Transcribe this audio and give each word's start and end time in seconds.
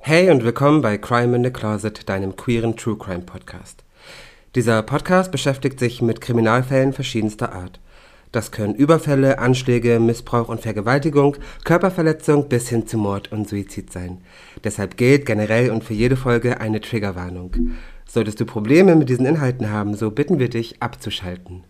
Hey 0.00 0.30
und 0.30 0.42
willkommen 0.42 0.82
bei 0.82 0.98
Crime 0.98 1.36
in 1.36 1.44
the 1.44 1.50
Closet, 1.50 2.08
deinem 2.08 2.34
queeren 2.34 2.76
True 2.76 2.98
Crime 2.98 3.20
Podcast. 3.20 3.84
Dieser 4.56 4.82
Podcast 4.82 5.30
beschäftigt 5.30 5.78
sich 5.78 6.02
mit 6.02 6.20
Kriminalfällen 6.20 6.92
verschiedenster 6.92 7.52
Art. 7.52 7.78
Das 8.32 8.50
können 8.50 8.74
Überfälle, 8.74 9.38
Anschläge, 9.38 10.00
Missbrauch 10.00 10.48
und 10.48 10.62
Vergewaltigung, 10.62 11.36
Körperverletzung 11.62 12.48
bis 12.48 12.68
hin 12.68 12.88
zu 12.88 12.98
Mord 12.98 13.30
und 13.30 13.48
Suizid 13.48 13.92
sein. 13.92 14.22
Deshalb 14.64 14.96
gilt 14.96 15.24
generell 15.24 15.70
und 15.70 15.84
für 15.84 15.94
jede 15.94 16.16
Folge 16.16 16.60
eine 16.60 16.80
Triggerwarnung. 16.80 17.54
Solltest 18.06 18.40
du 18.40 18.44
Probleme 18.44 18.96
mit 18.96 19.08
diesen 19.08 19.24
Inhalten 19.24 19.70
haben, 19.70 19.94
so 19.94 20.10
bitten 20.10 20.40
wir 20.40 20.50
dich 20.50 20.82
abzuschalten. 20.82 21.62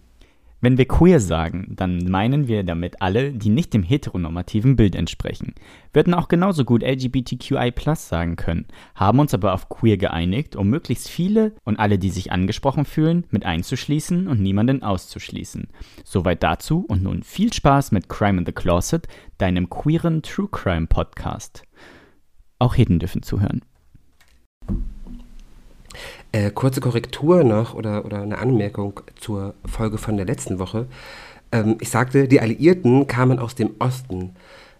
Wenn 0.64 0.78
wir 0.78 0.88
queer 0.88 1.20
sagen, 1.20 1.74
dann 1.76 2.06
meinen 2.06 2.48
wir 2.48 2.64
damit 2.64 3.02
alle, 3.02 3.32
die 3.32 3.50
nicht 3.50 3.74
dem 3.74 3.82
heteronormativen 3.82 4.76
Bild 4.76 4.94
entsprechen. 4.94 5.54
Wir 5.92 6.00
hätten 6.00 6.14
auch 6.14 6.26
genauso 6.26 6.64
gut 6.64 6.82
LGBTQI 6.82 7.70
sagen 7.96 8.36
können, 8.36 8.64
haben 8.94 9.18
uns 9.18 9.34
aber 9.34 9.52
auf 9.52 9.68
queer 9.68 9.98
geeinigt, 9.98 10.56
um 10.56 10.70
möglichst 10.70 11.10
viele 11.10 11.52
und 11.64 11.78
alle, 11.78 11.98
die 11.98 12.08
sich 12.08 12.32
angesprochen 12.32 12.86
fühlen, 12.86 13.26
mit 13.28 13.44
einzuschließen 13.44 14.26
und 14.26 14.40
niemanden 14.40 14.82
auszuschließen. 14.82 15.68
Soweit 16.02 16.42
dazu 16.42 16.86
und 16.88 17.02
nun 17.02 17.24
viel 17.24 17.52
Spaß 17.52 17.92
mit 17.92 18.08
Crime 18.08 18.38
in 18.38 18.46
the 18.46 18.52
Closet, 18.52 19.06
deinem 19.36 19.68
queeren 19.68 20.22
True 20.22 20.48
Crime 20.50 20.86
Podcast. 20.86 21.64
Auch 22.58 22.74
Heden 22.74 22.98
dürfen 22.98 23.22
zuhören. 23.22 23.60
Äh, 26.34 26.50
kurze 26.50 26.80
Korrektur 26.80 27.44
noch 27.44 27.74
oder, 27.74 28.04
oder 28.04 28.20
eine 28.20 28.38
Anmerkung 28.38 28.98
zur 29.14 29.54
Folge 29.64 29.98
von 29.98 30.16
der 30.16 30.26
letzten 30.26 30.58
Woche. 30.58 30.86
Ähm, 31.52 31.76
ich 31.78 31.90
sagte, 31.90 32.26
die 32.26 32.40
Alliierten 32.40 33.06
kamen 33.06 33.38
aus 33.38 33.54
dem 33.54 33.70
Osten 33.78 34.34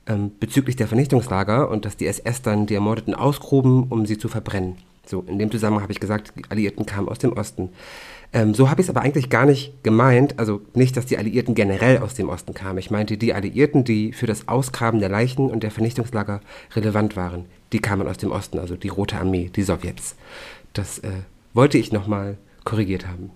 ähm, 0.09 0.33
bezüglich 0.41 0.75
der 0.75 0.89
Vernichtungslager 0.89 1.71
und 1.71 1.85
dass 1.85 1.97
die 1.97 2.09
SS 2.09 2.43
dann 2.43 2.67
die 2.67 2.75
Ermordeten 2.75 3.15
ausgruben, 3.15 3.85
um 3.85 4.05
sie 4.05 4.19
zu 4.19 4.27
verbrennen. 4.27 4.79
So, 5.07 5.23
in 5.29 5.39
dem 5.39 5.53
Zusammenhang 5.53 5.85
habe 5.85 5.93
ich 5.93 6.01
gesagt, 6.01 6.33
die 6.37 6.43
Alliierten 6.51 6.87
kamen 6.87 7.09
aus 7.09 7.21
dem 7.21 7.35
Osten. 7.35 7.69
Ähm, 8.33 8.53
so 8.53 8.69
habe 8.69 8.81
ich 8.81 8.87
es 8.89 8.91
aber 8.91 9.03
eigentlich 9.03 9.31
gar 9.31 9.47
nicht 9.47 9.85
gemeint, 9.85 10.41
also 10.41 10.61
nicht, 10.75 10.97
dass 10.97 11.07
die 11.07 11.19
Alliierten 11.19 11.55
generell 11.55 11.99
aus 11.99 12.15
dem 12.15 12.31
Osten 12.31 12.55
kamen. 12.55 12.79
Ich 12.79 12.91
meinte 12.91 13.17
die 13.17 13.33
Alliierten, 13.33 13.85
die 13.85 14.13
für 14.13 14.27
das 14.27 14.49
Ausgraben 14.49 14.99
der 14.99 15.09
Leichen 15.09 15.53
und 15.53 15.63
der 15.63 15.71
Vernichtungslager 15.71 16.41
relevant 16.75 17.15
waren. 17.15 17.45
Die 17.73 17.79
kamen 17.79 18.09
aus 18.09 18.19
dem 18.19 18.33
Osten, 18.33 18.59
also 18.59 18.75
die 18.75 18.89
Rote 18.89 19.19
Armee, 19.19 19.53
die 19.55 19.63
Sowjets. 19.63 20.17
Das 20.73 20.99
äh, 20.99 21.11
wollte 21.55 21.79
ich 21.79 21.93
nochmal 21.93 22.37
korrigiert 22.65 23.07
haben. 23.07 23.31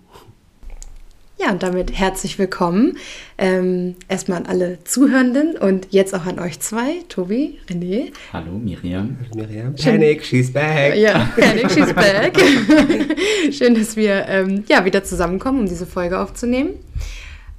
Ja, 1.41 1.51
und 1.51 1.63
damit 1.63 1.97
herzlich 1.97 2.37
willkommen. 2.37 2.97
Ähm, 3.37 3.95
erstmal 4.09 4.39
an 4.39 4.45
alle 4.45 4.83
Zuhörenden 4.83 5.55
und 5.55 5.87
jetzt 5.89 6.13
auch 6.13 6.25
an 6.25 6.37
euch 6.37 6.59
zwei, 6.59 6.97
Tobi, 7.07 7.59
René. 7.69 8.11
Hallo, 8.33 8.51
Miriam. 8.51 9.15
Miriam. 9.33 9.73
Panic, 9.73 10.25
she's 10.25 10.51
back. 10.51 10.97
Ja, 10.97 11.31
Panic, 11.37 11.71
she's 11.71 11.93
back. 11.93 12.37
Schön, 13.53 13.73
dass 13.73 13.95
wir 13.95 14.25
ähm, 14.27 14.65
ja, 14.67 14.83
wieder 14.83 15.01
zusammenkommen, 15.05 15.61
um 15.61 15.65
diese 15.65 15.85
Folge 15.85 16.19
aufzunehmen. 16.19 16.71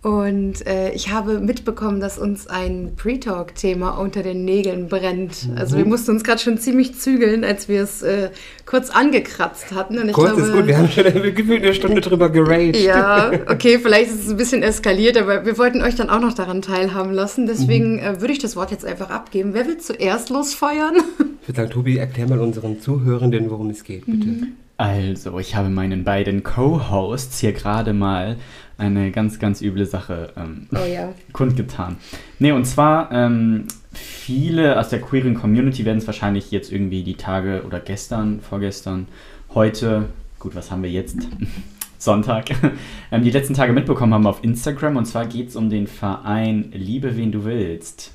Und 0.02 0.66
äh, 0.66 0.92
ich 0.92 1.12
habe 1.12 1.40
mitbekommen, 1.40 2.00
dass 2.00 2.16
uns 2.16 2.46
ein 2.46 2.92
Pre-Talk-Thema 2.96 3.98
unter 3.98 4.22
den 4.22 4.46
Nägeln 4.46 4.88
brennt. 4.88 5.46
Mhm. 5.46 5.58
Also 5.58 5.76
wir 5.76 5.84
mussten 5.84 6.12
uns 6.12 6.24
gerade 6.24 6.40
schon 6.40 6.56
ziemlich 6.56 6.98
zügeln, 6.98 7.44
als 7.44 7.68
wir 7.68 7.82
es 7.82 8.00
äh, 8.00 8.30
kurz 8.64 8.88
angekratzt 8.88 9.72
hatten. 9.74 9.98
Und 9.98 10.08
ich 10.08 10.14
kurz 10.14 10.36
glaube, 10.36 10.42
ist 10.42 10.52
gut, 10.54 10.66
wir 10.66 10.78
haben 10.78 10.88
schon 10.88 11.04
gefühlt 11.04 11.62
eine 11.62 11.74
Stunde 11.74 12.00
drüber 12.00 12.30
geraged. 12.30 12.76
Ja, 12.82 13.30
okay, 13.48 13.78
vielleicht 13.78 14.10
ist 14.10 14.24
es 14.24 14.30
ein 14.30 14.38
bisschen 14.38 14.62
eskaliert, 14.62 15.18
aber 15.18 15.44
wir 15.44 15.58
wollten 15.58 15.82
euch 15.82 15.96
dann 15.96 16.08
auch 16.08 16.20
noch 16.20 16.32
daran 16.32 16.62
teilhaben 16.62 17.12
lassen. 17.12 17.46
Deswegen 17.46 17.96
mhm. 17.96 17.98
äh, 17.98 18.20
würde 18.22 18.32
ich 18.32 18.38
das 18.38 18.56
Wort 18.56 18.70
jetzt 18.70 18.86
einfach 18.86 19.10
abgeben. 19.10 19.52
Wer 19.52 19.66
will 19.66 19.76
zuerst 19.76 20.30
losfeuern? 20.30 20.96
Ich 21.42 21.48
würde 21.48 21.60
sagen, 21.60 21.70
Tobi, 21.70 21.98
erklär 21.98 22.26
mal 22.26 22.38
unseren 22.38 22.80
Zuhörenden, 22.80 23.50
worum 23.50 23.68
es 23.68 23.84
geht, 23.84 24.06
bitte. 24.06 24.28
Mhm. 24.28 24.52
Also, 24.78 25.39
ich 25.39 25.56
habe 25.56 25.68
meinen 25.68 26.05
beiden 26.05 26.42
Co-Hosts 26.42 27.39
hier 27.40 27.52
gerade 27.52 27.92
mal 27.92 28.36
eine 28.80 29.11
ganz, 29.11 29.39
ganz 29.39 29.61
üble 29.61 29.86
Sache 29.86 30.33
ähm, 30.36 30.67
oh, 30.73 30.86
ja. 30.86 31.13
kundgetan. 31.33 31.96
Nee, 32.39 32.52
und 32.52 32.64
zwar, 32.64 33.13
ähm, 33.13 33.67
viele 33.92 34.79
aus 34.79 34.89
der 34.89 35.01
queeren 35.01 35.35
Community 35.35 35.85
werden 35.85 35.98
es 35.98 36.07
wahrscheinlich 36.07 36.51
jetzt 36.51 36.73
irgendwie 36.73 37.02
die 37.02 37.14
Tage 37.14 37.63
oder 37.67 37.79
gestern, 37.79 38.40
vorgestern, 38.40 39.07
heute, 39.55 40.07
gut, 40.39 40.55
was 40.55 40.70
haben 40.70 40.83
wir 40.83 40.90
jetzt? 40.90 41.19
Sonntag, 41.98 42.46
ähm, 43.13 43.23
die 43.23 43.30
letzten 43.30 43.52
Tage 43.52 43.74
mitbekommen 43.74 44.14
haben 44.14 44.27
auf 44.27 44.42
Instagram. 44.42 44.96
Und 44.96 45.05
zwar 45.05 45.27
geht 45.27 45.51
es 45.51 45.57
um 45.57 45.69
den 45.69 45.86
Verein 45.86 46.70
Liebe, 46.73 47.17
wen 47.19 47.30
du 47.30 47.45
willst. 47.45 48.14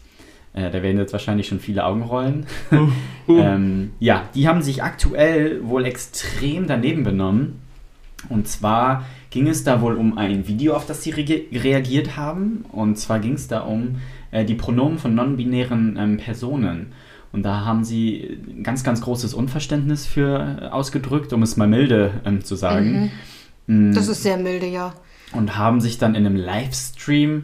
Äh, 0.54 0.72
da 0.72 0.82
werden 0.82 0.98
jetzt 0.98 1.14
wahrscheinlich 1.14 1.48
schon 1.48 1.60
viele 1.60 1.86
Augen 1.86 2.02
rollen. 2.02 2.48
ähm, 3.28 3.92
ja, 4.00 4.24
die 4.34 4.48
haben 4.48 4.64
sich 4.64 4.82
aktuell 4.82 5.64
wohl 5.68 5.86
extrem 5.86 6.66
daneben 6.66 7.04
benommen. 7.04 7.62
Und 8.30 8.48
zwar 8.48 9.06
ging 9.36 9.50
es 9.50 9.66
da 9.66 9.82
wohl 9.82 9.98
um 9.98 10.18
ein 10.18 10.48
Video, 10.48 10.76
auf 10.76 10.86
das 10.86 11.04
sie 11.04 11.10
re 11.12 11.42
reagiert 11.52 12.16
haben. 12.16 12.64
Und 12.72 12.98
zwar 12.98 13.20
ging 13.20 13.34
es 13.34 13.50
da 13.50 13.60
um 13.60 13.98
äh, 14.32 14.46
die 14.46 14.56
Pronomen 14.56 14.98
von 14.98 15.14
non-binären 15.14 15.98
ähm, 16.00 16.16
Personen. 16.16 16.94
Und 17.34 17.44
da 17.44 17.66
haben 17.66 17.84
sie 17.84 18.40
ein 18.48 18.64
ganz, 18.64 18.86
ganz 18.86 19.02
großes 19.02 19.34
Unverständnis 19.34 20.06
für 20.06 20.62
äh, 20.62 20.66
ausgedrückt, 20.68 21.34
um 21.34 21.44
es 21.44 21.58
mal 21.58 21.68
milde 21.68 22.22
ähm, 22.24 22.46
zu 22.46 22.56
sagen. 22.56 23.12
Mhm. 23.68 23.90
Mm. 23.90 23.94
Das 23.94 24.08
ist 24.08 24.24
sehr 24.24 24.38
milde, 24.38 24.68
ja. 24.68 24.94
Und 25.34 25.58
haben 25.58 25.82
sich 25.82 25.98
dann 25.98 26.16
in 26.16 26.26
einem 26.26 26.38
Livestream 26.38 27.44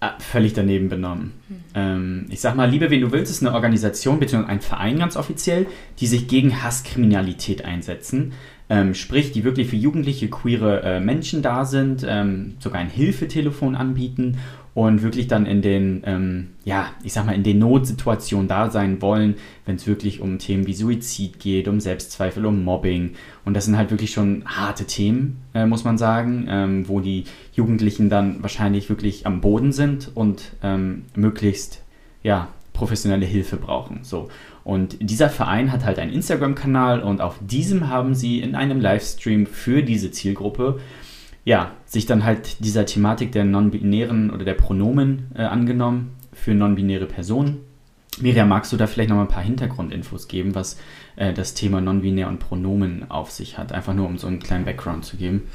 äh, 0.00 0.08
völlig 0.18 0.54
daneben 0.54 0.88
benommen. 0.88 1.34
Mhm. 1.48 1.56
Ähm, 1.74 2.26
ich 2.30 2.40
sag 2.40 2.56
mal, 2.56 2.68
Liebe, 2.68 2.90
wen 2.90 3.00
du 3.00 3.12
willst, 3.12 3.30
ist 3.30 3.46
eine 3.46 3.54
Organisation 3.54 4.18
bzw. 4.18 4.44
ein 4.44 4.60
Verein 4.60 4.98
ganz 4.98 5.16
offiziell, 5.16 5.66
die 6.00 6.08
sich 6.08 6.26
gegen 6.26 6.64
Hasskriminalität 6.64 7.64
einsetzen. 7.64 8.32
Ähm, 8.70 8.94
sprich, 8.94 9.32
die 9.32 9.44
wirklich 9.44 9.68
für 9.68 9.76
jugendliche 9.76 10.28
queere 10.28 10.82
äh, 10.82 11.00
Menschen 11.00 11.40
da 11.40 11.64
sind, 11.64 12.04
ähm, 12.06 12.54
sogar 12.58 12.80
ein 12.80 12.90
Hilfetelefon 12.90 13.74
anbieten 13.74 14.36
und 14.74 15.02
wirklich 15.02 15.26
dann 15.26 15.44
in 15.44 15.60
den, 15.60 16.02
ähm, 16.04 16.50
ja, 16.64 16.90
ich 17.02 17.12
sag 17.12 17.26
mal, 17.26 17.34
in 17.34 17.42
den 17.42 17.58
Notsituationen 17.58 18.46
da 18.46 18.70
sein 18.70 19.02
wollen, 19.02 19.34
wenn 19.66 19.74
es 19.74 19.88
wirklich 19.88 20.20
um 20.20 20.38
Themen 20.38 20.68
wie 20.68 20.74
Suizid 20.74 21.40
geht, 21.40 21.66
um 21.66 21.80
Selbstzweifel, 21.80 22.46
um 22.46 22.62
Mobbing. 22.62 23.14
Und 23.44 23.54
das 23.54 23.64
sind 23.64 23.76
halt 23.76 23.90
wirklich 23.90 24.12
schon 24.12 24.44
harte 24.46 24.84
Themen, 24.84 25.40
äh, 25.52 25.66
muss 25.66 25.82
man 25.82 25.98
sagen, 25.98 26.46
ähm, 26.48 26.88
wo 26.88 27.00
die 27.00 27.24
Jugendlichen 27.54 28.08
dann 28.08 28.40
wahrscheinlich 28.42 28.88
wirklich 28.88 29.26
am 29.26 29.40
Boden 29.40 29.72
sind 29.72 30.12
und 30.14 30.52
ähm, 30.62 31.06
möglichst, 31.16 31.82
ja, 32.22 32.48
professionelle 32.72 33.26
Hilfe 33.26 33.56
brauchen. 33.56 34.00
So. 34.02 34.28
Und 34.68 34.98
dieser 35.00 35.30
Verein 35.30 35.72
hat 35.72 35.86
halt 35.86 35.98
einen 35.98 36.12
Instagram-Kanal 36.12 37.00
und 37.00 37.22
auf 37.22 37.36
diesem 37.40 37.88
haben 37.88 38.14
sie 38.14 38.40
in 38.40 38.54
einem 38.54 38.82
Livestream 38.82 39.46
für 39.46 39.82
diese 39.82 40.10
Zielgruppe 40.10 40.78
ja, 41.46 41.72
sich 41.86 42.04
dann 42.04 42.22
halt 42.22 42.62
dieser 42.62 42.84
Thematik 42.84 43.32
der 43.32 43.46
non-binären 43.46 44.30
oder 44.30 44.44
der 44.44 44.52
Pronomen 44.52 45.30
äh, 45.34 45.44
angenommen 45.44 46.16
für 46.34 46.52
non-binäre 46.52 47.06
Personen. 47.06 47.62
Miriam, 48.20 48.50
magst 48.50 48.70
du 48.70 48.76
da 48.76 48.86
vielleicht 48.86 49.08
noch 49.08 49.16
mal 49.16 49.22
ein 49.22 49.28
paar 49.28 49.42
Hintergrundinfos 49.42 50.28
geben, 50.28 50.54
was 50.54 50.78
äh, 51.16 51.32
das 51.32 51.54
Thema 51.54 51.80
non-binär 51.80 52.28
und 52.28 52.38
Pronomen 52.38 53.10
auf 53.10 53.30
sich 53.30 53.56
hat? 53.56 53.72
Einfach 53.72 53.94
nur, 53.94 54.06
um 54.06 54.18
so 54.18 54.26
einen 54.26 54.38
kleinen 54.38 54.66
Background 54.66 55.06
zu 55.06 55.16
geben. 55.16 55.48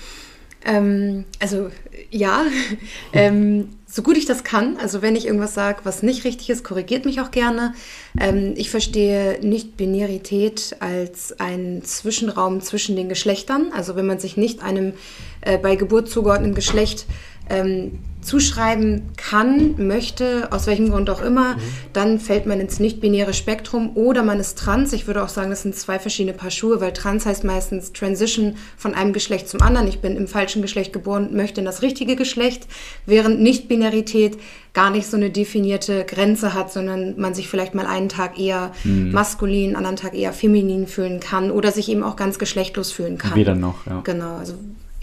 Ähm, 0.65 1.25
also 1.39 1.69
ja, 2.09 2.45
ähm, 3.13 3.69
so 3.85 4.01
gut 4.01 4.17
ich 4.17 4.25
das 4.25 4.43
kann. 4.43 4.77
Also 4.77 5.01
wenn 5.01 5.15
ich 5.15 5.27
irgendwas 5.27 5.53
sage, 5.53 5.81
was 5.83 6.01
nicht 6.01 6.23
richtig 6.23 6.49
ist, 6.49 6.63
korrigiert 6.63 7.05
mich 7.05 7.21
auch 7.21 7.31
gerne. 7.31 7.73
Ähm, 8.19 8.53
ich 8.55 8.71
verstehe 8.71 9.39
Nicht-Binarität 9.41 10.77
als 10.79 11.39
einen 11.39 11.83
Zwischenraum 11.83 12.61
zwischen 12.61 12.95
den 12.95 13.07
Geschlechtern. 13.07 13.71
Also 13.71 13.95
wenn 13.95 14.07
man 14.07 14.19
sich 14.19 14.35
nicht 14.35 14.63
einem 14.63 14.93
äh, 15.41 15.57
bei 15.57 15.75
Geburt 15.75 16.09
zugeordneten 16.09 16.55
Geschlecht 16.55 17.05
ähm, 17.49 17.99
zuschreiben 18.23 19.09
kann, 19.17 19.75
möchte, 19.77 20.51
aus 20.51 20.67
welchem 20.67 20.89
Grund 20.89 21.09
auch 21.09 21.21
immer, 21.21 21.55
mhm. 21.55 21.59
dann 21.93 22.19
fällt 22.19 22.45
man 22.45 22.59
ins 22.59 22.79
nicht-binäre 22.79 23.33
Spektrum 23.33 23.95
oder 23.95 24.23
man 24.23 24.39
ist 24.39 24.57
trans. 24.57 24.93
Ich 24.93 25.07
würde 25.07 25.23
auch 25.23 25.29
sagen, 25.29 25.49
das 25.49 25.63
sind 25.63 25.75
zwei 25.75 25.99
verschiedene 25.99 26.35
Paar 26.35 26.51
Schuhe, 26.51 26.81
weil 26.81 26.93
trans 26.93 27.25
heißt 27.25 27.43
meistens 27.43 27.93
Transition 27.93 28.55
von 28.77 28.93
einem 28.93 29.13
Geschlecht 29.13 29.49
zum 29.49 29.61
anderen. 29.61 29.87
Ich 29.87 29.99
bin 29.99 30.15
im 30.15 30.27
falschen 30.27 30.61
Geschlecht 30.61 30.93
geboren, 30.93 31.35
möchte 31.35 31.61
in 31.61 31.65
das 31.65 31.81
richtige 31.81 32.15
Geschlecht, 32.15 32.67
während 33.05 33.41
Nicht-Binarität 33.41 34.37
gar 34.73 34.89
nicht 34.89 35.07
so 35.07 35.17
eine 35.17 35.29
definierte 35.29 36.03
Grenze 36.05 36.53
hat, 36.53 36.71
sondern 36.71 37.19
man 37.19 37.35
sich 37.35 37.47
vielleicht 37.47 37.75
mal 37.75 37.85
einen 37.85 38.09
Tag 38.09 38.39
eher 38.39 38.71
mhm. 38.83 39.11
maskulin, 39.11 39.75
anderen 39.75 39.97
Tag 39.97 40.15
eher 40.15 40.33
feminin 40.33 40.87
fühlen 40.87 41.19
kann 41.19 41.51
oder 41.51 41.71
sich 41.71 41.89
eben 41.89 42.01
auch 42.01 42.15
ganz 42.15 42.39
geschlechtlos 42.39 42.91
fühlen 42.91 43.19
kann. 43.19 43.35
Weder 43.35 43.53
noch, 43.53 43.85
ja. 43.85 44.01
Genau, 44.03 44.37
also 44.37 44.55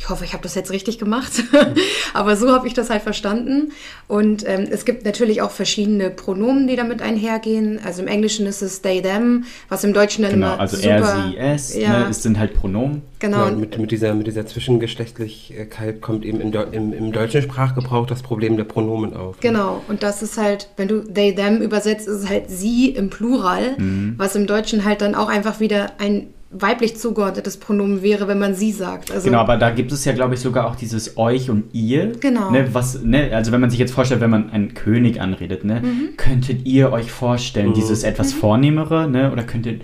Ich 0.03 0.09
hoffe, 0.09 0.25
ich 0.25 0.33
habe 0.33 0.43
das 0.43 0.55
jetzt 0.55 0.71
richtig 0.71 0.99
gemacht. 0.99 1.31
Aber 2.15 2.35
so 2.35 2.51
habe 2.53 2.67
ich 2.67 2.73
das 2.73 2.89
halt 2.89 3.03
verstanden. 3.03 3.73
Und 4.09 4.49
ähm, 4.49 4.67
es 4.71 4.87
gibt 4.87 5.05
natürlich 5.05 5.43
auch 5.43 5.51
verschiedene 5.51 6.09
Pronomen, 6.09 6.67
die 6.67 6.75
damit 6.75 7.03
einhergehen. 7.03 7.79
Also 7.85 8.01
im 8.01 8.09
Englischen 8.09 8.47
ist 8.47 8.63
es 8.63 8.81
they, 8.81 9.03
them, 9.03 9.45
was 9.69 9.85
im 9.85 9.93
Deutschen 9.93 10.23
dann 10.23 10.33
Genau, 10.33 10.53
immer 10.55 10.61
also 10.61 10.77
super... 10.77 10.89
er, 10.89 11.05
sie, 11.05 11.37
es, 11.37 11.77
Ja. 11.77 11.99
ne, 12.01 12.07
es 12.09 12.23
sind 12.23 12.39
halt 12.39 12.55
Pronomen. 12.55 13.03
Genau. 13.19 13.37
Ja, 13.37 13.45
und 13.49 13.61
mit, 13.61 13.79
mit, 13.79 13.91
dieser, 13.91 14.15
mit 14.15 14.27
dieser 14.27 14.47
Zwischengeschlechtlichkeit 14.47 16.01
kommt 16.01 16.25
eben 16.25 16.41
im, 16.41 16.53
im, 16.73 16.93
im 16.95 17.13
deutschen 17.13 17.43
Sprachgebrauch 17.43 18.07
das 18.07 18.23
Problem 18.23 18.57
der 18.57 18.65
Pronomen 18.65 19.15
auf. 19.15 19.39
Genau, 19.41 19.83
und 19.89 20.03
das 20.03 20.23
ist 20.23 20.39
halt, 20.39 20.71
wenn 20.79 20.89
du 20.89 21.01
they, 21.01 21.35
them 21.35 21.61
übersetzt, 21.61 22.09
ist 22.09 22.23
es 22.25 22.29
halt 22.31 22.45
sie 22.49 22.89
im 22.89 23.11
Plural, 23.11 23.75
Mhm. 23.77 24.15
was 24.17 24.35
im 24.35 24.47
Deutschen 24.47 24.85
halt 24.87 25.03
dann 25.03 25.15
auch 25.15 25.29
einfach 25.29 25.61
wieder 25.61 25.93
ein 25.99 26.29
weiblich 26.53 26.97
zugeordnetes 26.97 27.59
Pronomen 27.59 28.03
wäre, 28.03 28.27
wenn 28.27 28.39
man 28.41 28.55
sie 28.57 28.73
sagt. 28.73 29.13
Also, 29.13 29.27
Genau, 29.27 29.39
aber 29.39 29.57
da 29.57 29.71
gibt 29.71 29.93
es 29.93 30.05
ja, 30.05 30.13
glaube 30.13 30.35
ich, 30.35 30.41
sogar 30.41 30.67
auch 30.69 30.75
dieses 30.75 31.17
euch 31.17 31.49
und 31.49 31.73
ihr. 31.73 32.13
Genau. 32.19 32.51
Ne, 32.51 32.69
was, 32.75 33.03
ne, 33.03 33.31
also 33.35 33.53
wenn 33.53 33.61
man 33.61 33.71
sich 33.71 33.79
jetzt 33.79 33.93
vorstellt, 33.93 34.21
wenn 34.21 34.31
man 34.31 34.51
einen 34.51 34.75
König 34.75 35.21
anredet, 35.21 35.65
ne, 35.65 35.81
Mhm. 35.81 36.17
könntet 36.17 36.67
ihr 36.67 36.91
euch 36.93 37.13
vorstellen, 37.13 37.73
dieses 37.73 38.03
etwas 38.03 38.33
Vornehmere, 38.33 39.09
ne, 39.09 39.31
oder 39.31 39.45
könntet, 39.45 39.83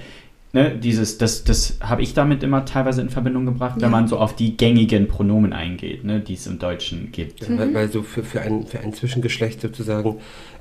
ne, 0.53 0.73
dieses, 0.77 1.19
das, 1.19 1.45
das 1.45 1.79
habe 1.81 2.03
ich 2.03 2.15
damit 2.15 2.43
immer 2.43 2.65
teilweise 2.65 3.01
in 3.01 3.11
Verbindung 3.11 3.47
gebracht, 3.47 3.77
Ja. 3.77 3.83
wenn 3.83 3.93
man 3.93 4.09
so 4.09 4.19
auf 4.19 4.35
die 4.35 4.57
gängigen 4.57 5.07
Pronomen 5.07 5.53
eingeht, 5.53 6.03
ne, 6.03 6.19
die 6.19 6.35
es 6.35 6.49
im 6.49 6.59
Deutschen 6.59 7.12
gibt. 7.12 7.49
Ja, 7.49 7.57
weil, 7.59 7.75
weil 7.75 7.93
so 7.93 8.03
für, 8.03 8.25
für, 8.25 8.41
ein, 8.41 8.67
für 8.67 8.81
ein 8.81 8.93
Zwischengeschlecht 8.93 9.61
sozusagen 9.61 10.17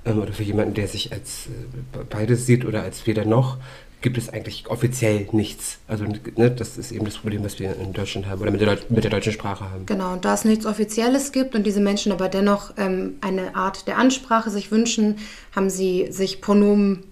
ähm, 0.06 0.20
oder 0.20 0.34
für 0.34 0.44
jemanden, 0.44 0.76
der 0.76 0.88
sich 0.88 1.12
als 1.12 1.48
äh, 1.48 1.98
beides 2.12 2.46
sieht 2.46 2.64
oder 2.64 2.84
als 2.84 3.08
weder 3.08 3.26
noch, 3.26 3.58
gibt 4.06 4.20
es 4.20 4.30
eigentlich 4.30 4.68
offiziell 4.70 5.28
nichts. 5.32 5.80
Also 5.88 6.06
ne, 6.06 6.52
das 6.52 6.78
ist 6.78 6.92
eben 6.92 7.06
das 7.06 7.18
Problem, 7.18 7.44
was 7.44 7.58
wir 7.58 7.76
in 7.76 7.92
Deutschland 7.92 8.28
haben 8.28 8.40
oder 8.40 8.52
mit 8.52 8.62
der, 8.62 8.78
mit 8.90 9.04
der 9.04 9.10
deutschen 9.10 9.34
Sprache 9.34 9.68
haben. 9.68 9.88
Genau, 9.88 10.14
und 10.14 10.26
da 10.26 10.36
es 10.36 10.46
nichts 10.46 10.68
Offizielles 10.68 11.32
gibt 11.32 11.56
und 11.56 11.66
diese 11.66 11.80
Menschen 11.80 12.12
aber 12.12 12.30
dennoch 12.30 12.72
ähm, 12.78 13.16
eine 13.22 13.56
Art 13.56 13.88
der 13.88 13.98
Ansprache 13.98 14.52
sich 14.52 14.70
wünschen, 14.70 15.16
haben 15.56 15.72
sie 15.72 16.12
sich 16.12 16.40
Pronomen 16.40 17.06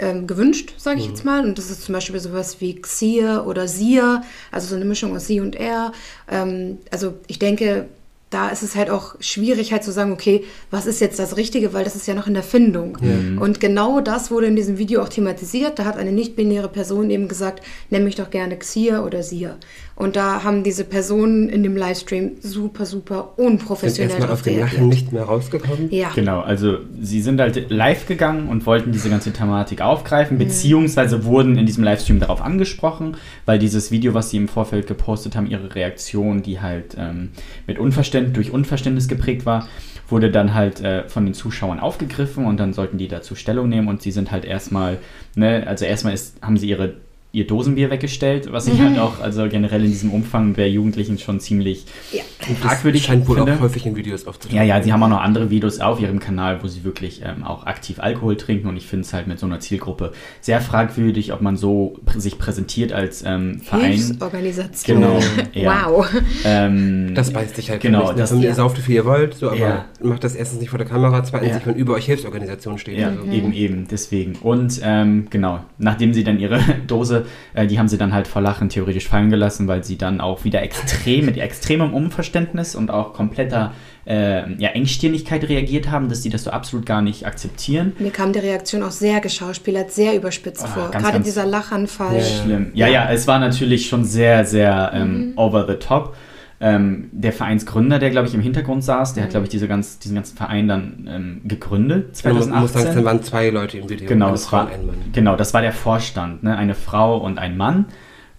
ähm, 0.00 0.26
gewünscht, 0.26 0.74
sage 0.76 0.98
ich 0.98 1.06
jetzt 1.06 1.24
mal. 1.24 1.44
Und 1.44 1.56
das 1.56 1.70
ist 1.70 1.82
zum 1.84 1.92
Beispiel 1.92 2.18
sowas 2.18 2.60
wie 2.60 2.82
Xier 2.82 3.44
oder 3.46 3.68
Sier, 3.68 4.22
also 4.50 4.66
so 4.66 4.74
eine 4.74 4.84
Mischung 4.84 5.14
aus 5.14 5.28
sie 5.28 5.38
und 5.38 5.54
er. 5.54 5.92
Ähm, 6.28 6.78
also 6.90 7.14
ich 7.28 7.38
denke, 7.38 7.86
da 8.34 8.48
ist 8.48 8.62
es 8.62 8.74
halt 8.74 8.90
auch 8.90 9.14
schwierig 9.20 9.72
halt 9.72 9.84
zu 9.84 9.92
sagen, 9.92 10.12
okay, 10.12 10.44
was 10.70 10.86
ist 10.86 11.00
jetzt 11.00 11.18
das 11.20 11.36
Richtige, 11.36 11.72
weil 11.72 11.84
das 11.84 11.94
ist 11.94 12.08
ja 12.08 12.14
noch 12.14 12.26
in 12.26 12.34
der 12.34 12.42
Findung. 12.42 12.98
Und 13.38 13.60
genau 13.60 14.00
das 14.00 14.30
wurde 14.30 14.46
in 14.46 14.56
diesem 14.56 14.76
Video 14.76 15.02
auch 15.02 15.08
thematisiert. 15.08 15.78
Da 15.78 15.84
hat 15.84 15.96
eine 15.96 16.10
nicht-binäre 16.10 16.68
Person 16.68 17.10
eben 17.10 17.28
gesagt, 17.28 17.64
nenn 17.90 18.02
mich 18.02 18.16
doch 18.16 18.30
gerne 18.30 18.58
Xier 18.58 19.04
oder 19.04 19.22
Sier. 19.22 19.56
Und 19.96 20.16
da 20.16 20.42
haben 20.42 20.64
diese 20.64 20.84
Personen 20.84 21.48
in 21.48 21.62
dem 21.62 21.76
Livestream 21.76 22.32
super, 22.40 22.84
super 22.84 23.34
Sind 23.36 23.46
unprofessionell 23.46 24.10
erstmal 24.10 24.28
drauf 24.28 24.38
aus 24.38 24.44
dem 24.44 24.58
Lachen 24.58 24.88
nicht 24.88 25.12
mehr 25.12 25.22
rausgekommen. 25.22 25.88
Ja. 25.90 26.10
Genau, 26.14 26.40
also 26.40 26.78
sie 27.00 27.22
sind 27.22 27.40
halt 27.40 27.70
live 27.70 28.06
gegangen 28.06 28.48
und 28.48 28.66
wollten 28.66 28.90
diese 28.90 29.08
ganze 29.08 29.32
Thematik 29.32 29.78
Mhm. 29.78 29.84
aufgreifen, 29.84 30.38
beziehungsweise 30.38 31.24
wurden 31.24 31.56
in 31.56 31.66
diesem 31.66 31.84
Livestream 31.84 32.18
darauf 32.18 32.42
angesprochen, 32.42 33.16
weil 33.46 33.58
dieses 33.60 33.90
Video, 33.92 34.14
was 34.14 34.30
sie 34.30 34.36
im 34.38 34.48
Vorfeld 34.48 34.86
gepostet 34.88 35.36
haben, 35.36 35.46
ihre 35.46 35.74
Reaktion, 35.74 36.42
die 36.42 36.60
halt 36.60 36.96
ähm, 36.98 37.30
mit 37.66 37.78
Unverständnis, 37.78 38.34
durch 38.34 38.50
Unverständnis 38.50 39.06
geprägt 39.06 39.46
war, 39.46 39.68
wurde 40.08 40.30
dann 40.30 40.54
halt 40.54 40.80
äh, 40.80 41.08
von 41.08 41.24
den 41.24 41.34
Zuschauern 41.34 41.80
aufgegriffen 41.80 42.44
und 42.46 42.58
dann 42.58 42.72
sollten 42.72 42.98
die 42.98 43.08
dazu 43.08 43.34
Stellung 43.36 43.68
nehmen 43.68 43.88
und 43.88 44.02
sie 44.02 44.10
sind 44.10 44.32
halt 44.32 44.44
erstmal, 44.44 44.98
ne, 45.34 45.64
also 45.66 45.84
erstmal 45.84 46.12
ist, 46.14 46.36
haben 46.42 46.56
sie 46.56 46.68
ihre 46.68 46.96
ihr 47.34 47.46
Dosenbier 47.46 47.90
weggestellt, 47.90 48.50
was 48.52 48.66
ich 48.68 48.80
halt 48.80 48.98
auch, 49.00 49.20
also 49.20 49.48
generell 49.48 49.84
in 49.84 49.90
diesem 49.90 50.10
Umfang 50.12 50.54
bei 50.54 50.66
Jugendlichen 50.68 51.18
schon 51.18 51.40
ziemlich 51.40 51.84
Ja. 52.12 52.22
fragwürdig 52.62 53.02
scheint 53.04 53.28
wohl 53.28 53.36
finde. 53.36 53.54
auch 53.56 53.60
häufig 53.60 53.84
in 53.86 53.96
Videos 53.96 54.26
aufzutauchen. 54.26 54.56
Ja, 54.56 54.62
ja, 54.64 54.82
sie 54.82 54.92
haben 54.92 55.02
auch 55.02 55.08
noch 55.08 55.20
andere 55.20 55.50
Videos 55.50 55.80
auf 55.80 56.00
ihrem 56.00 56.20
Kanal, 56.20 56.62
wo 56.62 56.68
sie 56.68 56.84
wirklich 56.84 57.22
ähm, 57.24 57.42
auch 57.44 57.66
aktiv 57.66 57.98
Alkohol 57.98 58.36
trinken 58.36 58.68
und 58.68 58.76
ich 58.76 58.86
finde 58.86 59.04
es 59.04 59.12
halt 59.12 59.26
mit 59.26 59.38
so 59.38 59.46
einer 59.46 59.60
Zielgruppe 59.60 60.12
sehr 60.40 60.60
fragwürdig, 60.60 61.32
ob 61.32 61.40
man 61.42 61.56
so 61.56 61.98
prä 62.06 62.20
sich 62.20 62.38
präsentiert 62.38 62.92
als 62.92 63.22
ähm, 63.26 63.60
Verein. 63.60 63.92
Hilfsorganisation. 63.92 65.00
Genau, 65.00 65.18
ja. 65.52 65.86
Wow. 65.90 66.06
Ähm, 66.44 67.14
Das 67.14 67.32
beißt 67.32 67.56
sich 67.56 67.70
halt 67.70 67.80
Genau, 67.80 68.12
das- 68.12 68.30
Das, 68.30 68.32
ihr 68.40 68.48
ja. 68.48 68.54
sauft, 68.54 68.78
wie 68.78 68.82
viel 68.82 68.94
ihr 68.94 69.04
wollt, 69.04 69.34
so, 69.34 69.48
aber 69.48 69.56
Ja. 69.58 69.84
macht 70.02 70.24
das 70.24 70.34
erstens 70.34 70.60
nicht 70.60 70.70
vor 70.70 70.78
der 70.78 70.86
Kamera, 70.88 71.22
zweitens 71.24 71.48
Ja. 71.50 71.54
nicht, 71.56 71.66
wenn 71.66 71.74
über 71.74 71.94
euch 71.94 72.06
Hilfsorganisationen 72.06 72.78
steht. 72.78 72.98
Ja, 72.98 73.08
Also. 73.08 73.24
eben, 73.30 73.52
eben, 73.52 73.86
deswegen. 73.90 74.34
Und 74.42 74.80
ähm, 74.82 75.26
genau, 75.30 75.60
nachdem 75.78 76.14
sie 76.14 76.24
dann 76.24 76.38
ihre 76.38 76.60
Dose, 76.86 77.23
äh, 77.54 77.66
die 77.66 77.78
haben 77.78 77.88
sie 77.88 77.98
dann 77.98 78.12
halt 78.12 78.26
vor 78.28 78.42
Lachen 78.42 78.68
theoretisch 78.68 79.08
fallen 79.08 79.30
gelassen, 79.30 79.68
weil 79.68 79.84
sie 79.84 79.96
dann 79.98 80.20
auch 80.20 80.44
wieder 80.44 80.62
extrem, 80.62 81.26
mit 81.26 81.36
extremem 81.38 81.92
Unverständnis 81.94 82.74
und 82.74 82.90
auch 82.90 83.12
kompletter 83.12 83.72
äh, 84.06 84.52
ja, 84.60 84.68
Engstirnigkeit 84.70 85.48
reagiert 85.48 85.90
haben, 85.90 86.08
dass 86.10 86.22
sie 86.22 86.28
das 86.28 86.44
so 86.44 86.50
absolut 86.50 86.84
gar 86.84 87.00
nicht 87.00 87.26
akzeptieren. 87.26 87.92
Mir 87.98 88.10
kam 88.10 88.32
die 88.34 88.38
Reaktion 88.40 88.82
auch 88.82 88.90
sehr 88.90 89.20
geschauspielert, 89.20 89.92
sehr 89.92 90.14
überspitzt 90.14 90.64
Ah, 90.64 90.68
vor. 90.68 90.90
ganz, 90.90 91.02
Gerade 91.04 91.14
ganz- 91.18 91.26
dieser 91.26 91.46
Lachanfall. 91.46 92.12
Ja, 92.14 92.18
ja. 92.20 92.24
Schlimm. 92.42 92.70
Ja, 92.74 92.86
ja, 92.88 93.10
es 93.10 93.26
war 93.26 93.38
natürlich 93.38 93.88
schon 93.88 94.04
sehr, 94.04 94.44
sehr 94.44 94.90
ähm, 94.94 95.28
Mhm. 95.30 95.32
over 95.38 95.66
the 95.66 95.74
top. 95.74 96.14
Ähm, 96.60 97.08
der 97.12 97.32
Vereinsgründer, 97.32 97.98
der 97.98 98.10
glaube 98.10 98.28
ich 98.28 98.34
im 98.34 98.40
Hintergrund 98.40 98.84
saß, 98.84 99.14
der 99.14 99.24
hat 99.24 99.30
glaube 99.30 99.44
ich 99.44 99.50
diese 99.50 99.68
ganz, 99.68 99.98
diesen 99.98 100.14
ganzen 100.14 100.36
Verein 100.36 100.68
dann 100.68 101.08
ähm, 101.10 101.40
gegründet. 101.44 102.20
Man 102.24 102.36
muss, 102.36 102.46
man 102.46 102.60
muss 102.60 102.72
2018. 102.72 102.82
sagen, 102.82 102.94
dann 102.96 103.04
waren 103.04 103.22
zwei 103.22 103.50
Leute 103.50 103.78
im 103.78 103.90
Video. 103.90 104.08
Genau, 104.08 104.30
das 104.30 104.50
war, 104.52 104.70
genau, 105.12 105.36
das 105.36 105.52
war 105.52 105.62
der 105.62 105.72
Vorstand, 105.72 106.42
ne? 106.42 106.56
eine 106.56 106.74
Frau 106.74 107.18
und 107.18 107.38
ein 107.38 107.56
Mann. 107.56 107.86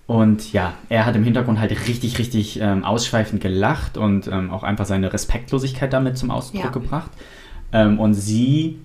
Und 0.08 0.54
ja, 0.54 0.74
er 0.88 1.06
hat 1.06 1.16
im 1.16 1.24
Hintergrund 1.24 1.60
halt 1.60 1.72
richtig, 1.88 2.20
richtig 2.20 2.60
ähm, 2.62 2.84
ausschweifend 2.84 3.42
gelacht 3.42 3.98
und 3.98 4.28
ähm, 4.28 4.52
auch 4.52 4.64
einfach 4.64 4.86
seine 4.86 5.12
Respektlosigkeit 5.12 5.92
damit 5.92 6.18
zum 6.18 6.30
Ausdruck 6.32 6.64
Ja. 6.64 6.70
gebracht. 6.70 7.10
Ähm, 7.74 8.00
und 8.00 8.14
sie, 8.14 8.80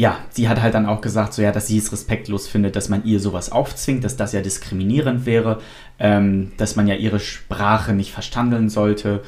ja, 0.00 0.16
sie 0.30 0.48
hat 0.48 0.62
halt 0.62 0.72
dann 0.72 0.86
auch 0.86 1.02
gesagt, 1.02 1.34
so 1.34 1.42
ja, 1.42 1.52
dass 1.52 1.66
sie 1.66 1.76
es 1.76 1.92
respektlos 1.92 2.48
findet, 2.48 2.74
dass 2.74 2.88
man 2.88 3.04
ihr 3.04 3.20
sowas 3.20 3.52
aufzwingt, 3.52 4.02
dass 4.02 4.16
das 4.16 4.32
ja 4.32 4.40
diskriminierend 4.40 5.26
wäre, 5.26 5.60
ähm, 5.98 6.52
dass 6.56 6.74
man 6.74 6.88
ja 6.88 6.94
ihre 6.94 7.20
Sprache 7.20 7.92
nicht 7.92 8.10
verstanden 8.10 8.70
sollte 8.70 9.22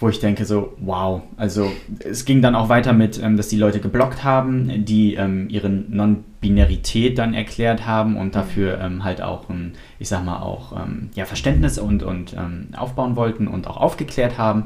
wo 0.00 0.08
ich 0.08 0.18
denke 0.18 0.46
so, 0.46 0.72
wow. 0.80 1.20
Also 1.36 1.70
es 1.98 2.24
ging 2.24 2.40
dann 2.40 2.54
auch 2.54 2.70
weiter 2.70 2.94
mit, 2.94 3.22
ähm, 3.22 3.36
dass 3.36 3.48
die 3.48 3.58
Leute 3.58 3.80
geblockt 3.80 4.24
haben, 4.24 4.86
die 4.86 5.14
ähm, 5.14 5.48
ihre 5.50 5.68
Non-Binarität 5.68 7.18
dann 7.18 7.34
erklärt 7.34 7.86
haben 7.86 8.16
und 8.16 8.34
dafür 8.34 8.80
ähm, 8.80 9.04
halt 9.04 9.20
auch, 9.20 9.50
ein, 9.50 9.74
ich 9.98 10.08
sag 10.08 10.24
mal, 10.24 10.40
auch 10.40 10.72
ähm, 10.72 11.10
ja, 11.14 11.26
Verständnis 11.26 11.78
und, 11.78 12.02
und 12.02 12.32
ähm, 12.32 12.68
aufbauen 12.74 13.14
wollten 13.14 13.46
und 13.46 13.66
auch 13.66 13.76
aufgeklärt 13.76 14.38
haben. 14.38 14.64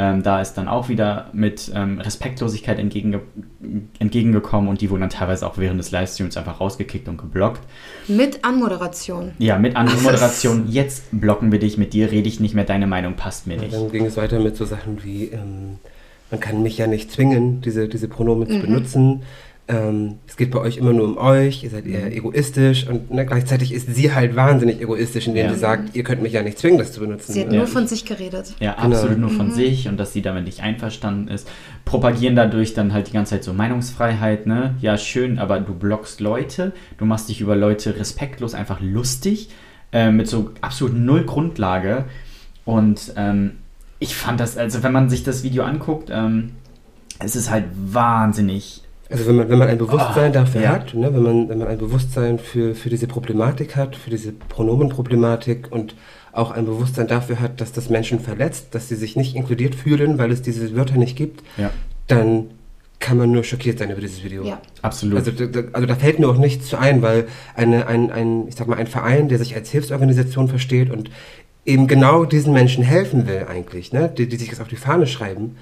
Ähm, 0.00 0.22
da 0.22 0.40
ist 0.40 0.54
dann 0.54 0.66
auch 0.66 0.88
wieder 0.88 1.26
mit 1.34 1.70
ähm, 1.74 2.00
Respektlosigkeit 2.00 2.78
entgegenge 2.78 3.20
entgegengekommen 3.98 4.70
und 4.70 4.80
die 4.80 4.88
wurden 4.88 5.02
dann 5.02 5.10
teilweise 5.10 5.46
auch 5.46 5.58
während 5.58 5.78
des 5.78 5.90
Livestreams 5.90 6.38
einfach 6.38 6.58
rausgekickt 6.58 7.06
und 7.06 7.18
geblockt. 7.18 7.60
Mit 8.08 8.42
Anmoderation. 8.42 9.32
Ja, 9.38 9.58
mit 9.58 9.76
anderen 9.76 10.02
Moderation, 10.02 10.68
jetzt 10.68 11.04
blocken 11.12 11.52
wir 11.52 11.58
dich, 11.58 11.76
mit 11.76 11.92
dir 11.92 12.10
rede 12.10 12.28
ich 12.28 12.40
nicht 12.40 12.54
mehr, 12.54 12.64
deine 12.64 12.86
Meinung 12.86 13.14
passt 13.16 13.46
mir 13.46 13.58
nicht. 13.58 13.74
dann 13.74 13.92
ging 13.92 14.06
es 14.06 14.16
weiter 14.16 14.40
mit 14.40 14.56
so 14.56 14.64
Sachen 14.64 15.04
wie, 15.04 15.26
ähm, 15.26 15.78
man 16.30 16.40
kann 16.40 16.62
mich 16.62 16.78
ja 16.78 16.86
nicht 16.86 17.12
zwingen, 17.12 17.60
diese, 17.60 17.86
diese 17.86 18.08
Pronomen 18.08 18.48
zu 18.48 18.58
benutzen. 18.58 19.22
Ähm, 19.72 20.16
es 20.26 20.36
geht 20.36 20.50
bei 20.50 20.58
euch 20.58 20.78
immer 20.78 20.92
nur 20.92 21.04
um 21.04 21.16
euch, 21.16 21.62
ihr 21.62 21.70
seid 21.70 21.86
eher 21.86 22.06
Mhm. 22.06 22.12
egoistisch 22.12 22.88
und 22.88 23.12
ne, 23.12 23.24
gleichzeitig 23.24 23.72
ist 23.72 23.94
sie 23.94 24.12
halt 24.12 24.34
wahnsinnig 24.34 24.80
egoistisch, 24.80 25.28
indem 25.28 25.46
Ja. 25.46 25.52
sie 25.52 25.58
sagt, 25.60 25.94
ihr 25.94 26.02
könnt 26.02 26.22
mich 26.22 26.32
ja 26.32 26.42
nicht 26.42 26.58
zwingen, 26.58 26.78
das 26.78 26.90
zu 26.92 26.98
benutzen. 26.98 27.32
Sie 27.32 27.40
hat 27.42 27.52
Ja. 27.52 27.58
nur 27.58 27.68
von 27.68 27.86
sich 27.86 28.04
geredet. 28.04 28.56
Ja, 28.58 28.72
Genau. 28.72 28.96
absolut 28.96 29.18
nur 29.18 29.30
von 29.30 29.52
sich 29.52 29.86
und 29.86 29.96
dass 29.96 30.12
sie 30.12 30.22
damit 30.22 30.44
nicht 30.44 30.60
einverstanden 30.60 31.28
ist. 31.28 31.48
Propagieren 31.84 32.34
dadurch 32.34 32.74
dann 32.74 32.92
halt 32.92 33.06
die 33.08 33.12
ganze 33.12 33.30
Zeit 33.36 33.44
so 33.44 33.52
Meinungsfreiheit, 33.52 34.46
ne? 34.46 34.74
Ja, 34.80 34.98
schön, 34.98 35.38
aber 35.38 35.60
du 35.60 35.72
blockst 35.72 36.20
Leute, 36.20 36.72
du 36.98 37.04
machst 37.04 37.28
dich 37.28 37.40
über 37.40 37.54
Leute 37.54 37.96
respektlos 37.96 38.54
einfach 38.54 38.80
lustig, 38.80 39.50
äh, 39.92 40.10
mit 40.10 40.26
so 40.26 40.50
absolut 40.62 40.96
null 40.96 41.24
Grundlage. 41.26 42.06
Und 42.64 43.12
ähm, 43.16 43.52
ich 44.00 44.16
fand 44.16 44.40
das, 44.40 44.56
also 44.56 44.82
wenn 44.82 44.92
man 44.92 45.10
sich 45.10 45.22
das 45.22 45.44
Video 45.44 45.62
anguckt, 45.62 46.08
ähm, 46.12 46.52
es 47.20 47.36
ist 47.36 47.50
halt 47.50 47.66
wahnsinnig. 47.74 48.82
Also 49.10 49.26
wenn 49.26 49.36
man, 49.36 49.48
wenn 49.48 49.58
man 49.58 49.68
ein 49.68 49.78
Bewusstsein 49.78 50.30
Ah, 50.30 50.34
dafür 50.34 50.60
ja. 50.62 50.68
hat, 50.70 50.94
ne, 50.94 51.12
wenn, 51.12 51.22
man, 51.22 51.48
wenn 51.48 51.58
man 51.58 51.68
ein 51.68 51.78
Bewusstsein 51.78 52.38
für, 52.38 52.74
für 52.74 52.88
diese 52.90 53.06
Problematik 53.08 53.74
hat, 53.76 53.96
für 53.96 54.10
diese 54.10 54.32
Pronomenproblematik 54.84 55.68
und 55.70 55.94
auch 56.32 56.50
ein 56.52 56.64
Bewusstsein 56.64 57.08
dafür 57.08 57.40
hat, 57.40 57.60
dass 57.60 57.72
das 57.72 57.90
Menschen 57.90 58.20
verletzt, 58.20 58.68
dass 58.74 58.88
sie 58.88 58.94
sich 58.94 59.16
nicht 59.16 59.34
inkludiert 59.34 59.74
fühlen, 59.74 60.18
weil 60.18 60.30
es 60.30 60.42
diese 60.42 60.74
Wörter 60.76 60.96
nicht 60.96 61.16
gibt, 61.16 61.42
Ja, 61.56 61.70
dann 62.06 62.50
kann 63.00 63.16
man 63.16 63.32
nur 63.32 63.42
schockiert 63.44 63.78
sein 63.78 63.90
über 63.90 64.00
dieses 64.00 64.22
Video. 64.22 64.44
Ja. 64.44 64.60
absolut. 64.82 65.18
Also, 65.18 65.30
da- 65.32 65.46
da- 65.46 65.68
also 65.72 65.86
da 65.86 65.94
fällt 65.96 66.18
mir 66.18 66.28
auch 66.28 66.36
nichts 66.36 66.66
zu 66.68 66.78
ein, 66.78 67.00
weil 67.02 67.26
eine, 67.56 67.86
ein, 67.86 68.10
ein, 68.12 68.46
ich 68.46 68.54
sag 68.56 68.68
mal, 68.68 68.76
ein 68.78 68.86
Verein, 68.86 69.28
der 69.28 69.38
sich 69.38 69.54
als 69.56 69.70
Hilfsorganisation 69.70 70.48
versteht 70.48 70.90
und 70.90 71.10
eben 71.64 71.86
genau 71.86 72.24
diesen 72.26 72.52
Menschen 72.52 72.84
helfen 72.84 73.26
will 73.26 73.46
eigentlich, 73.48 73.92
ne? 73.92 74.12
die, 74.16 74.28
die 74.28 74.36
sich 74.36 74.50
das 74.50 74.60
auf 74.60 74.68
die 74.68 74.76
Fahne 74.76 75.06
schreiben, 75.06 75.56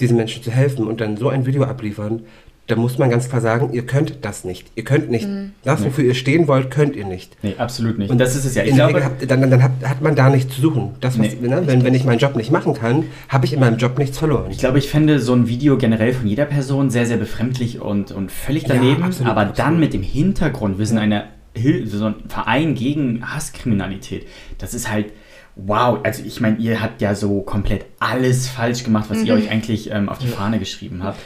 diesen 0.00 0.16
Menschen 0.16 0.42
zu 0.42 0.50
helfen 0.52 0.86
und 0.86 1.00
dann 1.00 1.16
so 1.16 1.28
ein 1.28 1.46
Video 1.46 1.64
abliefern, 1.64 2.22
da 2.66 2.76
muss 2.76 2.96
man 2.96 3.10
ganz 3.10 3.28
klar 3.28 3.42
sagen, 3.42 3.74
ihr 3.74 3.84
könnt 3.84 4.18
das 4.22 4.44
nicht. 4.44 4.70
Ihr 4.74 4.84
könnt 4.84 5.10
nicht. 5.10 5.28
Das, 5.64 5.84
wofür 5.84 6.04
ihr 6.04 6.14
stehen 6.14 6.48
wollt, 6.48 6.70
könnt 6.70 6.96
ihr 6.96 7.04
nicht. 7.04 7.36
Nee, 7.42 7.54
absolut 7.58 7.98
nicht. 7.98 8.10
Und 8.10 8.18
das 8.18 8.34
ist 8.34 8.46
es 8.46 8.54
ja. 8.54 8.62
Ich 8.62 8.70
in 8.70 8.76
der 8.76 8.86
glaube, 8.86 9.00
Regel 9.00 9.10
habt, 9.10 9.30
dann, 9.30 9.40
dann, 9.42 9.50
dann 9.50 9.62
hat, 9.62 9.72
hat 9.84 10.00
man 10.00 10.14
da 10.14 10.30
nichts 10.30 10.54
zu 10.54 10.62
suchen. 10.62 10.94
Das, 11.00 11.18
was, 11.18 11.26
Nee, 11.26 11.48
ne, 11.48 11.62
wenn, 11.66 11.84
wenn 11.84 11.94
ich 11.94 12.04
meinen 12.04 12.18
Job 12.18 12.36
nicht 12.36 12.50
machen 12.50 12.72
kann, 12.72 13.04
habe 13.28 13.44
ich 13.44 13.52
in 13.52 13.60
meinem 13.60 13.76
Job 13.76 13.98
nichts 13.98 14.18
verloren. 14.18 14.50
Ich 14.50 14.58
glaube, 14.58 14.78
ich 14.78 14.88
fände 14.88 15.20
so 15.20 15.34
ein 15.34 15.46
Video 15.46 15.76
generell 15.76 16.14
von 16.14 16.26
jeder 16.26 16.46
Person 16.46 16.88
sehr, 16.88 17.04
sehr 17.04 17.18
befremdlich 17.18 17.80
und, 17.80 18.12
und 18.12 18.32
völlig 18.32 18.64
daneben. 18.64 19.02
absolut, 19.02 19.30
aber 19.30 19.44
dann 19.44 19.50
absolut. 19.50 19.80
mit 19.80 19.92
dem 19.92 20.02
Hintergrund, 20.02 20.78
wir 20.78 20.86
sind 20.86 20.98
eine 20.98 21.24
Hil 21.54 21.86
so 21.86 22.06
ein 22.06 22.14
Verein 22.28 22.74
gegen 22.74 23.22
Hasskriminalität. 23.30 24.26
Das 24.58 24.74
ist 24.74 24.90
halt, 24.90 25.06
wow. 25.54 25.98
Also 26.02 26.22
ich 26.24 26.40
meine, 26.40 26.56
ihr 26.56 26.80
habt 26.80 27.02
ja 27.02 27.14
so 27.14 27.42
komplett 27.42 27.84
alles 28.00 28.48
falsch 28.48 28.84
gemacht, 28.84 29.06
was 29.10 29.22
ihr 29.22 29.34
euch 29.34 29.50
eigentlich 29.50 29.90
ähm, 29.90 30.08
auf 30.08 30.18
die 30.18 30.28
Fahne 30.28 30.58
geschrieben 30.58 31.02
habt. 31.02 31.18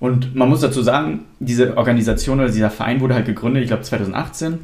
Und 0.00 0.34
man 0.34 0.48
muss 0.48 0.60
dazu 0.60 0.82
sagen, 0.82 1.24
diese 1.40 1.76
Organisation 1.76 2.38
oder 2.38 2.50
dieser 2.50 2.70
Verein 2.70 3.00
wurde 3.00 3.14
halt 3.14 3.26
gegründet, 3.26 3.62
ich 3.62 3.68
glaube 3.68 3.82
2018 3.82 4.58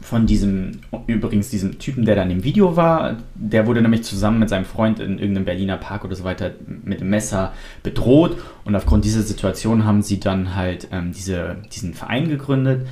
von 0.00 0.26
diesem, 0.26 0.80
übrigens 1.06 1.50
diesem 1.50 1.78
Typen, 1.78 2.04
der 2.04 2.14
dann 2.14 2.30
im 2.30 2.44
Video 2.44 2.76
war, 2.76 3.16
der 3.34 3.66
wurde 3.66 3.80
nämlich 3.80 4.04
zusammen 4.04 4.38
mit 4.38 4.48
seinem 4.48 4.64
Freund 4.64 5.00
in 5.00 5.18
irgendeinem 5.18 5.44
Berliner 5.44 5.76
Park 5.76 6.04
oder 6.04 6.14
so 6.14 6.24
weiter 6.24 6.50
mit 6.66 7.00
dem 7.00 7.10
Messer 7.10 7.52
bedroht 7.82 8.36
und 8.64 8.74
aufgrund 8.74 9.04
dieser 9.04 9.22
Situation 9.22 9.84
haben 9.84 10.02
sie 10.02 10.20
dann 10.20 10.54
halt 10.54 10.88
ähm, 10.92 11.12
diese, 11.12 11.56
diesen 11.72 11.94
Verein 11.94 12.28
gegründet 12.28 12.86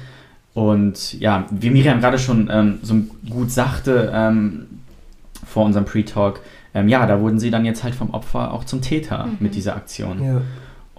und 0.55 1.19
ja, 1.19 1.47
wie 1.51 1.71
Miriam 1.71 2.01
gerade 2.01 2.19
schon 2.19 2.49
ähm, 2.51 2.79
so 2.83 2.95
gut 3.29 3.51
sagte 3.51 4.11
ähm, 4.15 4.67
vor 5.47 5.65
unserem 5.65 5.85
Pre-Talk, 5.85 6.41
ähm, 6.75 6.89
ja, 6.89 7.07
da 7.07 7.21
wurden 7.21 7.39
sie 7.39 7.51
dann 7.51 7.65
jetzt 7.65 7.83
halt 7.85 7.95
vom 7.95 8.11
Opfer 8.11 8.53
auch 8.53 8.65
zum 8.65 8.81
Täter 8.81 9.29
mit 9.41 9.55
dieser 9.55 9.77
Aktion. 9.77 10.23
Ja. 10.23 10.41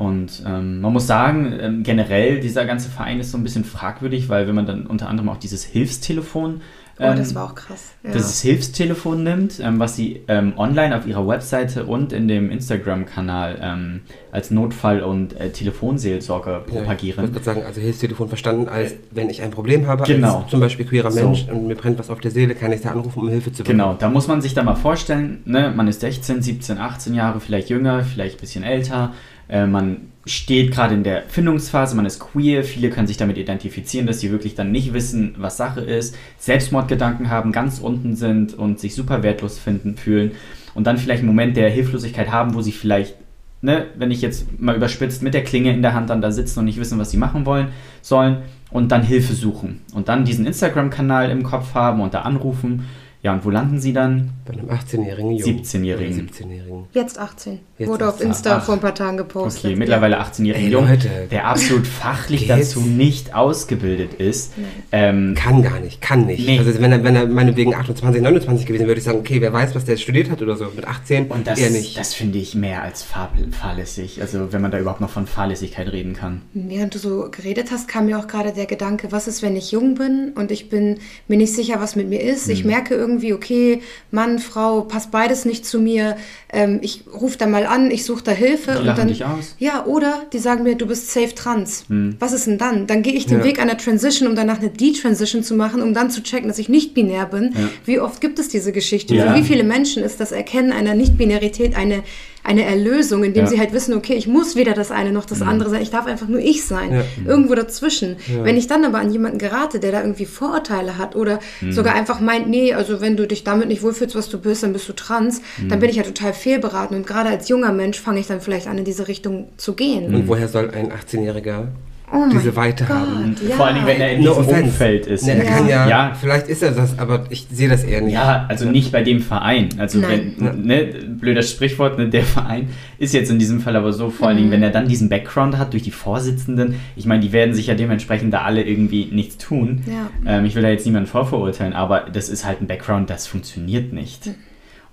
Und 0.03 0.43
ähm, 0.45 0.81
man 0.81 0.91
muss 0.93 1.07
sagen, 1.07 1.53
ähm, 1.59 1.83
generell, 1.83 2.39
dieser 2.39 2.65
ganze 2.65 2.89
Verein 2.89 3.19
ist 3.19 3.31
so 3.31 3.37
ein 3.37 3.43
bisschen 3.43 3.63
fragwürdig, 3.63 4.29
weil 4.29 4.47
wenn 4.47 4.55
man 4.55 4.65
dann 4.65 4.85
unter 4.87 5.07
anderem 5.09 5.29
auch 5.29 5.37
dieses 5.37 5.63
Hilfstelefon, 5.63 6.61
Oh, 6.99 7.05
ähm, 7.05 7.17
das 7.17 7.33
war 7.33 7.45
auch 7.45 7.55
krass. 7.55 7.93
Ja. 8.03 8.11
dieses 8.11 8.39
Hilfstelefon 8.41 9.23
nimmt, 9.23 9.59
ähm, 9.59 9.79
was 9.79 9.95
sie 9.95 10.21
ähm, 10.27 10.53
online 10.57 10.95
auf 10.95 11.07
ihrer 11.07 11.27
Webseite 11.27 11.85
und 11.85 12.13
in 12.13 12.27
dem 12.27 12.51
Instagram-Kanal 12.51 13.57
ähm, 13.63 14.01
als 14.31 14.51
Notfall- 14.51 15.01
und 15.01 15.35
äh, 15.39 15.49
Telefonseelsorge 15.49 16.51
Ja, 16.51 16.57
ich 16.67 16.73
propagieren. 16.73 17.33
würde 17.33 17.43
sagen, 17.43 17.63
also 17.65 17.81
Hilfstelefon 17.81 18.27
verstanden 18.27 18.69
als, 18.69 18.93
wenn 19.09 19.31
ich 19.31 19.41
ein 19.41 19.49
Problem 19.49 19.87
habe, 19.87 20.03
Genau. 20.03 20.41
als 20.41 20.51
zum 20.51 20.59
Beispiel 20.59 20.85
queerer 20.85 21.09
So. 21.09 21.23
Mensch 21.23 21.47
und 21.51 21.65
mir 21.65 21.75
brennt 21.75 21.97
was 21.97 22.11
auf 22.11 22.19
der 22.19 22.29
Seele, 22.29 22.53
kann 22.53 22.71
ich 22.71 22.81
da 22.81 22.91
anrufen, 22.91 23.21
um 23.21 23.27
Hilfe 23.29 23.51
zu 23.51 23.63
bekommen. 23.63 23.79
Genau, 23.79 23.95
da 23.97 24.09
muss 24.09 24.27
man 24.27 24.43
sich 24.43 24.53
dann 24.53 24.65
mal 24.65 24.75
vorstellen, 24.75 25.41
ne, 25.45 25.73
man 25.75 25.87
ist 25.87 26.01
16, 26.01 26.43
17, 26.43 26.77
18 26.77 27.15
Jahre, 27.15 27.39
vielleicht 27.39 27.69
jünger, 27.71 28.03
vielleicht 28.03 28.37
ein 28.37 28.41
bisschen 28.41 28.63
älter. 28.63 29.13
Äh, 29.53 29.67
man 29.67 30.09
steht 30.25 30.71
gerade 30.71 30.95
in 30.95 31.03
der 31.03 31.23
Findungsphase, 31.27 31.95
man 31.95 32.07
ist 32.07 32.19
queer, 32.19 32.63
viele 32.63 32.89
können 32.89 33.07
sich 33.07 33.17
damit 33.17 33.37
identifizieren, 33.37 34.07
dass 34.07 34.19
sie 34.19 34.31
wirklich 34.31 34.55
dann 34.55 34.71
nicht 34.71 34.93
wissen, 34.93 35.35
was 35.37 35.57
Sache 35.57 35.81
ist, 35.81 36.15
Selbstmordgedanken 36.39 37.29
haben, 37.29 37.51
ganz 37.51 37.79
unten 37.79 38.15
sind 38.15 38.53
und 38.55 38.79
sich 38.79 38.95
super 38.95 39.21
wertlos 39.21 39.59
finden, 39.59 39.95
fühlen 39.95 40.31
und 40.73 40.87
dann 40.87 40.97
vielleicht 40.97 41.19
einen 41.19 41.27
Moment 41.27 41.55
der 41.55 41.69
Hilflosigkeit 41.69 42.31
haben, 42.31 42.55
wo 42.55 42.61
sie 42.61 42.71
vielleicht, 42.71 43.15
ne, 43.61 43.85
wenn 43.95 44.11
ich 44.11 44.21
jetzt 44.21 44.59
mal 44.59 44.75
überspitzt 44.75 45.21
mit 45.21 45.35
der 45.35 45.43
Klinge 45.43 45.71
in 45.71 45.83
der 45.83 45.93
Hand 45.93 46.09
dann 46.09 46.21
da 46.21 46.31
sitzen 46.31 46.59
und 46.59 46.65
nicht 46.65 46.79
wissen, 46.79 46.97
was 46.97 47.11
sie 47.11 47.17
machen 47.17 47.45
wollen, 47.45 47.67
sollen 48.01 48.37
und 48.71 48.91
dann 48.91 49.03
Hilfe 49.03 49.33
suchen 49.33 49.81
und 49.93 50.07
dann 50.07 50.25
diesen 50.25 50.47
Instagram-Kanal 50.47 51.29
im 51.29 51.43
Kopf 51.43 51.75
haben 51.75 52.01
und 52.01 52.13
da 52.15 52.21
anrufen. 52.21 52.85
Ja, 53.23 53.31
und 53.31 53.45
wo 53.45 53.49
landen 53.49 53.79
sie 53.79 53.93
dann? 53.93 54.31
Bei 54.45 54.51
einem 54.51 54.69
18-jährigen 54.69 55.31
Jungen. 55.31 55.63
17-Jährigen. 55.63 56.19
Oder 56.19 56.33
17-jährigen. 56.33 56.83
Jetzt 56.91 57.17
18. 57.17 57.59
Jetzt 57.77 57.87
Wurde 57.87 58.09
auf 58.09 58.15
18. 58.15 58.27
Insta 58.27 58.57
Ach. 58.57 58.65
vor 58.65 58.73
ein 58.73 58.81
paar 58.81 58.93
Tagen 58.93 59.15
gepostet. 59.15 59.63
Okay, 59.63 59.75
mittlerweile 59.77 60.19
18-jährigen 60.21 60.67
Ey, 60.67 60.73
Jungen, 60.73 60.89
Leute. 60.89 61.09
der 61.31 61.47
absolut 61.47 61.87
fachlich 61.87 62.47
Geht's? 62.47 62.73
dazu 62.73 62.81
nicht 62.81 63.33
ausgebildet 63.33 64.15
ist. 64.15 64.51
Ähm, 64.91 65.35
Kann 65.37 65.61
gar 65.61 65.79
nicht, 65.79 66.01
kann 66.01 66.25
nicht. 66.25 66.45
Nee. 66.45 66.59
Also 66.59 66.81
wenn 66.81 66.91
er, 66.91 67.05
wenn 67.05 67.15
er 67.15 67.25
meinetwegen 67.27 67.73
28, 67.73 68.21
29 68.21 68.65
gewesen 68.65 68.81
wäre, 68.81 68.89
würde 68.89 68.99
ich 68.99 69.05
sagen, 69.05 69.19
okay, 69.19 69.39
wer 69.39 69.53
weiß, 69.53 69.73
was 69.73 69.85
der 69.85 69.95
studiert 69.95 70.29
hat 70.29 70.41
oder 70.41 70.57
so. 70.57 70.65
Mit 70.75 70.85
18 70.85 71.27
und 71.27 71.47
das, 71.47 71.59
eher 71.59 71.69
nicht. 71.69 71.97
das 71.97 72.13
finde 72.13 72.39
ich 72.39 72.55
mehr 72.55 72.83
als 72.83 73.03
fahr 73.03 73.31
fahrlässig. 73.51 74.21
Also 74.21 74.51
wenn 74.51 74.61
man 74.61 74.71
da 74.71 74.79
überhaupt 74.79 74.99
noch 74.99 75.09
von 75.09 75.27
Fahrlässigkeit 75.27 75.89
reden 75.93 76.13
kann. 76.13 76.41
Während 76.53 76.93
du 76.93 76.99
so 76.99 77.29
geredet 77.31 77.71
hast, 77.71 77.87
kam 77.87 78.07
mir 78.07 78.19
auch 78.19 78.27
gerade 78.27 78.51
der 78.51 78.65
Gedanke, 78.65 79.13
was 79.13 79.29
ist, 79.29 79.41
wenn 79.41 79.55
ich 79.55 79.71
jung 79.71 79.95
bin 79.95 80.33
und 80.35 80.51
ich 80.51 80.67
bin 80.67 80.99
mir 81.29 81.37
nicht 81.37 81.53
sicher, 81.53 81.79
was 81.79 81.95
mit 81.95 82.09
mir 82.09 82.21
ist. 82.21 82.47
Hm. 82.47 82.51
Ich 82.51 82.65
merke 82.65 82.95
irgendwie, 82.95 83.12
okay, 83.33 83.81
Mann, 84.11 84.39
Frau, 84.39 84.81
passt 84.81 85.11
beides 85.11 85.45
nicht 85.45 85.65
zu 85.65 85.79
mir. 85.79 86.17
Ähm, 86.51 86.79
ich 86.81 87.03
rufe 87.13 87.37
da 87.37 87.45
mal 87.45 87.65
an, 87.65 87.91
ich 87.91 88.05
suche 88.05 88.23
da 88.23 88.31
Hilfe. 88.31 88.79
Die 88.81 88.89
und 88.89 88.97
dann, 88.97 89.07
dich 89.07 89.25
aus. 89.25 89.55
Ja, 89.59 89.85
oder 89.85 90.23
die 90.33 90.39
sagen 90.39 90.63
mir, 90.63 90.75
du 90.75 90.87
bist 90.87 91.11
safe 91.11 91.35
trans. 91.35 91.85
Hm. 91.89 92.15
Was 92.19 92.33
ist 92.33 92.47
denn 92.47 92.57
dann? 92.57 92.87
Dann 92.87 93.01
gehe 93.01 93.13
ich 93.13 93.25
den 93.25 93.39
Ja. 93.39 93.43
Weg 93.43 93.59
einer 93.59 93.77
Transition, 93.77 94.27
um 94.27 94.35
danach 94.35 94.59
eine 94.59 94.69
Detransition 94.69 95.43
zu 95.43 95.55
machen, 95.55 95.81
um 95.81 95.93
dann 95.93 96.09
zu 96.09 96.23
checken, 96.23 96.47
dass 96.47 96.59
ich 96.59 96.69
nicht 96.69 96.93
binär 96.93 97.25
bin. 97.25 97.53
Ja. 97.53 97.69
Wie 97.85 97.99
oft 97.99 98.21
gibt 98.21 98.39
es 98.39 98.49
diese 98.49 98.71
Geschichte? 98.71 99.15
Ja. 99.15 99.33
Für 99.33 99.39
wie 99.39 99.43
viele 99.43 99.63
Menschen 99.63 100.03
ist 100.03 100.19
das 100.19 100.31
Erkennen 100.31 100.71
einer 100.71 100.95
Nicht-Binarität 100.95 101.75
eine, 101.75 102.03
eine 102.43 102.65
Erlösung, 102.65 103.23
indem 103.23 103.45
Ja. 103.45 103.49
sie 103.49 103.59
halt 103.59 103.71
wissen, 103.73 103.93
okay, 103.93 104.13
ich 104.15 104.27
muss 104.27 104.55
weder 104.55 104.73
das 104.73 104.91
eine 104.91 105.11
noch 105.11 105.25
das 105.25 105.41
andere 105.41 105.69
sein, 105.69 105.81
ich 105.81 105.91
darf 105.91 106.05
einfach 106.05 106.27
nur 106.27 106.39
ich 106.39 106.65
sein. 106.65 106.91
Ja. 106.91 107.03
Irgendwo 107.25 107.55
dazwischen. 107.55 108.17
Wenn 108.41 108.57
ich 108.57 108.67
dann 108.67 108.83
aber 108.83 108.99
an 108.99 109.11
jemanden 109.11 109.37
gerate, 109.37 109.79
der 109.79 109.91
da 109.91 110.01
irgendwie 110.01 110.25
Vorurteile 110.25 110.97
hat 110.97 111.15
oder 111.15 111.39
sogar 111.69 111.95
einfach 111.95 112.19
meint, 112.19 112.49
nee, 112.49 112.73
also 112.73 112.99
wenn 113.01 113.15
du 113.15 113.25
dich 113.27 113.43
damit 113.43 113.67
nicht 113.69 113.81
wohlfühlst, 113.81 114.15
was 114.15 114.29
du 114.29 114.37
bist, 114.39 114.63
dann 114.63 114.73
bist 114.73 114.89
du 114.89 114.93
trans, 114.93 115.41
dann 115.69 115.79
bin 115.79 115.89
ich 115.89 115.95
ja 115.95 116.03
total 116.03 116.33
fehlberaten. 116.33 116.97
Und 116.97 117.07
gerade 117.07 117.29
als 117.29 117.47
junger 117.49 117.71
Mensch 117.71 117.99
fange 117.99 118.19
ich 118.19 118.27
dann 118.27 118.41
vielleicht 118.41 118.67
an, 118.67 118.77
in 118.77 118.85
diese 118.85 119.07
Richtung 119.07 119.47
zu 119.57 119.73
gehen. 119.73 120.13
Und 120.13 120.27
woher 120.27 120.47
soll 120.49 120.69
ein 120.71 120.91
18-Jähriger 120.91 121.67
Oh 122.15 122.25
diese 122.31 122.55
Weite 122.55 122.85
Gott, 122.85 122.95
haben? 122.95 123.35
Ja. 123.47 123.55
Vor 123.55 123.65
allen 123.65 123.75
Dingen, 123.75 123.87
wenn 123.87 123.99
er 123.99 124.11
in 124.13 124.23
No 124.23 124.29
diesem 124.35 124.43
offense. 124.45 124.63
Umfeld 124.65 125.07
ist. 125.07 125.25
Ne, 125.25 125.31
er 125.33 125.43
Ja. 125.45 125.51
kann 125.51 125.67
ja, 125.67 125.89
Ja. 125.89 126.13
vielleicht 126.19 126.47
ist 126.47 126.61
er 126.61 126.71
das, 126.71 126.99
aber 126.99 127.23
ich 127.31 127.47
sehe 127.51 127.67
das 127.67 127.83
eher 127.83 128.01
nicht. 128.01 128.13
Ja, 128.13 128.45
also 128.47 128.69
nicht 128.69 128.91
bei 128.91 129.01
dem 129.01 129.19
Verein. 129.19 129.69
Also 129.79 129.97
Nein. 129.99 130.33
wenn, 130.37 130.61
ne, 130.65 130.85
blödes 131.19 131.49
Sprichwort, 131.49 131.97
ne, 131.97 132.09
der 132.09 132.23
Verein 132.23 132.69
ist 132.99 133.13
jetzt 133.13 133.31
in 133.31 133.39
diesem 133.39 133.61
Fall 133.61 133.75
aber 133.75 133.93
so, 133.93 134.09
vor 134.11 134.27
allen 134.27 134.37
Mhm. 134.37 134.41
Dingen, 134.41 134.51
wenn 134.51 134.63
er 134.63 134.69
dann 134.69 134.87
diesen 134.87 135.09
Background 135.09 135.57
hat 135.57 135.73
durch 135.73 135.83
die 135.83 135.91
Vorsitzenden, 135.91 136.75
ich 136.95 137.05
meine, 137.07 137.21
die 137.21 137.31
werden 137.31 137.53
sich 137.55 137.67
ja 137.67 137.73
dementsprechend 137.73 138.33
da 138.33 138.41
alle 138.43 138.61
irgendwie 138.63 139.09
nichts 139.11 139.37
tun. 139.39 139.81
Ja. 139.87 140.09
Ähm, 140.37 140.45
ich 140.45 140.53
will 140.55 140.61
da 140.61 140.69
jetzt 140.69 140.85
niemanden 140.85 141.07
vorverurteilen, 141.09 141.73
aber 141.73 142.01
das 142.13 142.29
ist 142.29 142.45
halt 142.45 142.61
ein 142.61 142.67
Background, 142.67 143.09
das 143.09 143.25
funktioniert 143.27 143.91
nicht. 143.91 144.27
Mhm. 144.27 144.35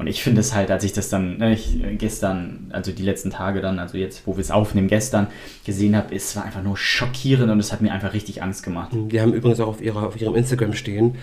Und 0.01 0.07
ich 0.07 0.23
finde 0.23 0.41
es 0.41 0.55
halt, 0.55 0.71
als 0.71 0.83
ich 0.83 0.95
das 0.95 1.11
dann 1.11 1.37
ne, 1.37 1.53
ich, 1.53 1.85
äh, 1.85 1.95
gestern, 1.95 2.71
also 2.71 2.91
die 2.91 3.03
letzten 3.03 3.29
Tage 3.29 3.61
dann, 3.61 3.79
also 3.79 3.99
jetzt, 3.99 4.27
wo 4.27 4.35
wir 4.35 4.41
es 4.41 4.51
aufnehmen, 4.51 4.89
gestern 4.89 5.27
gesehen 5.67 5.95
habe, 5.95 6.15
es 6.15 6.35
war 6.37 6.47
einfach 6.47 6.63
nur 6.63 6.79
schockierend 6.79 7.53
und 7.53 7.61
es 7.61 7.71
hat 7.71 7.83
mir 7.83 7.93
einfach 7.93 8.15
richtig 8.15 8.43
Angst 8.43 8.63
gemacht. 8.63 8.93
Wir 8.93 9.21
haben 9.21 9.35
übrigens 9.35 9.61
auch 9.61 9.69
auf, 9.69 9.83
ihrer, 9.83 10.07
auf 10.07 10.19
ihrem 10.19 10.37
Instagram 10.37 10.73
stehen, 10.73 11.17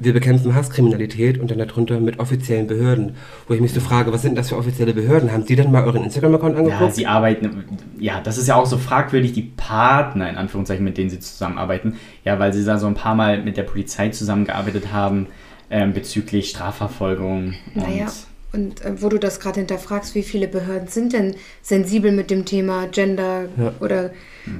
wir 0.00 0.12
bekämpfen 0.12 0.52
Hasskriminalität 0.52 1.38
und 1.38 1.52
dann 1.52 1.58
darunter 1.58 2.00
mit 2.00 2.18
offiziellen 2.18 2.66
Behörden. 2.66 3.14
Wo 3.46 3.54
ich 3.54 3.60
mich 3.60 3.72
so 3.72 3.78
frage, 3.80 4.12
was 4.12 4.22
sind 4.22 4.36
das 4.36 4.48
für 4.48 4.56
offizielle 4.56 4.94
Behörden? 4.94 5.30
Haben 5.30 5.44
Sie 5.44 5.54
denn 5.54 5.70
mal 5.70 5.84
euren 5.84 6.02
Instagram-Account 6.02 6.56
Ja, 6.56 6.64
angeguckt? 6.64 6.96
sie 6.96 7.06
arbeiten, 7.06 7.64
ja, 8.00 8.20
das 8.20 8.36
ist 8.36 8.48
ja 8.48 8.56
auch 8.56 8.66
so 8.66 8.78
fragwürdig, 8.78 9.32
die 9.32 9.42
Partner, 9.56 10.28
in 10.28 10.36
Anführungszeichen, 10.36 10.84
mit 10.84 10.98
denen 10.98 11.10
sie 11.10 11.20
zusammenarbeiten. 11.20 11.94
Ja, 12.24 12.40
weil 12.40 12.52
sie 12.52 12.64
da 12.64 12.78
so 12.78 12.88
ein 12.88 12.94
paar 12.94 13.14
Mal 13.14 13.44
mit 13.44 13.56
der 13.56 13.62
Polizei 13.62 14.08
zusammengearbeitet 14.08 14.92
haben 14.92 15.28
ähm, 15.70 15.92
bezüglich 15.92 16.50
Strafverfolgung. 16.50 17.54
Und 17.74 17.82
Naja, 17.82 18.12
und 18.52 18.84
äh, 18.84 19.02
wo 19.02 19.08
du 19.08 19.18
das 19.18 19.40
gerade 19.40 19.60
hinterfragst, 19.60 20.14
wie 20.14 20.22
viele 20.22 20.46
Behörden 20.48 20.88
sind 20.88 21.12
denn 21.12 21.34
sensibel 21.62 22.12
mit 22.12 22.30
dem 22.30 22.44
Thema 22.44 22.86
Gender 22.86 23.46
Ja. 23.58 23.72
oder 23.80 24.10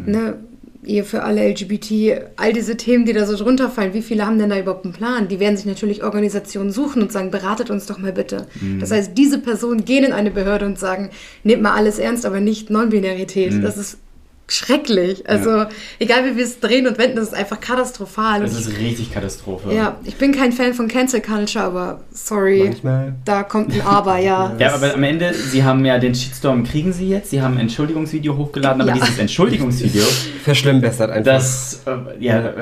ne, 0.07 0.39
Ehe 0.87 1.05
für 1.05 1.23
alle 1.23 1.49
LGBT, 1.49 2.21
all 2.37 2.53
diese 2.53 2.77
Themen, 2.77 3.07
die 3.07 3.15
da 3.15 3.25
so 3.25 3.37
drunter 3.43 3.71
fallen, 3.71 3.95
wie 3.95 4.03
viele 4.03 4.27
haben 4.27 4.39
denn 4.39 4.51
da 4.51 4.59
überhaupt 4.59 4.85
einen 4.85 4.93
Plan? 4.93 5.29
Die 5.29 5.41
werden 5.41 5.57
sich 5.57 5.65
natürlich 5.65 6.05
Organisationen 6.05 6.73
suchen 6.73 7.01
und 7.01 7.11
sagen, 7.11 7.31
beratet 7.31 7.71
uns 7.71 7.87
doch 7.87 7.97
mal 7.97 8.13
bitte. 8.13 8.47
Das 8.81 8.91
heißt, 8.91 9.17
diese 9.17 9.39
Personen 9.39 9.87
gehen 9.87 10.05
in 10.05 10.13
eine 10.13 10.31
Behörde 10.31 10.67
und 10.67 10.79
sagen, 10.79 11.09
nehmt 11.43 11.63
mal 11.63 11.73
alles 11.73 11.99
ernst, 11.99 12.27
aber 12.27 12.41
nicht 12.41 12.69
Non-Binarität. 12.69 13.65
Das 13.65 13.79
ist 13.79 13.97
schrecklich. 14.49 15.29
Also, 15.29 15.65
egal 15.99 16.25
wie 16.27 16.37
wir 16.37 16.45
es 16.45 16.61
drehen 16.61 16.87
und 16.87 16.99
wenden, 16.99 17.17
das 17.17 17.29
ist 17.29 17.35
einfach 17.35 17.61
katastrophal. 17.61 18.41
das 18.43 18.53
ist 18.59 18.79
richtig 18.79 19.13
Katastrophe. 19.13 19.73
ja, 19.75 19.97
ich 20.05 20.17
bin 20.17 20.33
kein 20.33 20.53
Fan 20.53 20.75
von 20.75 20.87
Cancel 20.89 21.21
Culture, 21.23 21.65
aber 21.65 22.01
sorry, 22.13 22.65
Manchmal. 22.65 23.15
da 23.25 23.43
kommt 23.43 23.73
ein 23.73 23.81
Aber, 23.83 24.19
ja. 24.19 24.55
Ja, 24.59 24.75
aber 24.75 24.95
am 24.95 25.03
Ende, 25.03 25.33
sie 25.35 25.65
haben 25.65 25.85
ja 25.85 25.99
den 25.99 26.15
Shitstorm, 26.15 26.65
kriegen 26.65 26.93
sie 26.93 27.09
jetzt, 27.09 27.31
sie 27.31 27.41
haben 27.43 27.55
ein 27.55 27.61
Entschuldigungsvideo 27.61 28.37
hochgeladen, 28.37 28.83
aber 28.83 28.91
Ja. 28.91 28.97
dieses 29.03 29.19
Entschuldigungsvideo, 29.19 30.05
Verschlimmbessert 30.45 31.11
einfach. 31.11 31.33
das, 31.33 31.81
äh, 31.87 32.23
ja, 32.25 32.39
äh, 32.51 32.55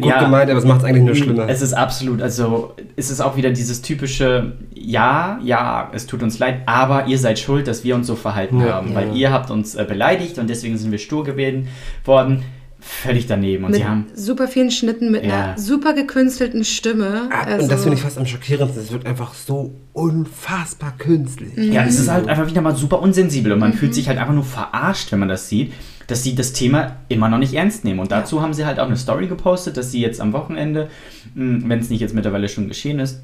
Gut 0.00 0.06
ja, 0.10 0.22
gemeint, 0.24 0.50
aber 0.50 0.58
es 0.58 0.64
macht 0.64 0.80
es 0.80 0.84
eigentlich 0.84 1.04
nur 1.04 1.14
schlimmer. 1.14 1.48
Es 1.48 1.62
ist 1.62 1.72
absolut, 1.74 2.20
also 2.22 2.74
es 2.96 3.10
ist 3.10 3.20
auch 3.20 3.36
wieder 3.36 3.50
dieses 3.50 3.82
typische, 3.82 4.52
ja, 4.74 5.38
ja, 5.42 5.90
es 5.94 6.06
tut 6.06 6.22
uns 6.22 6.38
leid, 6.38 6.62
aber 6.66 7.06
ihr 7.06 7.18
seid 7.18 7.38
schuld, 7.38 7.68
dass 7.68 7.84
wir 7.84 7.94
uns 7.94 8.06
so 8.06 8.16
verhalten 8.16 8.60
Ja, 8.60 8.74
haben, 8.74 8.88
ja. 8.90 8.94
weil 8.96 9.16
ihr 9.16 9.32
habt 9.32 9.50
uns 9.50 9.74
äh, 9.76 9.84
beleidigt 9.88 10.38
und 10.38 10.50
deswegen 10.50 10.76
sind 10.76 10.90
wir 10.90 10.98
stur 10.98 11.19
gewesen 11.24 11.68
worden. 12.04 12.42
völlig 12.82 13.26
daneben. 13.26 13.64
Und 13.64 13.72
mit 13.72 13.80
sie 13.80 13.86
haben. 13.86 14.06
super 14.14 14.48
vielen 14.48 14.70
Schnitten, 14.70 15.10
mit 15.10 15.22
Ja. 15.26 15.34
einer 15.50 15.58
super 15.58 15.92
gekünstelten 15.92 16.64
Stimme. 16.64 17.28
Ah, 17.30 17.42
Also, 17.42 17.64
und 17.64 17.70
das 17.72 17.82
finde 17.82 17.96
ich 17.98 18.02
fast 18.02 18.16
am 18.16 18.24
schockierendsten. 18.24 18.82
Es 18.82 18.90
wird 18.90 19.04
einfach 19.04 19.34
so 19.34 19.74
unfassbar 19.92 20.94
künstlich. 20.96 21.54
Ja, 21.56 21.84
es 21.84 22.00
ist 22.00 22.08
halt 22.10 22.26
einfach 22.26 22.46
wieder 22.48 22.62
mal 22.62 22.74
super 22.74 23.02
unsensibel 23.02 23.52
und 23.52 23.58
man 23.58 23.74
fühlt 23.74 23.94
sich 23.94 24.08
halt 24.08 24.18
einfach 24.18 24.32
nur 24.32 24.44
verarscht, 24.44 25.12
wenn 25.12 25.18
man 25.18 25.28
das 25.28 25.46
sieht, 25.50 25.74
dass 26.06 26.22
sie 26.22 26.34
das 26.34 26.54
Thema 26.54 26.96
immer 27.10 27.28
noch 27.28 27.36
nicht 27.36 27.52
ernst 27.52 27.84
nehmen. 27.84 28.00
Und 28.00 28.10
dazu 28.12 28.40
haben 28.40 28.54
sie 28.54 28.64
halt 28.64 28.80
auch 28.80 28.86
eine 28.86 28.96
Story 28.96 29.26
gepostet, 29.26 29.76
dass 29.76 29.92
sie 29.92 30.00
jetzt 30.00 30.18
am 30.18 30.32
Wochenende, 30.32 30.88
wenn 31.34 31.78
es 31.78 31.90
nicht 31.90 32.00
jetzt 32.00 32.14
mittlerweile 32.14 32.48
schon 32.48 32.66
geschehen 32.66 32.98
ist, 32.98 33.20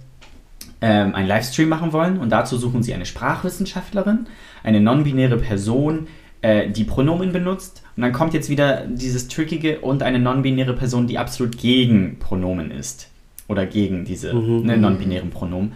ähm, 0.83 1.15
einen 1.15 1.27
Livestream 1.29 1.71
machen 1.71 1.95
wollen. 1.95 2.19
Und 2.19 2.29
dazu 2.29 2.59
suchen 2.59 2.83
sie 2.83 2.93
eine 2.93 3.07
Sprachwissenschaftlerin, 3.07 4.27
eine 4.63 4.81
non-binäre 4.83 5.39
Person, 5.39 6.09
äh, 6.47 6.71
die 6.71 6.85
Pronomen 6.85 7.33
benutzt. 7.33 7.83
Und 7.97 8.03
dann 8.03 8.13
kommt 8.13 8.33
jetzt 8.33 8.49
wieder 8.49 8.87
dieses 8.87 9.27
Trickige 9.27 9.81
und 9.81 10.03
eine 10.05 10.21
non-binäre 10.21 10.75
Person, 10.75 11.09
die 11.09 11.19
absolut 11.19 11.59
gegen 11.59 12.19
Pronomen 12.21 12.71
ist. 12.71 13.09
Oder 13.49 13.67
gegen 13.67 14.05
diese 14.05 14.33
ne, 14.35 14.77
non-binären 14.77 15.31
Pronomen. 15.31 15.73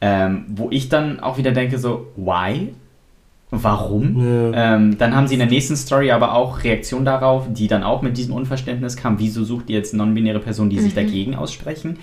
Ähm, 0.00 0.44
wo 0.48 0.68
ich 0.70 0.88
dann 0.88 1.20
auch 1.20 1.38
wieder 1.38 1.50
denke, 1.52 1.78
so, 1.78 2.06
why? 2.16 2.72
Warum? 3.50 4.52
Ähm, 4.54 4.96
dann 4.96 5.14
haben 5.14 5.26
sie 5.26 5.34
in 5.34 5.40
der 5.40 5.48
nächsten 5.48 5.76
Story 5.76 6.10
aber 6.10 6.34
auch 6.34 6.64
Reaktion 6.64 7.04
darauf, 7.04 7.46
die 7.52 7.66
dann 7.66 7.82
auch 7.82 8.00
mit 8.00 8.16
diesem 8.16 8.34
Unverständnis 8.34 8.96
kam, 8.96 9.18
wieso 9.18 9.44
sucht 9.44 9.70
ihr 9.70 9.76
jetzt 9.76 9.92
non-binäre 9.92 10.40
Personen, 10.40 10.70
die 10.70 10.78
sich 10.78 10.94
dagegen 10.94 11.34
aussprechen? 11.34 11.98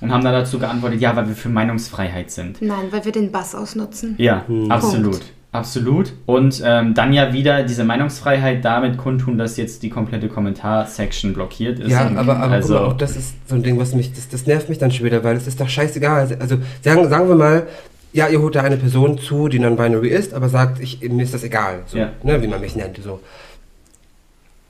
Und 0.00 0.12
haben 0.12 0.22
dann 0.22 0.32
dazu 0.32 0.58
geantwortet, 0.58 1.00
ja, 1.00 1.16
weil 1.16 1.28
wir 1.28 1.34
für 1.34 1.48
Meinungsfreiheit 1.48 2.30
sind. 2.30 2.60
Nein, 2.62 2.86
weil 2.90 3.04
wir 3.04 3.12
den 3.12 3.32
Bass 3.32 3.54
ausnutzen. 3.54 4.14
Ja, 4.18 4.44
absolut. 4.68 5.12
Punkt. 5.12 5.35
Absolut. 5.56 6.12
Und 6.26 6.62
ähm, 6.64 6.94
dann 6.94 7.12
ja 7.12 7.32
wieder 7.32 7.62
diese 7.62 7.84
Meinungsfreiheit 7.84 8.64
damit 8.64 8.98
kundtun, 8.98 9.38
dass 9.38 9.56
jetzt 9.56 9.82
die 9.82 9.90
komplette 9.90 10.28
Kommentar-Section 10.28 11.32
blockiert 11.32 11.78
ist. 11.78 11.90
Ja, 11.90 12.10
aber, 12.14 12.36
aber 12.36 12.52
also, 12.54 12.74
mal, 12.74 12.84
auch 12.84 12.96
das 12.96 13.16
ist 13.16 13.34
so 13.46 13.54
ein 13.54 13.62
Ding, 13.62 13.78
was 13.78 13.94
mich, 13.94 14.12
das, 14.12 14.28
das 14.28 14.46
nervt 14.46 14.68
mich 14.68 14.78
dann 14.78 14.90
schon 14.90 15.06
wieder, 15.06 15.24
weil 15.24 15.36
es 15.36 15.46
ist 15.46 15.60
doch 15.60 15.68
scheißegal. 15.68 16.36
Also 16.38 16.58
sagen, 16.82 17.08
sagen 17.08 17.28
wir 17.28 17.36
mal, 17.36 17.66
ja, 18.12 18.28
ihr 18.28 18.40
holt 18.40 18.54
da 18.54 18.62
eine 18.62 18.76
Person 18.76 19.18
zu, 19.18 19.48
die 19.48 19.58
non-binary 19.58 20.08
ist, 20.08 20.32
aber 20.32 20.48
sagt, 20.48 20.80
ich, 20.80 21.00
mir 21.02 21.22
ist 21.22 21.34
das 21.34 21.44
egal, 21.44 21.82
so, 21.86 21.98
Ja. 21.98 22.10
ne, 22.22 22.40
wie 22.42 22.46
man 22.46 22.60
mich 22.60 22.74
nennt. 22.76 22.98
So. 23.02 23.20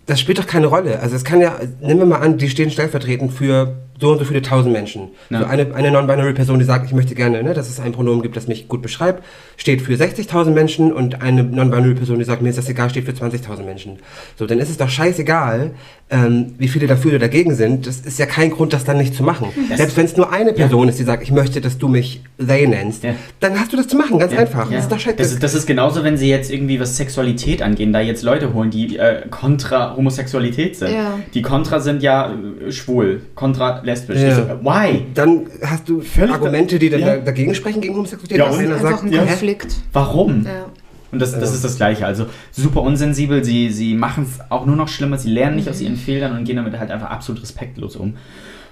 Das 0.07 0.21
spielt 0.21 0.39
doch 0.39 0.47
keine 0.47 0.67
Rolle. 0.67 1.01
Also 1.01 1.17
es 1.17 1.25
kann 1.25 1.41
ja, 1.41 1.59
nehmen 1.81 2.01
wir 2.01 2.07
mal 2.07 2.21
an, 2.21 2.39
die 2.39 2.49
stehen 2.49 2.71
stellvertretend 2.71 3.33
für 3.33 3.75
so 4.01 4.13
und 4.13 4.19
so 4.19 4.25
viele 4.25 4.43
tausend 4.43 4.73
Menschen. 4.73 5.09
Ja. 5.31 5.41
So 5.41 5.45
eine, 5.47 5.75
eine 5.75 5.91
non-binary 5.91 6.35
Person, 6.35 6.59
die 6.59 6.65
sagt, 6.65 6.87
ich 6.87 6.93
möchte 6.93 7.15
gerne, 7.15 7.43
ne, 7.43 7.55
dass 7.55 7.69
es 7.69 7.81
ein 7.81 7.93
Pronomen 7.93 8.23
gibt, 8.23 8.37
das 8.37 8.47
mich 8.47 8.69
gut 8.69 8.83
beschreibt, 8.83 9.23
steht 9.57 9.81
für 9.83 9.95
60.000 9.95 10.51
Menschen 10.51 10.93
und 10.93 11.23
eine 11.23 11.43
non-binary 11.43 11.95
Person, 11.95 12.19
die 12.19 12.25
sagt, 12.25 12.43
mir 12.43 12.51
ist 12.51 12.59
das 12.59 12.69
egal, 12.69 12.91
steht 12.91 13.05
für 13.07 13.13
20.000 13.13 13.63
Menschen. 13.65 13.99
So, 14.39 14.47
dann 14.47 14.59
ist 14.59 14.69
es 14.71 14.77
doch 14.77 14.89
scheißegal, 14.89 15.71
ähm, 16.09 16.55
wie 16.59 16.69
viele 16.69 16.87
dafür 16.87 17.11
oder 17.13 17.19
dagegen 17.21 17.55
sind. 17.55 17.87
Das 17.87 18.01
ist 18.01 18.19
ja 18.19 18.27
kein 18.27 18.51
Grund, 18.51 18.73
das 18.73 18.85
dann 18.85 18.99
nicht 18.99 19.15
zu 19.15 19.23
machen. 19.23 19.49
Das- 19.69 19.79
Selbst 19.79 19.97
wenn 19.97 20.05
es 20.05 20.17
nur 20.17 20.31
eine 20.33 20.53
Person 20.53 20.89
ist, 20.89 20.99
die 20.99 21.03
sagt, 21.05 21.23
ich 21.23 21.33
möchte, 21.33 21.61
dass 21.61 21.79
du 21.79 21.89
mich 21.89 22.21
they 22.39 22.67
nennst, 22.67 23.03
Ja. 23.03 23.15
dann 23.41 23.59
hast 23.59 23.73
du 23.73 23.77
das 23.77 23.89
zu 23.89 23.97
machen, 23.97 24.19
ganz 24.19 24.33
Ja, 24.33 24.41
einfach. 24.41 24.71
ja. 24.71 24.77
Das 24.77 24.85
ist 24.85 24.93
doch 24.93 25.01
scheiße. 25.01 25.17
Das, 25.17 25.33
ist, 25.33 25.43
das 25.43 25.55
ist 25.55 25.67
genauso, 25.67 26.05
wenn 26.05 26.17
sie 26.17 26.29
jetzt 26.29 26.51
irgendwie 26.53 26.79
was 26.79 26.97
Sexualität 26.97 27.61
angehen, 27.63 27.93
da 27.93 28.01
jetzt 28.01 28.23
Leute 28.23 28.53
holen, 28.55 28.71
die 28.71 28.99
äh, 28.99 29.23
kontra 29.31 29.97
Homosexualität 29.97 30.77
sind. 30.77 30.93
Ja. 30.93 31.19
Die 31.35 31.43
kontra 31.43 31.81
sind 31.81 32.03
ja 32.03 32.31
äh, 32.67 32.71
schwul, 32.71 33.23
kontra 33.35 33.81
lesbisch. 33.87 34.21
Ja. 34.21 34.29
Ich 34.29 34.35
so, 34.35 34.43
why? 34.63 35.07
dann 35.15 35.47
hast 35.63 35.89
du 35.89 36.01
Völlig 36.01 36.35
Argumente, 36.35 36.79
die 36.79 36.91
dann 36.91 37.01
ja. 37.01 37.07
da- 37.17 37.25
dagegen 37.25 37.55
sprechen 37.55 37.81
gegen 37.81 37.95
Homosexualität. 37.95 38.39
Ja, 38.39 38.51
und? 38.51 38.59
einer 38.59 38.75
Einfach 38.75 38.91
sagt, 38.91 39.05
ein 39.05 39.13
ja, 39.13 39.23
hä? 39.23 39.27
Konflikt. 39.29 39.77
Warum? 39.93 40.45
Ja. 40.45 40.67
Und 41.13 41.23
das, 41.23 41.39
das 41.39 41.55
ist 41.55 41.65
das 41.65 41.77
Gleiche. 41.77 42.05
Also 42.05 42.27
super 42.51 42.83
unsensibel, 42.83 43.43
sie, 43.45 43.71
sie 43.71 43.95
machen 43.95 44.25
es 44.25 44.41
auch 44.51 44.67
nur 44.67 44.77
noch 44.77 44.89
schlimmer, 44.89 45.17
sie 45.17 45.31
lernen 45.31 45.57
nicht 45.57 45.69
aus 45.71 45.81
ihren 45.81 45.97
Fehlern 45.97 46.37
und 46.37 46.45
gehen 46.45 46.57
damit 46.57 46.79
halt 46.79 46.91
einfach 46.91 47.11
absolut 47.11 47.43
respektlos 47.43 47.97
um. 47.97 48.17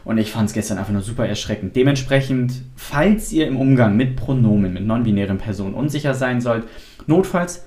Und 0.05 0.19
ich 0.19 0.33
fand 0.33 0.49
es 0.49 0.53
gestern 0.55 0.77
einfach 0.77 0.93
nur 0.93 1.01
super 1.01 1.27
erschreckend. 1.27 1.75
Dementsprechend, 1.77 2.53
falls 2.77 3.33
ihr 3.33 3.47
im 3.47 3.57
Umgang 3.57 3.97
mit 3.97 4.17
Pronomen, 4.17 4.75
mit 4.75 4.85
non-binären 4.87 5.39
Personen 5.39 5.73
unsicher 5.73 6.13
sein 6.13 6.43
sollt, 6.43 6.65
notfalls 7.07 7.65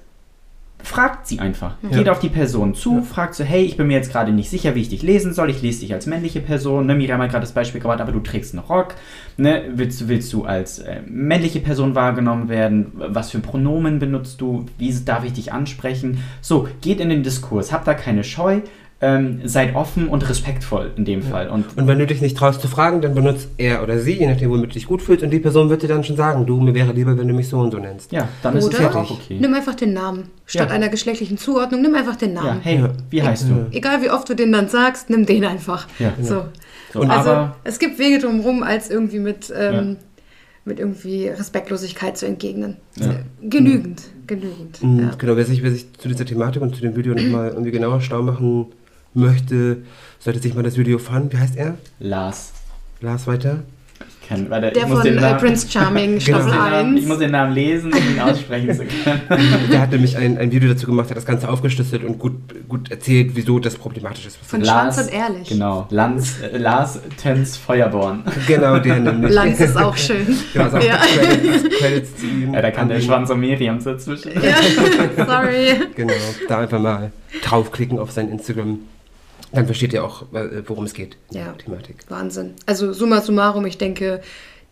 fragt 0.87 1.27
sie 1.27 1.39
einfach. 1.39 1.75
Geht 1.91 2.09
auf 2.09 2.19
die 2.19 2.29
Person 2.29 2.73
zu, 2.75 3.01
fragt 3.03 3.35
so, 3.35 3.43
hey, 3.43 3.63
ich 3.63 3.77
bin 3.77 3.87
mir 3.87 3.93
jetzt 3.95 4.11
gerade 4.11 4.31
nicht 4.31 4.49
sicher, 4.49 4.73
wie 4.75 4.81
ich 4.81 4.89
dich 4.89 5.03
lesen 5.03 5.33
soll. 5.33 5.49
Ich 5.49 5.61
lese 5.61 5.81
dich 5.81 5.93
als 5.93 6.05
männliche 6.05 6.39
Person. 6.39 6.85
Ne, 6.85 6.95
Miriam 6.95 7.21
hat 7.21 7.29
gerade 7.31 7.41
das 7.43 7.51
Beispiel 7.53 7.81
gebracht, 7.81 8.01
aber 8.01 8.11
du 8.11 8.19
trägst 8.19 8.53
einen 8.53 8.63
Rock. 8.63 8.95
Ne, 9.37 9.63
willst, 9.75 10.01
du- 10.01 10.07
willst 10.07 10.31
du 10.33 10.45
als 10.45 10.79
äh, 10.79 11.01
männliche 11.07 11.59
Person 11.59 11.95
wahrgenommen 11.95 12.49
werden? 12.49 12.91
Was 12.95 13.31
für 13.31 13.39
Pronomen 13.39 13.99
benutzt 13.99 14.41
du? 14.41 14.65
Wie 14.77 14.93
darf 15.05 15.23
ich 15.23 15.33
dich 15.33 15.53
ansprechen? 15.53 16.23
So, 16.41 16.67
geht 16.81 16.99
in 16.99 17.09
den 17.09 17.23
Diskurs. 17.23 17.71
Habt 17.71 17.87
da 17.87 17.93
keine 17.93 18.23
Scheu. 18.23 18.61
Ähm, 18.99 19.41
seid 19.43 19.75
offen 19.75 20.07
und 20.07 20.27
respektvoll 20.27 20.89
in 20.95 21.05
dem 21.05 21.21
Fall. 21.21 21.49
Und 21.49 21.65
Und 21.77 21.85
wenn 21.85 21.99
du 21.99 22.07
dich 22.07 22.19
nicht 22.19 22.35
traust 22.35 22.61
zu 22.61 22.67
fragen, 22.67 22.99
dann 22.99 23.13
benutzt 23.13 23.47
er 23.57 23.83
oder 23.83 23.99
sie, 23.99 24.13
je 24.13 24.25
nachdem, 24.25 24.49
womit 24.49 24.71
du 24.71 24.73
dich 24.73 24.87
gut 24.87 25.03
fühlst, 25.03 25.23
und 25.23 25.29
die 25.29 25.37
Person 25.37 25.69
wird 25.69 25.83
dir 25.83 25.87
dann 25.87 26.03
schon 26.03 26.15
sagen, 26.15 26.47
du, 26.47 26.59
mir 26.59 26.73
wäre 26.73 26.93
lieber, 26.93 27.15
wenn 27.15 27.27
du 27.27 27.33
mich 27.35 27.47
so 27.47 27.59
und 27.59 27.69
so 27.69 27.77
nennst. 27.77 28.11
ja, 28.11 28.27
dann 28.41 28.57
ist 28.57 28.63
es 28.65 28.69
Oder 28.71 28.81
ja 28.81 28.95
auch 28.95 29.11
okay. 29.11 29.37
nimm 29.39 29.53
einfach 29.53 29.75
den 29.75 29.93
Namen. 29.93 30.31
Statt 30.47 30.69
Ja. 30.69 30.75
einer 30.75 30.89
geschlechtlichen 30.89 31.37
Zuordnung, 31.37 31.83
nimm 31.83 31.93
einfach 31.93 32.15
den 32.15 32.33
Ja, 32.33 32.43
Namen. 32.43 32.61
hey, 32.63 32.79
Ja. 32.79 32.89
wie 33.11 33.21
heißt 33.21 33.47
du? 33.49 33.67
Egal 33.69 34.01
wie 34.01 34.09
oft 34.09 34.27
du 34.29 34.33
den 34.35 34.51
dann 34.51 34.67
sagst, 34.67 35.11
nimm 35.11 35.27
den 35.27 35.45
einfach. 35.45 35.87
Ja. 35.99 36.13
So. 36.19 36.45
So, 36.91 37.01
Und 37.01 37.11
Also 37.11 37.29
aber 37.29 37.55
es 37.65 37.77
gibt 37.77 37.99
Wege 37.99 38.17
drumherum, 38.17 38.63
als 38.63 38.89
irgendwie 38.89 39.19
mit, 39.19 39.53
ähm, 39.55 39.73
Ja. 39.75 39.95
mit 40.65 40.79
irgendwie 40.79 41.27
Respektlosigkeit 41.27 42.17
zu 42.17 42.25
entgegnen. 42.25 42.77
Ja. 42.95 43.13
Genügend, 43.43 44.01
genügend. 44.25 44.81
Mhm, 44.81 44.99
Ja. 45.01 45.11
Genau, 45.19 45.35
wer 45.37 45.45
sich, 45.45 45.61
wer 45.61 45.69
sich 45.69 45.93
zu 45.93 46.07
dieser 46.07 46.25
Thematik 46.25 46.63
und 46.63 46.73
zu 46.75 46.81
dem 46.81 46.95
Video 46.95 47.13
nochmal 47.13 47.49
irgendwie 47.49 47.69
genauer 47.71 48.01
schlau 48.01 48.23
machen 48.23 48.65
möchte, 49.17 49.77
sollte 50.19 50.39
sich 50.39 50.53
mal 50.53 50.63
das 50.63 50.77
Video 50.77 50.97
von, 50.99 51.31
wie 51.31 51.37
heißt 51.37 51.55
er? 51.57 51.77
Lars. 51.99 52.53
Lars 53.01 53.27
weiter? 53.27 53.63
Ich 54.21 54.29
kann, 54.29 54.49
warte, 54.49 54.71
Der 54.71 54.83
ich 54.83 54.89
muss 54.89 54.97
von 54.99 55.07
den 55.07 55.17
äh, 55.17 55.21
Namen, 55.21 55.39
Prince 55.39 55.71
Charming, 55.71 56.17
ich 56.17 56.29
muss, 56.29 56.41
Staffel 56.43 56.51
den 56.51 56.59
Namen, 56.59 56.91
1. 56.95 56.99
ich 57.01 57.07
muss 57.07 57.17
den 57.19 57.31
Namen 57.31 57.53
lesen, 57.53 57.93
um 57.93 57.97
ihn 57.99 58.19
aussprechen 58.19 58.73
zu 58.75 58.83
können. 58.85 59.21
Der 59.71 59.79
hat 59.81 59.91
nämlich 59.91 60.17
ein, 60.17 60.37
ein 60.37 60.51
Video 60.51 60.67
dazu 60.69 60.85
gemacht, 60.85 61.09
hat 61.09 61.15
das 61.17 61.25
Ganze 61.25 61.47
aufgeschlüsselt 61.49 62.03
und 62.03 62.19
gut, 62.19 62.33
gut 62.67 62.91
erzählt, 62.91 63.31
wieso 63.35 63.57
das 63.59 63.75
problematisch 63.75 64.25
ist. 64.27 64.37
Was 64.41 64.49
Von 64.49 64.65
Schwanz 64.65 64.97
und 64.97 65.13
Ehrlich. 65.13 65.47
Genau, 65.49 65.87
Lanz, 65.91 66.41
äh, 66.41 66.57
Lars 66.57 66.99
Töns 67.21 67.55
Feuerborn. 67.57 68.23
Genau, 68.47 68.77
der 68.79 68.99
nämlich. 68.99 69.31
Lanz 69.33 69.59
ist 69.61 69.77
auch 69.77 69.95
schön. 69.95 70.27
Genau, 70.53 70.67
ist 70.67 70.75
auch 70.75 70.83
Ja. 70.83 70.97
Credits, 70.97 71.77
Credits 71.79 72.17
zu 72.17 72.25
ihm. 72.25 72.53
Ja, 72.53 72.61
da 72.61 72.71
kann 72.71 72.89
der 72.89 72.97
An- 72.97 73.03
Schwanz 73.03 73.29
und 73.29 73.39
Miriam 73.39 73.81
dazwischen. 73.83 74.31
Ja, 74.43 75.25
sorry. 75.25 75.75
Genau, 75.95 76.13
da 76.49 76.59
einfach 76.59 76.79
mal 76.81 77.11
draufklicken 77.43 77.97
auf 77.97 78.11
sein 78.11 78.29
Instagram. 78.29 78.79
Dann 79.51 79.65
versteht 79.65 79.93
ihr 79.93 80.03
auch, 80.03 80.23
äh, 80.33 80.61
worum 80.67 80.83
es 80.85 80.93
geht. 80.93 81.17
Ja. 81.31 81.53
Thematik. 81.53 81.97
Wahnsinn. 82.09 82.53
Also 82.65 82.93
summa 82.93 83.21
summarum, 83.21 83.65
ich 83.65 83.77
denke, 83.77 84.21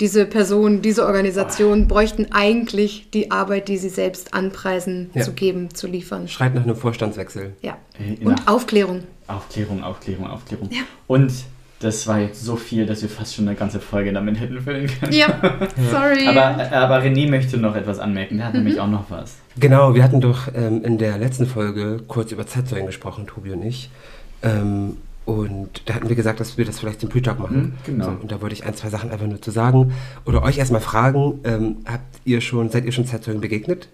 diese 0.02 0.26
Person, 0.26 0.82
diese 0.82 1.06
Organisation 1.06 1.88
bräuchten 1.88 2.28
eigentlich 2.32 3.10
die 3.12 3.32
Arbeit, 3.32 3.70
die 3.70 3.78
sie 3.78 3.88
selbst 3.90 4.34
anpreisen, 4.34 5.10
Ja. 5.14 5.22
zu 5.24 5.32
geben, 5.32 5.74
zu 5.74 5.88
liefern. 5.88 6.28
Schreit 6.28 6.54
nach 6.54 6.64
einem 6.64 6.76
Vorstandswechsel. 6.76 7.54
Ja. 7.62 7.78
Äh, 7.98 8.26
Und 8.26 8.48
Aufklärung. 8.48 9.04
Aufklärung, 9.28 9.84
Aufklärung, 9.84 10.28
Aufklärung. 10.28 10.70
Ja. 10.72 10.82
Und 11.08 11.32
das 11.80 12.08
war 12.08 12.20
jetzt 12.20 12.44
so 12.44 12.56
viel, 12.58 12.86
dass 12.86 13.02
wir 13.02 13.10
fast 13.10 13.36
schon 13.36 13.48
eine 13.48 13.56
ganze 13.56 13.80
Folge 13.80 14.12
damit 14.12 14.40
hätten 14.40 14.60
füllen 14.62 14.88
können. 15.00 15.14
Ja, 15.14 15.28
sorry. 15.92 16.28
Aber, 16.28 16.72
aber 16.72 17.00
René 17.02 17.30
möchte 17.30 17.58
noch 17.58 17.76
etwas 17.76 18.00
anmerken. 18.00 18.38
Der 18.38 18.48
hat 18.48 18.54
nämlich 18.54 18.80
auch 18.80 18.88
noch 18.88 19.06
was. 19.10 19.38
Genau, 19.58 19.94
wir 19.96 20.04
hatten 20.04 20.20
doch 20.20 20.48
ähm, 20.54 20.84
in 20.84 20.98
der 20.98 21.18
letzten 21.18 21.46
Folge 21.46 22.02
kurz 22.08 22.32
über 22.32 22.46
Zeitzeugen 22.46 22.86
gesprochen, 22.86 23.28
Tobi 23.28 23.52
und 23.52 23.64
ich. 23.64 23.90
Ähm, 24.44 24.98
und 25.26 25.82
da 25.86 25.96
hatten 25.96 26.08
wir 26.08 26.16
gesagt, 26.16 26.40
dass 26.40 26.58
wir 26.58 26.66
das 26.66 26.80
vielleicht 26.80 27.00
zum 27.00 27.10
Pre-Talk 27.10 27.40
machen. 27.40 27.58
Mhm, 27.58 27.74
genau. 27.86 28.06
So, 28.06 28.12
und 28.12 28.32
da 28.32 28.42
wollte 28.42 28.54
ich 28.54 28.64
ein, 28.64 28.76
zwei 28.76 28.90
Sachen 28.90 29.10
einfach 29.10 29.26
nur 29.26 29.42
zu 29.42 29.50
sagen. 29.50 29.92
Oder 30.26 30.44
euch 30.44 30.58
erstmal 30.60 30.82
fragen, 30.82 31.40
ähm, 31.44 31.78
habt 31.86 32.20
ihr 32.26 32.42
schon, 32.42 32.70
seid 32.70 32.86
ihr 32.86 32.92
schon 32.92 33.06
Zeitzeugen 33.08 33.42
begegnet? 33.42 33.90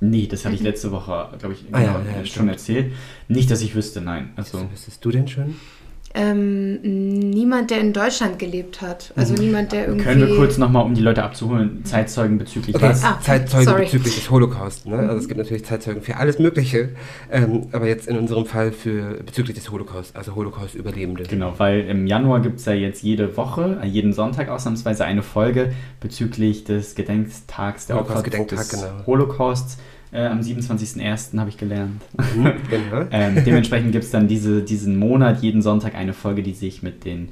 Nee, 0.00 0.28
das 0.28 0.44
hatte 0.44 0.54
ich 0.54 0.60
letzte 0.60 0.92
Woche, 0.92 1.30
glaube 1.40 1.54
ich, 1.54 1.64
Ah 1.72 1.80
ja, 1.80 1.92
genau, 1.98 2.06
ja, 2.10 2.16
schon 2.18 2.26
stimmt. 2.26 2.50
erzählt. 2.50 2.92
Nicht, 3.26 3.50
dass 3.50 3.60
ich 3.62 3.74
wüsste, 3.74 4.00
nein. 4.00 4.30
Also, 4.36 4.70
Wüsstest 4.70 5.04
du 5.04 5.10
denn 5.10 5.26
schon? 5.26 5.56
Ähm, 6.18 6.80
niemand, 7.30 7.70
der 7.70 7.80
in 7.80 7.92
Deutschland 7.92 8.40
gelebt 8.40 8.82
hat. 8.82 9.12
Also 9.14 9.34
niemand, 9.34 9.70
der 9.70 9.86
irgendwie. 9.86 10.04
können 10.04 10.26
wir 10.26 10.36
kurz 10.36 10.58
nochmal, 10.58 10.84
um 10.84 10.94
die 10.94 11.00
Leute 11.00 11.22
abzuholen, 11.22 11.84
Zeitzeugen 11.84 12.38
bezüglich 12.38 12.74
Okay, 12.74 12.88
was? 12.88 13.04
Ah, 13.04 13.20
Zeitzeugen 13.20 13.66
sorry. 13.66 13.84
bezüglich 13.84 14.16
des 14.16 14.28
Holocaust. 14.28 14.86
Ne? 14.86 14.98
Also 14.98 15.16
es 15.16 15.28
gibt 15.28 15.38
natürlich 15.38 15.64
Zeitzeugen 15.64 16.02
für 16.02 16.16
alles 16.16 16.40
Mögliche, 16.40 16.90
ähm, 17.30 17.68
aber 17.70 17.86
jetzt 17.86 18.08
in 18.08 18.18
unserem 18.18 18.46
Fall 18.46 18.72
für 18.72 19.22
bezüglich 19.24 19.56
des 19.56 19.70
Holocaust, 19.70 20.16
also 20.16 20.34
Holocaust-Überlebende. 20.34 21.22
Genau, 21.22 21.54
weil 21.58 21.82
im 21.82 22.08
Januar 22.08 22.40
gibt 22.40 22.58
es 22.58 22.64
ja 22.64 22.72
jetzt 22.72 23.04
jede 23.04 23.36
Woche, 23.36 23.78
äh, 23.80 23.86
jeden 23.86 24.12
Sonntag 24.12 24.48
ausnahmsweise 24.48 25.04
eine 25.04 25.22
Folge 25.22 25.72
bezüglich 26.00 26.64
des 26.64 26.96
Gedenktags 26.96 27.86
der 27.86 27.96
Opfer 27.96 28.14
Holocaust-Gedenktag, 28.14 28.58
des 28.58 28.70
genau. 28.70 29.06
Holocausts. 29.06 29.78
Äh, 30.12 30.26
am 30.26 30.40
27.01. 30.40 31.38
habe 31.38 31.50
ich 31.50 31.58
gelernt. 31.58 32.02
Mhm, 32.16 32.52
genau. 32.70 33.06
Ähm, 33.10 33.44
dementsprechend 33.44 33.92
gibt 33.92 34.04
es 34.04 34.10
dann 34.10 34.28
diese, 34.28 34.62
diesen 34.62 34.98
Monat, 34.98 35.42
jeden 35.42 35.62
Sonntag 35.62 35.94
eine 35.94 36.14
Folge, 36.14 36.42
die 36.42 36.54
sich 36.54 36.82
mit 36.82 37.04
den 37.04 37.28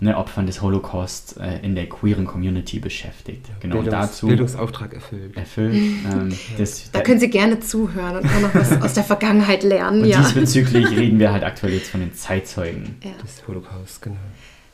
ne, 0.00 0.16
Opfern 0.16 0.46
des 0.46 0.62
Holocaust 0.62 1.38
äh, 1.38 1.58
in 1.64 1.74
der 1.74 1.88
queeren 1.88 2.26
Community 2.26 2.78
beschäftigt. 2.78 3.46
Genau 3.60 3.76
Bildungs 3.76 4.08
dazu 4.08 4.26
Bildungsauftrag 4.26 4.94
erfüllt. 4.94 5.36
erfüllt. 5.36 5.74
Ähm, 5.74 6.32
das, 6.58 6.90
Da 6.90 7.00
können 7.00 7.20
Sie 7.20 7.30
gerne 7.30 7.60
zuhören 7.60 8.16
und 8.18 8.26
auch 8.26 8.40
noch 8.40 8.54
was 8.54 8.80
aus 8.80 8.94
der 8.94 9.04
Vergangenheit 9.04 9.62
lernen. 9.62 10.02
und 10.02 10.08
ja. 10.08 10.20
diesbezüglich 10.20 10.90
reden 10.96 11.18
wir 11.18 11.32
halt 11.32 11.44
aktuell 11.44 11.74
jetzt 11.74 11.90
von 11.90 12.00
den 12.00 12.14
Zeitzeugen. 12.14 12.96
ja. 13.02 13.10
Des 13.22 13.46
Holocaust, 13.46 14.02
genau. 14.02 14.16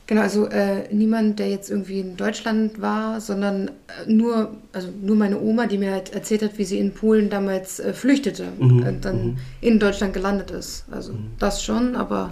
Genau, 0.07 0.21
also 0.21 0.45
äh, 0.47 0.87
niemand, 0.93 1.37
der 1.37 1.49
jetzt 1.49 1.69
irgendwie 1.69 1.99
in 1.99 2.15
Deutschland 2.15 2.79
war, 2.79 3.19
sondern 3.19 3.67
äh, 3.67 3.71
nur, 4.09 4.55
also 4.71 4.87
nur 5.01 5.17
meine 5.17 5.37
Oma, 5.39 5.67
die 5.67 5.77
mir 5.77 5.91
halt 5.91 6.13
erzählt 6.13 6.41
hat, 6.43 6.57
wie 6.57 6.63
sie 6.63 6.79
in 6.79 6.93
Polen 6.93 7.29
damals 7.29 7.79
äh, 7.81 7.91
flüchtete 7.93 8.45
Mhm, 8.57 8.83
und 8.83 9.05
dann 9.05 9.37
in 9.59 9.79
Deutschland 9.79 10.13
gelandet 10.13 10.49
ist. 10.51 10.85
Also 10.89 11.13
das 11.39 11.61
schon, 11.61 11.97
aber 11.97 12.31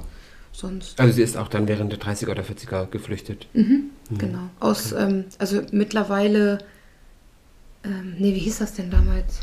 sonst. 0.54 0.98
Also 1.02 1.14
sie 1.16 1.22
ist 1.24 1.36
auch 1.36 1.50
dann 1.50 1.68
während 1.68 1.92
der 1.92 2.00
30er 2.00 2.32
oder 2.32 2.44
40er 2.44 2.88
geflüchtet. 2.90 3.48
Mhm, 3.54 3.90
Genau. 4.18 4.50
Aus, 4.62 4.94
ähm, 4.94 5.26
also 5.40 5.62
mittlerweile, 5.72 6.60
ähm, 7.84 8.16
nee, 8.20 8.34
wie 8.34 8.40
hieß 8.40 8.60
das 8.60 8.74
denn 8.74 8.90
damals? 8.90 9.42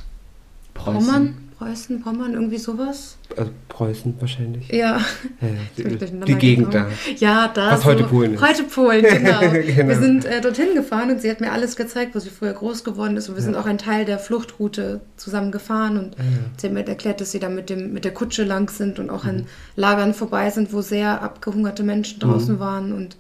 Preußen. 0.72 1.00
Pommern? 1.06 1.34
Preußen, 1.62 2.03
Pommern, 2.03 2.35
irgendwie 2.35 2.59
sowas? 2.59 3.16
Also 3.37 3.53
Preußen 3.68 4.14
wahrscheinlich. 4.18 4.68
Ja. 4.68 4.98
Ja, 5.40 5.48
die, 5.77 5.96
die 6.27 6.35
Gegend 6.35 6.75
da. 6.75 6.88
Ja, 7.16 7.48
da. 7.48 7.70
Was 7.70 7.85
heute 7.85 8.05
Polen 8.05 8.35
ist. 8.35 8.42
Heute 8.42 8.64
Polen, 8.64 9.03
genau. 9.09 9.40
Genau. 9.40 9.88
Wir 9.88 9.96
sind 9.96 10.25
äh, 10.25 10.40
dorthin 10.40 10.75
gefahren 10.75 11.11
und 11.11 11.20
sie 11.20 11.31
hat 11.31 11.40
mir 11.40 11.53
alles 11.53 11.77
gezeigt, 11.77 12.14
wo 12.14 12.18
sie 12.18 12.31
früher 12.31 12.53
groß 12.53 12.83
geworden 12.83 13.16
ist. 13.16 13.29
Und 13.29 13.37
wir 13.37 13.42
sind 13.42 13.57
auch 13.57 13.66
ein 13.66 13.79
Teil 13.79 14.05
der 14.05 14.18
Fluchtroute 14.18 15.03
zusammen 15.16 15.53
gefahren. 15.53 15.98
Und 15.98 16.16
sie 16.57 16.66
hat 16.66 16.75
mir 16.75 16.87
erklärt, 16.87 17.20
dass 17.20 17.31
sie 17.31 17.38
da 17.38 17.48
mit, 17.48 17.70
dem, 17.70 17.92
mit 17.92 18.05
der 18.05 18.12
Kutsche 18.12 18.42
lang 18.42 18.68
sind 18.68 18.98
und 18.98 19.11
auch 19.11 19.25
an 19.25 19.46
Lagern 19.77 20.14
vorbei 20.14 20.51
sind, 20.51 20.72
wo 20.72 20.81
sehr 20.81 21.22
abgehungerte 21.22 21.85
Menschen 21.85 22.18
draußen 22.18 22.59
waren 22.59 22.92
und 22.92 23.16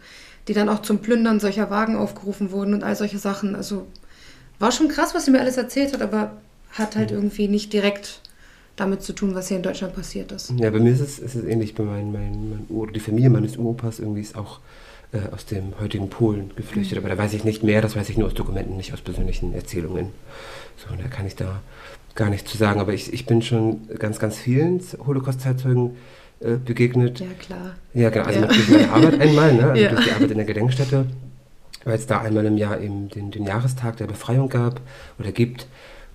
die 0.48 0.54
dann 0.54 0.68
auch 0.68 0.82
zum 0.82 0.98
Plündern 0.98 1.38
solcher 1.38 1.70
Wagen 1.70 1.96
aufgerufen 1.96 2.50
wurden 2.50 2.74
und 2.74 2.82
all 2.82 2.96
solche 2.96 3.18
Sachen. 3.18 3.54
Also 3.54 3.86
war 4.58 4.72
schon 4.72 4.88
krass, 4.88 5.14
was 5.14 5.26
sie 5.26 5.30
mir 5.30 5.40
alles 5.40 5.56
erzählt 5.56 5.92
hat, 5.92 6.02
aber 6.02 6.32
hat 6.72 6.96
halt 6.96 7.10
irgendwie 7.10 7.48
nicht 7.48 7.72
direkt 7.72 8.20
damit 8.76 9.02
zu 9.02 9.12
tun, 9.12 9.34
was 9.34 9.48
hier 9.48 9.58
in 9.58 9.62
Deutschland 9.62 9.94
passiert 9.94 10.32
ist. 10.32 10.52
Ja, 10.58 10.70
bei 10.70 10.78
mir 10.80 10.92
ist 10.92 11.00
es, 11.00 11.18
ist 11.18 11.34
es 11.34 11.44
ähnlich. 11.44 11.74
Bei 11.74 11.84
meinem, 11.84 12.12
mein, 12.12 12.50
mein 12.50 12.66
Ur 12.68 12.90
die 12.90 13.00
Familie 13.00 13.30
meines 13.30 13.56
Uropas 13.56 13.98
irgendwie 13.98 14.20
ist 14.22 14.36
auch 14.36 14.60
äh, 15.12 15.18
aus 15.34 15.44
dem 15.46 15.78
heutigen 15.80 16.08
Polen 16.08 16.50
geflüchtet. 16.56 16.96
Aber 16.98 17.08
da 17.08 17.18
weiß 17.18 17.34
ich 17.34 17.44
nicht 17.44 17.62
mehr, 17.62 17.82
das 17.82 17.96
weiß 17.96 18.08
ich 18.08 18.16
nur 18.16 18.28
aus 18.28 18.34
Dokumenten, 18.34 18.76
nicht 18.76 18.92
aus 18.94 19.00
persönlichen 19.02 19.52
Erzählungen. 19.54 20.06
So, 20.78 20.94
da 21.00 21.08
kann 21.08 21.26
ich 21.26 21.36
da 21.36 21.60
gar 22.14 22.30
nichts 22.30 22.50
zu 22.50 22.56
sagen. 22.56 22.80
Aber 22.80 22.94
ich, 22.94 23.12
ich 23.12 23.26
bin 23.26 23.42
schon 23.42 23.88
ganz, 23.98 24.18
ganz 24.18 24.38
vielen 24.38 24.80
Holocaust-Zeitzeugen 25.06 25.96
äh, 26.40 26.56
begegnet. 26.56 27.20
Ja, 27.20 27.26
klar. 27.38 27.74
Ja, 27.94 28.10
genau. 28.10 28.24
Also 28.26 28.40
Ja. 28.40 28.46
durch 28.46 28.68
meine 28.70 28.90
Arbeit 28.90 29.20
einmal, 29.20 29.52
ne? 29.54 29.64
Also 29.70 29.82
Ja. 29.82 29.90
durch 29.90 30.04
die 30.06 30.12
Arbeit 30.12 30.30
in 30.30 30.36
der 30.38 30.46
Gedenkstätte, 30.46 31.06
weil 31.84 31.94
es 31.98 32.06
da 32.06 32.20
einmal 32.22 32.46
im 32.46 32.56
Jahr 32.56 32.80
eben 32.80 33.08
den, 33.10 33.30
den 33.30 33.44
Jahrestag 33.44 33.98
der 33.98 34.06
Befreiung 34.06 34.48
gab 34.48 34.80
oder 35.18 35.30
gibt. 35.30 35.66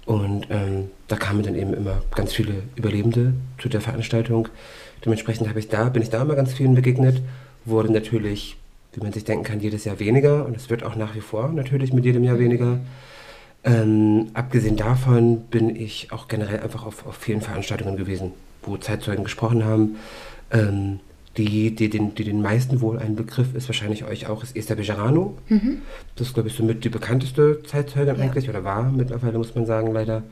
Und 0.08 0.48
ähm, 0.50 0.90
da 1.10 1.18
kamen 1.18 1.44
dann 1.44 1.56
eben 1.56 1.74
immer 1.74 2.02
ganz 2.16 2.34
viele 2.34 2.64
Überlebende 2.78 3.34
zu 3.58 3.68
der 3.68 3.82
Veranstaltung. 3.82 4.48
Dementsprechend 5.04 5.54
ich 5.56 5.68
da, 5.68 5.90
bin 5.90 6.02
ich 6.02 6.10
da 6.10 6.22
immer 6.22 6.36
ganz 6.36 6.54
vielen 6.54 6.76
begegnet. 6.76 7.22
Wurde 7.66 7.92
natürlich, 7.92 8.56
wie 8.94 9.02
man 9.02 9.12
sich 9.12 9.26
denken 9.26 9.44
kann, 9.44 9.60
jedes 9.60 9.84
Jahr 9.84 10.00
weniger. 10.00 10.46
Und 10.46 10.56
es 10.56 10.70
wird 10.70 10.84
auch 10.84 10.96
nach 10.96 11.14
wie 11.14 11.20
vor 11.20 11.50
natürlich 11.50 11.92
mit 11.92 12.06
jedem 12.06 12.24
Jahr 12.24 12.40
weniger. 12.40 12.80
Ähm, 13.66 14.28
abgesehen 14.34 14.78
davon 14.78 15.42
bin 15.42 15.76
ich 15.76 16.14
auch 16.14 16.30
generell 16.30 16.62
einfach 16.62 16.86
auf, 16.86 17.06
auf 17.06 17.18
vielen 17.18 17.42
Veranstaltungen 17.42 17.98
gewesen, 17.98 18.32
wo 18.64 18.78
Zeitzeugen 18.78 19.26
gesprochen 19.26 19.66
haben. 19.66 19.98
Ähm, 20.52 21.02
die, 21.38 21.76
die, 21.76 21.90
den, 21.90 22.16
die 22.16 22.24
den 22.24 22.42
meisten 22.42 22.82
wohl 22.82 22.98
ein 23.00 23.16
Begriff 23.16 23.54
ist, 23.54 23.70
wahrscheinlich 23.70 24.04
euch 24.06 24.28
auch, 24.28 24.44
ist 24.44 24.56
Esther 24.56 24.76
Bejarano. 24.76 25.38
Das 26.16 26.28
ist, 26.28 26.34
glaube 26.34 26.50
ich, 26.50 26.56
somit 26.56 26.84
die 26.84 26.90
bekannteste 26.90 27.62
Zeitzeugin 27.64 28.16
Ja. 28.16 28.24
eigentlich, 28.24 28.50
oder 28.50 28.64
war 28.64 28.84
mittlerweile, 28.92 29.38
muss 29.38 29.54
man 29.56 29.66
sagen, 29.66 29.92
leider. 29.94 30.24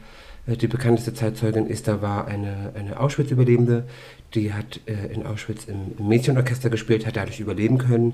Äh, 0.47 0.57
Die 0.57 0.67
bekannteste 0.67 1.13
Zeitzeugin 1.13 1.69
Esther 1.69 2.01
war 2.01 2.27
eine, 2.27 2.71
eine 2.75 2.99
Auschwitz-Überlebende. 2.99 3.85
Die 4.33 4.53
hat 4.53 4.79
äh, 4.87 5.13
in 5.13 5.25
Auschwitz 5.25 5.65
im, 5.65 5.93
im 5.97 6.07
Mädchenorchester 6.07 6.69
gespielt, 6.69 7.05
hat 7.05 7.15
dadurch 7.15 7.39
überleben 7.39 7.77
können 7.77 8.13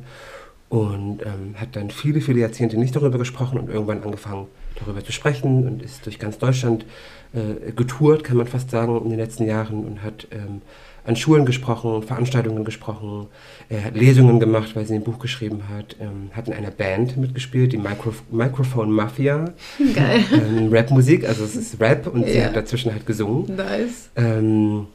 und 0.70 1.22
ähm, 1.24 1.56
hat 1.56 1.76
dann 1.76 1.90
viele, 1.92 2.22
viele 2.22 2.40
Jahrzehnte 2.40 2.78
nicht 2.78 2.96
darüber 2.96 3.18
gesprochen 3.18 3.60
und 3.60 3.70
irgendwann 3.70 4.04
angefangen, 4.04 4.48
darüber 4.80 5.04
zu 5.04 5.12
sprechen 5.12 5.68
und 5.68 5.82
ist 5.82 6.06
durch 6.06 6.18
ganz 6.20 6.38
Deutschland 6.38 6.86
äh, 7.34 7.72
getourt, 7.74 8.24
kann 8.24 8.38
man 8.38 8.48
fast 8.48 8.70
sagen, 8.70 9.02
in 9.04 9.10
den 9.10 9.20
letzten 9.20 9.46
Jahren 9.46 9.84
und 9.84 10.02
hat 10.02 10.28
ähm, 10.32 10.62
an 11.04 11.16
Schulen 11.16 11.46
gesprochen, 11.46 12.04
Veranstaltungen 12.04 12.64
gesprochen, 12.64 13.28
er 13.70 13.84
hat 13.86 13.96
Lesungen 13.96 14.40
gemacht, 14.40 14.76
weil 14.76 14.86
sie 14.86 14.94
ein 14.94 15.04
Buch 15.04 15.18
geschrieben 15.20 15.62
hat, 15.76 15.96
ähm, 16.00 16.30
hat 16.34 16.48
in 16.48 16.54
einer 16.54 16.72
Band 16.72 17.18
mitgespielt, 17.18 17.74
die 17.74 17.78
Micro 17.78 18.14
Microphone 18.32 18.92
Mafia, 18.92 19.46
Geil. 19.96 20.24
ähm, 20.34 20.70
Rapmusik, 20.72 21.28
also 21.28 21.44
es 21.44 21.56
ist 21.56 21.80
Rap 21.80 22.06
und 22.08 22.26
sie 22.28 22.38
Ja. 22.38 22.46
hat 22.46 22.56
dazwischen 22.56 22.92
halt 22.94 23.06
gesungen. 23.08 23.56
Nice. 23.56 24.10
Ähm, 24.16 24.88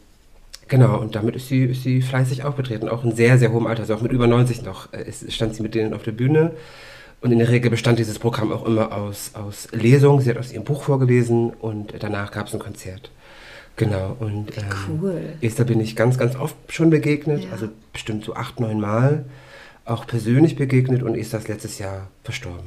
genau, 0.69 0.99
und 1.01 1.15
damit 1.17 1.35
ist 1.37 1.49
sie, 1.49 1.65
ist 1.65 1.83
sie 1.83 2.03
fleißig 2.03 2.45
aufgetreten, 2.45 2.89
auch 2.89 3.03
in 3.05 3.17
sehr, 3.17 3.39
sehr 3.39 3.51
hohem 3.53 3.67
Alter, 3.67 3.81
also 3.83 3.95
auch 3.97 4.03
mit 4.03 4.13
über 4.13 4.27
90 4.29 4.63
noch, 4.63 4.93
äh, 4.93 5.11
stand 5.29 5.55
sie 5.57 5.63
mit 5.63 5.75
denen 5.75 5.93
auf 5.93 6.03
der 6.05 6.13
Bühne. 6.13 6.53
Und 7.23 7.33
in 7.33 7.39
der 7.39 7.49
Regel 7.49 7.71
bestand 7.71 7.99
dieses 7.99 8.19
Programm 8.19 8.53
auch 8.53 8.67
immer 8.67 8.93
aus, 8.93 9.31
aus 9.35 9.69
Lesungen. 9.73 10.21
Sie 10.21 10.29
hat 10.31 10.37
aus 10.37 10.53
ihrem 10.53 10.65
Buch 10.65 10.83
vorgelesen 10.83 11.51
und 11.51 11.95
danach 11.99 12.31
gab 12.31 12.47
es 12.47 12.53
ein 12.53 12.61
Konzert. 12.61 13.11
Genau, 13.77 14.17
und 14.21 14.57
ähm, 14.57 14.65
Cool. 15.03 15.23
Esther 15.43 15.65
bin 15.67 15.81
ich 15.81 15.97
ganz, 15.97 16.17
ganz 16.19 16.35
oft 16.37 16.57
schon 16.69 16.89
begegnet, 16.91 17.45
Ja. 17.45 17.51
also 17.53 17.69
bestimmt 17.93 18.25
so 18.25 18.35
acht, 18.35 18.59
neun 18.61 18.81
Mal. 18.81 19.25
Auch 19.85 20.07
persönlich 20.07 20.57
begegnet 20.57 21.03
und 21.03 21.15
Esther 21.15 21.39
ist 21.39 21.49
letztes 21.49 21.79
Jahr 21.79 22.09
verstorben. 22.25 22.67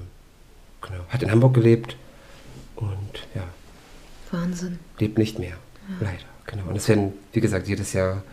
Genau, 0.81 0.99
hat 1.09 1.23
in 1.23 1.31
Hamburg 1.31 1.53
gelebt 1.55 1.97
und 2.75 3.27
ja, 3.35 3.43
Wahnsinn. 4.31 4.79
lebt 4.99 5.17
nicht 5.17 5.37
mehr. 5.39 5.55
Leider, 5.99 6.13
genau. 6.45 6.63
Und 6.69 6.75
es 6.77 6.87
werden, 6.87 7.13
wie 7.33 7.41
gesagt, 7.41 7.67
jedes 7.67 7.91
Jahr, 7.93 8.23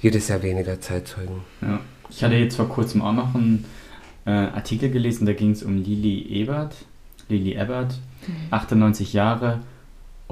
jedes 0.00 0.28
Jahr 0.28 0.42
weniger 0.42 0.80
Zeitzeugen. 0.80 1.42
Ja. 1.60 1.80
Ich 2.08 2.22
hatte 2.24 2.36
jetzt 2.36 2.56
vor 2.56 2.68
kurzem 2.68 3.02
auch 3.02 3.12
noch 3.12 3.34
einen 3.34 3.64
äh, 4.24 4.30
Artikel 4.30 4.90
gelesen, 4.90 5.26
da 5.26 5.32
ging 5.32 5.50
es 5.50 5.62
um 5.62 5.76
Lili 5.82 6.22
Ebert. 6.28 6.74
Lili 7.28 7.54
Ebert, 7.56 7.98
98 8.50 9.12
Jahre. 9.12 9.60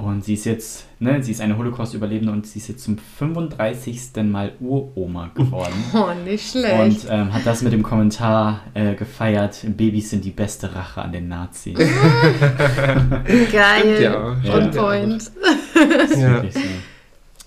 Und 0.03 0.23
sie 0.23 0.33
ist 0.33 0.45
jetzt, 0.45 0.85
ne, 0.99 1.21
sie 1.21 1.31
ist 1.31 1.41
eine 1.41 1.57
Holocaust-Überlebende 1.57 2.31
und 2.31 2.47
sie 2.47 2.59
ist 2.59 2.67
jetzt 2.67 2.83
zum 2.83 2.97
35. 2.97 4.01
Mal 4.23 4.53
Uroma 4.59 5.29
geworden. 5.35 5.73
Oh, 5.93 6.07
nicht 6.25 6.51
schlecht. 6.51 7.05
Und 7.05 7.11
ähm, 7.11 7.33
hat 7.33 7.45
das 7.45 7.61
mit 7.61 7.73
dem 7.73 7.83
Kommentar 7.83 8.61
äh, 8.73 8.95
gefeiert, 8.95 9.59
Babys 9.77 10.09
sind 10.09 10.25
die 10.25 10.31
beste 10.31 10.73
Rache 10.73 11.01
an 11.01 11.11
den 11.11 11.27
Nazis. 11.27 11.77
Geil. 13.51 13.81
Stimmt 13.81 13.99
ja. 13.99 14.35
On 14.53 14.63
ja. 14.63 14.67
point. 14.69 15.31
Das 15.73 16.19
Ja. 16.19 16.43
so. 16.49 16.59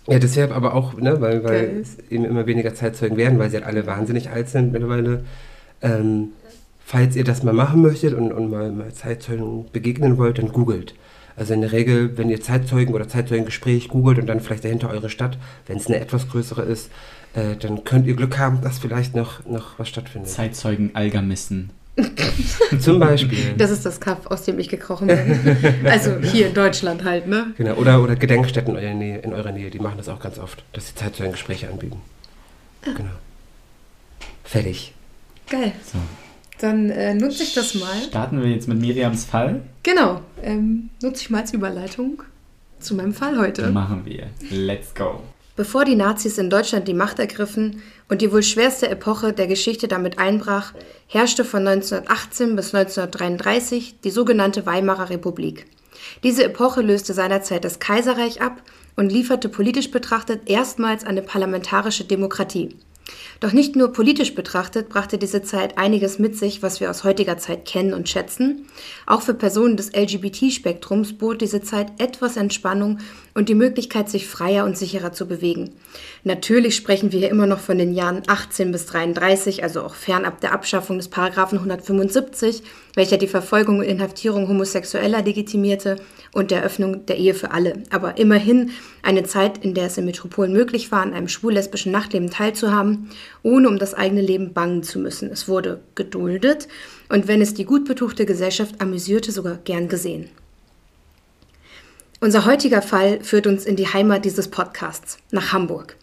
Ja, 0.06 0.18
deshalb 0.18 0.54
aber 0.54 0.74
auch, 0.74 0.94
ne, 0.94 1.20
weil, 1.20 1.42
weil 1.44 1.66
Geil. 1.66 1.80
es 1.80 1.98
eben 2.10 2.24
immer 2.24 2.46
weniger 2.46 2.74
Zeitzeugen 2.74 3.16
werden, 3.16 3.38
weil 3.38 3.48
sie 3.50 3.56
halt 3.56 3.66
alle 3.66 3.86
wahnsinnig 3.86 4.30
alt 4.30 4.48
sind 4.48 4.72
mittlerweile. 4.72 5.24
Ähm, 5.80 6.28
falls 6.84 7.16
ihr 7.16 7.24
das 7.24 7.42
mal 7.42 7.54
machen 7.54 7.80
möchtet 7.80 8.12
und, 8.12 8.32
und 8.32 8.50
mal, 8.50 8.70
mal 8.70 8.92
Zeitzeugen 8.92 9.64
begegnen 9.72 10.18
wollt, 10.18 10.38
dann 10.38 10.52
googelt. 10.52 10.94
Also 11.36 11.54
in 11.54 11.60
der 11.60 11.72
Regel, 11.72 12.16
wenn 12.16 12.30
ihr 12.30 12.40
Zeitzeugen 12.40 12.94
oder 12.94 13.08
Zeitzeugengespräch 13.08 13.88
googelt 13.88 14.18
und 14.18 14.26
dann 14.26 14.40
vielleicht 14.40 14.64
dahinter 14.64 14.90
eure 14.90 15.10
Stadt, 15.10 15.38
wenn 15.66 15.78
es 15.78 15.86
eine 15.86 15.98
etwas 15.98 16.28
größere 16.28 16.62
ist, 16.62 16.90
äh, 17.34 17.56
dann 17.56 17.84
könnt 17.84 18.06
ihr 18.06 18.14
Glück 18.14 18.38
haben, 18.38 18.60
dass 18.60 18.78
vielleicht 18.78 19.16
noch, 19.16 19.44
noch 19.44 19.78
was 19.78 19.88
stattfindet. 19.88 20.30
Zeitzeugen 20.30 20.90
Algermissen. 20.94 21.70
Zum 22.80 22.98
Beispiel. 22.98 23.54
Das 23.56 23.70
ist 23.70 23.84
das 23.84 24.00
Kaff, 24.00 24.26
aus 24.26 24.42
dem 24.44 24.58
ich 24.58 24.68
gekrochen 24.68 25.08
bin. 25.08 25.84
Also 25.84 26.18
hier 26.20 26.48
in 26.48 26.54
Deutschland 26.54 27.04
halt, 27.04 27.26
ne? 27.26 27.52
Genau, 27.56 27.74
oder, 27.74 28.02
oder 28.02 28.16
Gedenkstätten 28.16 28.76
in 28.76 28.84
eurer, 28.84 28.94
Nähe, 28.94 29.18
in 29.18 29.32
eurer 29.32 29.52
Nähe, 29.52 29.70
die 29.70 29.78
machen 29.78 29.96
das 29.96 30.08
auch 30.08 30.20
ganz 30.20 30.38
oft, 30.38 30.64
dass 30.72 30.88
sie 30.88 30.94
Zeitzeugengespräche 30.94 31.68
anbieten. 31.68 32.00
Genau. 32.82 33.10
Fertig. 34.44 34.92
Geil. 35.48 35.72
So. 35.84 35.98
Dann 36.64 36.88
äh, 36.88 37.12
nutze 37.12 37.42
ich 37.42 37.52
das 37.52 37.74
mal. 37.74 37.94
Starten 38.08 38.40
wir 38.40 38.48
jetzt 38.48 38.68
mit 38.68 38.80
Miriams 38.80 39.26
Fall. 39.26 39.60
Genau. 39.82 40.22
Ähm, 40.42 40.88
nutze 41.02 41.20
ich 41.20 41.28
mal 41.28 41.42
als 41.42 41.52
Überleitung 41.52 42.22
zu 42.80 42.94
meinem 42.94 43.12
Fall 43.12 43.38
heute. 43.38 43.70
Machen 43.70 44.06
wir. 44.06 44.28
Let's 44.50 44.94
go. 44.94 45.20
Bevor 45.56 45.84
die 45.84 45.94
Nazis 45.94 46.38
in 46.38 46.48
Deutschland 46.48 46.88
die 46.88 46.94
Macht 46.94 47.18
ergriffen 47.18 47.82
und 48.08 48.22
die 48.22 48.32
wohl 48.32 48.42
schwerste 48.42 48.88
Epoche 48.88 49.34
der 49.34 49.46
Geschichte 49.46 49.88
damit 49.88 50.18
einbrach, 50.18 50.72
herrschte 51.06 51.44
von 51.44 51.68
1918 51.68 52.56
bis 52.56 52.74
1933 52.74 54.00
die 54.02 54.10
sogenannte 54.10 54.64
Weimarer 54.64 55.10
Republik. 55.10 55.66
Diese 56.22 56.44
Epoche 56.44 56.80
löste 56.80 57.12
seinerzeit 57.12 57.66
das 57.66 57.78
Kaiserreich 57.78 58.40
ab 58.40 58.62
und 58.96 59.12
lieferte 59.12 59.50
politisch 59.50 59.90
betrachtet 59.90 60.48
erstmals 60.48 61.04
eine 61.04 61.20
parlamentarische 61.20 62.04
Demokratie. 62.04 62.70
Doch 63.40 63.52
nicht 63.52 63.76
nur 63.76 63.92
politisch 63.92 64.34
betrachtet 64.34 64.88
brachte 64.88 65.18
diese 65.18 65.42
Zeit 65.42 65.76
einiges 65.76 66.18
mit 66.18 66.36
sich, 66.36 66.62
was 66.62 66.80
wir 66.80 66.90
aus 66.90 67.04
heutiger 67.04 67.36
Zeit 67.36 67.66
kennen 67.66 67.92
und 67.92 68.08
schätzen. 68.08 68.66
Auch 69.06 69.22
für 69.22 69.34
Personen 69.34 69.76
des 69.76 69.92
LGBT-Spektrums 69.94 71.18
bot 71.18 71.40
diese 71.40 71.60
Zeit 71.60 71.92
etwas 71.98 72.36
Entspannung 72.36 72.98
und 73.34 73.48
die 73.48 73.54
Möglichkeit, 73.54 74.08
sich 74.08 74.28
freier 74.28 74.64
und 74.64 74.78
sicherer 74.78 75.12
zu 75.12 75.26
bewegen. 75.26 75.72
Natürlich 76.22 76.76
sprechen 76.76 77.12
wir 77.12 77.18
hier 77.18 77.30
immer 77.30 77.46
noch 77.46 77.58
von 77.58 77.78
den 77.78 77.92
Jahren 77.92 78.22
18 78.26 78.70
bis 78.70 78.86
33, 78.86 79.62
also 79.62 79.82
auch 79.82 79.94
fernab 79.94 80.40
der 80.40 80.52
Abschaffung 80.52 80.98
des 80.98 81.08
Paragraphen 81.08 81.58
175, 81.58 82.62
welcher 82.94 83.16
die 83.16 83.26
Verfolgung 83.26 83.80
und 83.80 83.84
Inhaftierung 83.84 84.48
Homosexueller 84.48 85.22
legitimierte 85.22 85.96
und 86.32 86.52
der 86.52 86.58
Eröffnung 86.58 87.06
der 87.06 87.18
Ehe 87.18 87.34
für 87.34 87.50
alle. 87.50 87.82
Aber 87.90 88.18
immerhin 88.18 88.70
eine 89.02 89.24
Zeit, 89.24 89.58
in 89.58 89.74
der 89.74 89.86
es 89.86 89.98
in 89.98 90.04
Metropolen 90.04 90.52
möglich 90.52 90.92
war, 90.92 91.02
an 91.02 91.12
einem 91.12 91.28
schwul-lesbischen 91.28 91.90
Nachtleben 91.90 92.30
teilzuhaben, 92.30 93.10
ohne 93.42 93.68
um 93.68 93.78
das 93.78 93.94
eigene 93.94 94.22
Leben 94.22 94.52
bangen 94.52 94.84
zu 94.84 95.00
müssen. 95.00 95.30
Es 95.30 95.48
wurde 95.48 95.80
geduldet 95.96 96.68
und 97.08 97.26
wenn 97.26 97.42
es 97.42 97.54
die 97.54 97.64
gut 97.64 97.84
betuchte 97.84 98.26
Gesellschaft 98.26 98.80
amüsierte, 98.80 99.32
sogar 99.32 99.58
gern 99.64 99.88
gesehen. 99.88 100.30
Unser 102.20 102.44
heutiger 102.46 102.80
Fall 102.80 103.20
führt 103.22 103.46
uns 103.46 103.66
in 103.66 103.76
die 103.76 103.92
Heimat 103.92 104.24
dieses 104.24 104.48
Podcasts, 104.48 105.18
nach 105.30 105.52
Hamburg. 105.52 105.96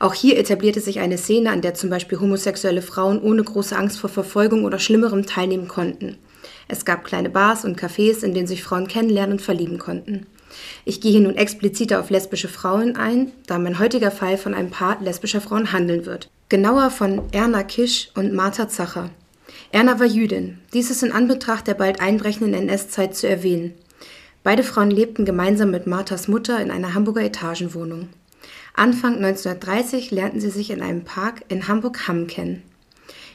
Auch 0.00 0.14
hier 0.14 0.38
etablierte 0.38 0.80
sich 0.80 0.98
eine 1.00 1.18
Szene, 1.18 1.50
an 1.50 1.60
der 1.60 1.74
zum 1.74 1.90
Beispiel 1.90 2.18
homosexuelle 2.18 2.82
Frauen 2.82 3.20
ohne 3.20 3.44
große 3.44 3.76
Angst 3.76 4.00
vor 4.00 4.10
Verfolgung 4.10 4.64
oder 4.64 4.78
Schlimmerem 4.78 5.26
teilnehmen 5.26 5.68
konnten. 5.68 6.18
Es 6.66 6.84
gab 6.84 7.04
kleine 7.04 7.30
Bars 7.30 7.64
und 7.64 7.80
Cafés, 7.80 8.24
in 8.24 8.34
denen 8.34 8.46
sich 8.46 8.62
Frauen 8.62 8.88
kennenlernen 8.88 9.32
und 9.32 9.42
verlieben 9.42 9.78
konnten. 9.78 10.26
Ich 10.84 11.00
gehe 11.00 11.12
hier 11.12 11.20
nun 11.20 11.36
expliziter 11.36 12.00
auf 12.00 12.10
lesbische 12.10 12.48
Frauen 12.48 12.96
ein, 12.96 13.32
da 13.46 13.58
mein 13.58 13.78
heutiger 13.78 14.10
Fall 14.10 14.38
von 14.38 14.54
einem 14.54 14.70
Paar 14.70 15.00
lesbischer 15.00 15.40
Frauen 15.40 15.72
handeln 15.72 16.06
wird. 16.06 16.30
Genauer 16.48 16.90
von 16.90 17.22
Erna 17.32 17.62
Kisch 17.62 18.08
und 18.14 18.32
Martha 18.32 18.68
Zacher. 18.68 19.10
Erna 19.70 20.00
war 20.00 20.06
Jüdin. 20.06 20.58
Dies 20.72 20.90
ist 20.90 21.02
in 21.02 21.12
Anbetracht 21.12 21.66
der 21.66 21.74
bald 21.74 22.00
einbrechenden 22.00 22.54
NS-Zeit 22.54 23.14
zu 23.14 23.28
erwähnen. 23.28 23.74
Beide 24.48 24.62
Frauen 24.62 24.90
lebten 24.90 25.26
gemeinsam 25.26 25.70
mit 25.70 25.86
Marthas 25.86 26.26
Mutter 26.26 26.58
in 26.62 26.70
einer 26.70 26.94
Hamburger 26.94 27.20
Etagenwohnung. 27.20 28.08
Anfang 28.72 29.16
1930 29.16 30.10
lernten 30.10 30.40
sie 30.40 30.48
sich 30.48 30.70
in 30.70 30.80
einem 30.80 31.04
Park 31.04 31.42
in 31.48 31.68
Hamburg-Hamm 31.68 32.28
kennen. 32.28 32.62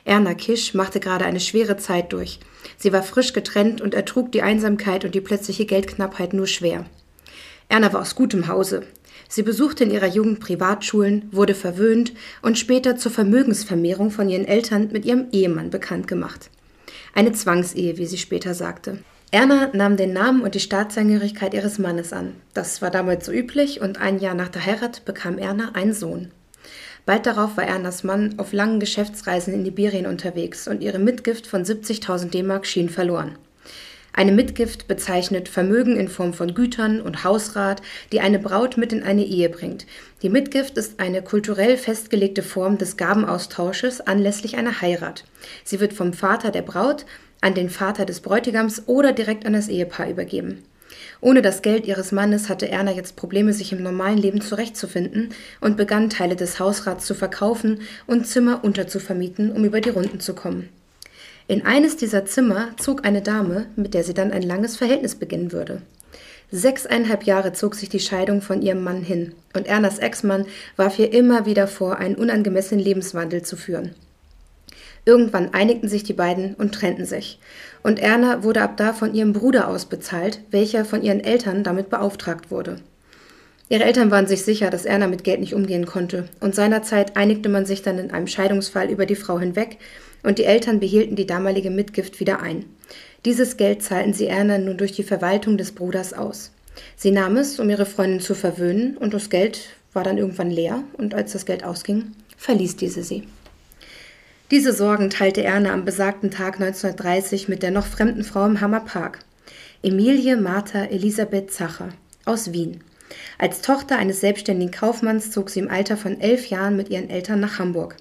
Erna 0.06 0.34
Kisch 0.34 0.74
machte 0.74 1.00
gerade 1.00 1.26
eine 1.26 1.40
schwere 1.40 1.78
Zeit 1.78 2.14
durch. 2.14 2.40
Sie 2.78 2.92
war 2.92 3.04
frisch 3.04 3.32
getrennt 3.34 3.80
und 3.80 3.94
ertrug 3.94 4.32
die 4.32 4.42
Einsamkeit 4.42 5.06
und 5.06 5.14
die 5.14 5.22
plötzliche 5.22 5.68
Geldknappheit 5.68 6.34
nur 6.34 6.48
schwer. 6.48 6.84
Erna 7.70 7.94
war 7.94 8.02
aus 8.02 8.16
gutem 8.16 8.48
Hause. 8.48 8.82
Sie 9.30 9.44
besuchte 9.44 9.84
in 9.84 9.92
ihrer 9.92 10.08
Jugend 10.08 10.40
Privatschulen, 10.40 11.30
wurde 11.32 11.54
verwöhnt 11.54 12.14
und 12.42 12.58
später 12.58 12.98
zur 12.98 13.12
Vermögensvermehrung 13.12 14.10
von 14.10 14.30
ihren 14.30 14.46
Eltern 14.46 14.90
mit 14.92 15.06
ihrem 15.06 15.28
Ehemann 15.32 15.70
bekannt 15.70 16.08
gemacht. 16.08 16.50
Eine 17.14 17.34
Zwangsehe, 17.34 18.00
wie 18.00 18.08
sie 18.08 18.18
später 18.18 18.56
sagte. 18.56 19.04
Erna 19.34 19.72
nahm 19.74 19.98
den 19.98 20.14
Namen 20.14 20.44
und 20.44 20.54
die 20.54 20.60
Staatsangehörigkeit 20.60 21.56
ihres 21.56 21.80
Mannes 21.80 22.14
an. 22.14 22.36
Das 22.54 22.84
war 22.84 22.92
damals 22.92 23.26
so 23.26 23.32
üblich 23.32 23.82
und 23.82 24.00
ein 24.00 24.20
Jahr 24.20 24.36
nach 24.36 24.50
der 24.50 24.64
Heirat 24.64 25.06
bekam 25.06 25.40
Erna 25.40 25.72
einen 25.74 25.94
Sohn. 25.94 26.30
Bald 27.08 27.26
darauf 27.26 27.58
war 27.58 27.64
Ernas 27.64 28.04
Mann 28.04 28.36
auf 28.38 28.54
langen 28.54 28.80
Geschäftsreisen 28.80 29.52
in 29.52 29.66
Iberien 29.66 30.06
unterwegs 30.06 30.68
und 30.68 30.84
ihre 30.84 31.00
Mitgift 31.00 31.48
von 31.48 31.64
70.000 31.64 32.30
D-Mark 32.30 32.68
schien 32.68 32.90
verloren. 32.90 33.40
Eine 34.16 34.32
Mitgift 34.32 34.88
bezeichnet 34.88 35.50
Vermögen 35.50 35.98
in 35.98 36.10
Form 36.10 36.36
von 36.36 36.54
Gütern 36.54 37.02
und 37.02 37.24
Hausrat, 37.24 37.82
die 38.12 38.22
eine 38.22 38.38
Braut 38.38 38.78
mit 38.78 38.94
in 38.94 39.02
eine 39.02 39.26
Ehe 39.26 39.50
bringt. 39.50 39.88
Die 40.22 40.30
Mitgift 40.30 40.78
ist 40.78 41.00
eine 41.00 41.24
kulturell 41.24 41.78
festgelegte 41.78 42.44
Form 42.44 42.78
des 42.78 42.98
Gabenaustausches 42.98 44.02
anlässlich 44.02 44.58
einer 44.58 44.82
Heirat. 44.82 45.24
Sie 45.64 45.80
wird 45.80 45.94
vom 45.94 46.14
Vater 46.14 46.52
der 46.52 46.62
Braut 46.62 47.08
an 47.44 47.54
den 47.54 47.70
Vater 47.70 48.06
des 48.06 48.22
Bräutigams 48.22 48.84
oder 48.88 49.12
direkt 49.12 49.46
an 49.46 49.54
das 49.54 49.68
Ehepaar 49.68 50.10
übergeben. 50.10 50.64
Ohne 51.22 51.42
das 51.42 51.62
Geld 51.62 51.86
ihres 51.86 52.12
Mannes 52.12 52.50
hatte 52.50 52.70
Erna 52.70 52.92
jetzt 52.92 53.16
Probleme, 53.16 53.54
sich 53.54 53.72
im 53.72 53.82
normalen 53.82 54.18
Leben 54.18 54.42
zurechtzufinden 54.42 55.30
und 55.62 55.78
begann 55.78 56.10
Teile 56.10 56.36
des 56.36 56.60
Hausrats 56.60 57.06
zu 57.06 57.14
verkaufen 57.16 57.82
und 58.08 58.28
Zimmer 58.28 58.64
unterzuvermieten, 58.64 59.52
um 59.52 59.64
über 59.64 59.82
die 59.82 59.90
Runden 59.90 60.20
zu 60.20 60.34
kommen. 60.36 60.70
In 61.48 61.66
eines 61.66 61.98
dieser 61.98 62.26
Zimmer 62.26 62.70
zog 62.78 63.06
eine 63.06 63.22
Dame, 63.22 63.66
mit 63.76 63.94
der 63.94 64.04
sie 64.04 64.14
dann 64.14 64.32
ein 64.32 64.44
langes 64.44 64.78
Verhältnis 64.78 65.16
beginnen 65.16 65.52
würde. 65.52 65.82
Sechseinhalb 66.52 67.24
Jahre 67.24 67.54
zog 67.54 67.76
sich 67.76 67.90
die 67.90 68.00
Scheidung 68.00 68.42
von 68.42 68.62
ihrem 68.62 68.84
Mann 68.84 69.02
hin, 69.02 69.34
und 69.56 69.66
Ernas 69.66 70.00
Ex-Mann 70.00 70.46
warf 70.78 71.00
ihr 71.00 71.12
immer 71.12 71.46
wieder 71.46 71.68
vor, 71.68 71.98
einen 71.98 72.16
unangemessenen 72.16 72.84
Lebenswandel 72.84 73.42
zu 73.42 73.58
führen. 73.58 73.96
Irgendwann 75.06 75.54
einigten 75.54 75.90
sich 75.90 76.04
die 76.04 76.14
beiden 76.14 76.56
und 76.56 76.74
trennten 76.74 77.06
sich. 77.06 77.40
Und 77.84 78.00
Erna 78.00 78.44
wurde 78.44 78.62
ab 78.62 78.78
da 78.78 78.94
von 78.94 79.14
ihrem 79.14 79.34
Bruder 79.34 79.68
aus 79.68 79.86
bezahlt, 79.86 80.40
welcher 80.52 80.86
von 80.86 81.04
ihren 81.04 81.20
Eltern 81.20 81.64
damit 81.64 81.90
beauftragt 81.90 82.52
wurde. 82.52 82.78
Ihre 83.70 83.84
Eltern 83.84 84.12
waren 84.12 84.28
sich 84.28 84.44
sicher, 84.44 84.70
dass 84.70 84.86
Erna 84.86 85.08
mit 85.08 85.24
Geld 85.24 85.40
nicht 85.40 85.56
umgehen 85.56 85.86
konnte, 85.86 86.30
und 86.40 86.54
seinerzeit 86.56 87.18
einigte 87.18 87.50
man 87.50 87.66
sich 87.66 87.82
dann 87.82 87.98
in 87.98 88.12
einem 88.12 88.28
Scheidungsfall 88.28 88.90
über 88.90 89.06
die 89.06 89.16
Frau 89.16 89.40
hinweg, 89.40 89.78
und 90.22 90.38
die 90.38 90.46
Eltern 90.46 90.80
behielten 90.80 91.16
die 91.16 91.28
damalige 91.28 91.70
Mitgift 91.70 92.20
wieder 92.20 92.42
ein. 92.42 92.66
Dieses 93.26 93.58
Geld 93.58 93.82
zahlten 93.82 94.14
sie 94.14 94.28
Erna 94.28 94.58
nun 94.58 94.78
durch 94.78 94.92
die 94.92 95.04
Verwaltung 95.04 95.58
des 95.58 95.72
Bruders 95.72 96.14
aus. 96.14 96.52
Sie 96.96 97.12
nahm 97.12 97.38
es, 97.38 97.60
um 97.60 97.70
ihre 97.70 97.86
Freundin 97.86 98.20
zu 98.20 98.36
verwöhnen, 98.36 98.98
und 98.98 99.14
das 99.14 99.30
Geld 99.30 99.60
war 99.92 100.04
dann 100.04 100.18
irgendwann 100.18 100.52
leer, 100.52 100.84
und 100.98 101.14
als 101.14 101.34
das 101.34 101.46
Geld 101.46 101.64
ausging, 101.64 102.12
verließ 102.38 102.76
diese 102.76 103.04
sie. 103.04 103.24
Diese 104.54 104.72
Sorgen 104.72 105.10
teilte 105.10 105.44
Erna 105.44 105.74
am 105.74 105.84
besagten 105.84 106.30
Tag 106.30 106.62
1930 106.62 107.48
mit 107.48 107.64
der 107.64 107.72
noch 107.72 107.88
fremden 107.88 108.24
Frau 108.24 108.46
im 108.46 108.62
Hammerpark, 108.62 109.18
Emilie 109.82 110.38
Martha 110.38 110.84
Elisabeth 110.84 111.52
Zacher 111.52 111.90
aus 112.26 112.54
Wien. 112.54 112.84
Als 113.40 113.64
Tochter 113.64 113.98
eines 113.98 114.22
selbstständigen 114.22 114.72
Kaufmanns 114.72 115.32
zog 115.32 115.50
sie 115.50 115.60
im 115.60 115.72
Alter 115.72 115.98
von 115.98 116.22
elf 116.22 116.52
Jahren 116.52 116.78
mit 116.78 116.92
ihren 116.92 117.10
Eltern 117.10 117.40
nach 117.40 117.58
Hamburg. 117.58 117.96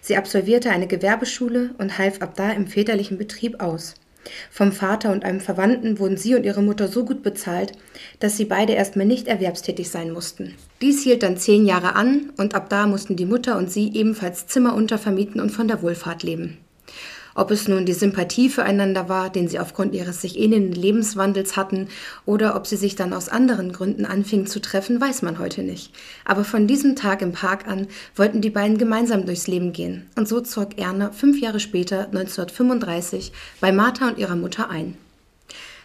Sie 0.00 0.16
absolvierte 0.16 0.70
eine 0.70 0.86
Gewerbeschule 0.86 1.74
und 1.78 1.98
half 1.98 2.22
ab 2.22 2.34
da 2.36 2.52
im 2.52 2.68
väterlichen 2.68 3.18
Betrieb 3.18 3.60
aus. 3.60 3.94
Vom 4.50 4.72
Vater 4.72 5.12
und 5.12 5.24
einem 5.24 5.40
Verwandten 5.40 5.98
wurden 5.98 6.16
sie 6.16 6.34
und 6.34 6.44
ihre 6.44 6.62
Mutter 6.62 6.88
so 6.88 7.04
gut 7.04 7.22
bezahlt, 7.22 7.72
dass 8.20 8.36
sie 8.36 8.44
beide 8.44 8.72
erstmal 8.72 9.06
nicht 9.06 9.28
erwerbstätig 9.28 9.90
sein 9.90 10.10
mussten. 10.10 10.54
Dies 10.80 11.02
hielt 11.02 11.22
dann 11.22 11.36
zehn 11.36 11.66
Jahre 11.66 11.94
an 11.94 12.32
und 12.36 12.54
ab 12.54 12.68
da 12.68 12.86
mussten 12.86 13.16
die 13.16 13.26
Mutter 13.26 13.56
und 13.56 13.70
sie 13.70 13.92
ebenfalls 13.94 14.46
Zimmer 14.46 14.74
untervermieten 14.74 15.40
und 15.40 15.50
von 15.50 15.68
der 15.68 15.82
Wohlfahrt 15.82 16.22
leben. 16.22 16.58
Ob 17.36 17.50
es 17.50 17.68
nun 17.68 17.84
die 17.84 17.92
Sympathie 17.92 18.48
füreinander 18.48 19.10
war, 19.10 19.28
den 19.28 19.46
sie 19.46 19.58
aufgrund 19.58 19.94
ihres 19.94 20.22
sich 20.22 20.38
ähnelnden 20.38 20.72
Lebenswandels 20.72 21.54
hatten, 21.54 21.88
oder 22.24 22.56
ob 22.56 22.66
sie 22.66 22.76
sich 22.76 22.96
dann 22.96 23.12
aus 23.12 23.28
anderen 23.28 23.72
Gründen 23.72 24.06
anfingen 24.06 24.46
zu 24.46 24.58
treffen, 24.58 25.00
weiß 25.02 25.20
man 25.20 25.38
heute 25.38 25.62
nicht. 25.62 25.92
Aber 26.24 26.44
von 26.44 26.66
diesem 26.66 26.96
Tag 26.96 27.20
im 27.20 27.32
Park 27.32 27.68
an 27.68 27.88
wollten 28.16 28.40
die 28.40 28.48
beiden 28.48 28.78
gemeinsam 28.78 29.26
durchs 29.26 29.48
Leben 29.48 29.74
gehen. 29.74 30.06
Und 30.16 30.26
so 30.26 30.40
zog 30.40 30.78
Erna 30.78 31.12
fünf 31.12 31.38
Jahre 31.38 31.60
später, 31.60 32.06
1935, 32.06 33.32
bei 33.60 33.70
Martha 33.70 34.08
und 34.08 34.18
ihrer 34.18 34.36
Mutter 34.36 34.70
ein. 34.70 34.96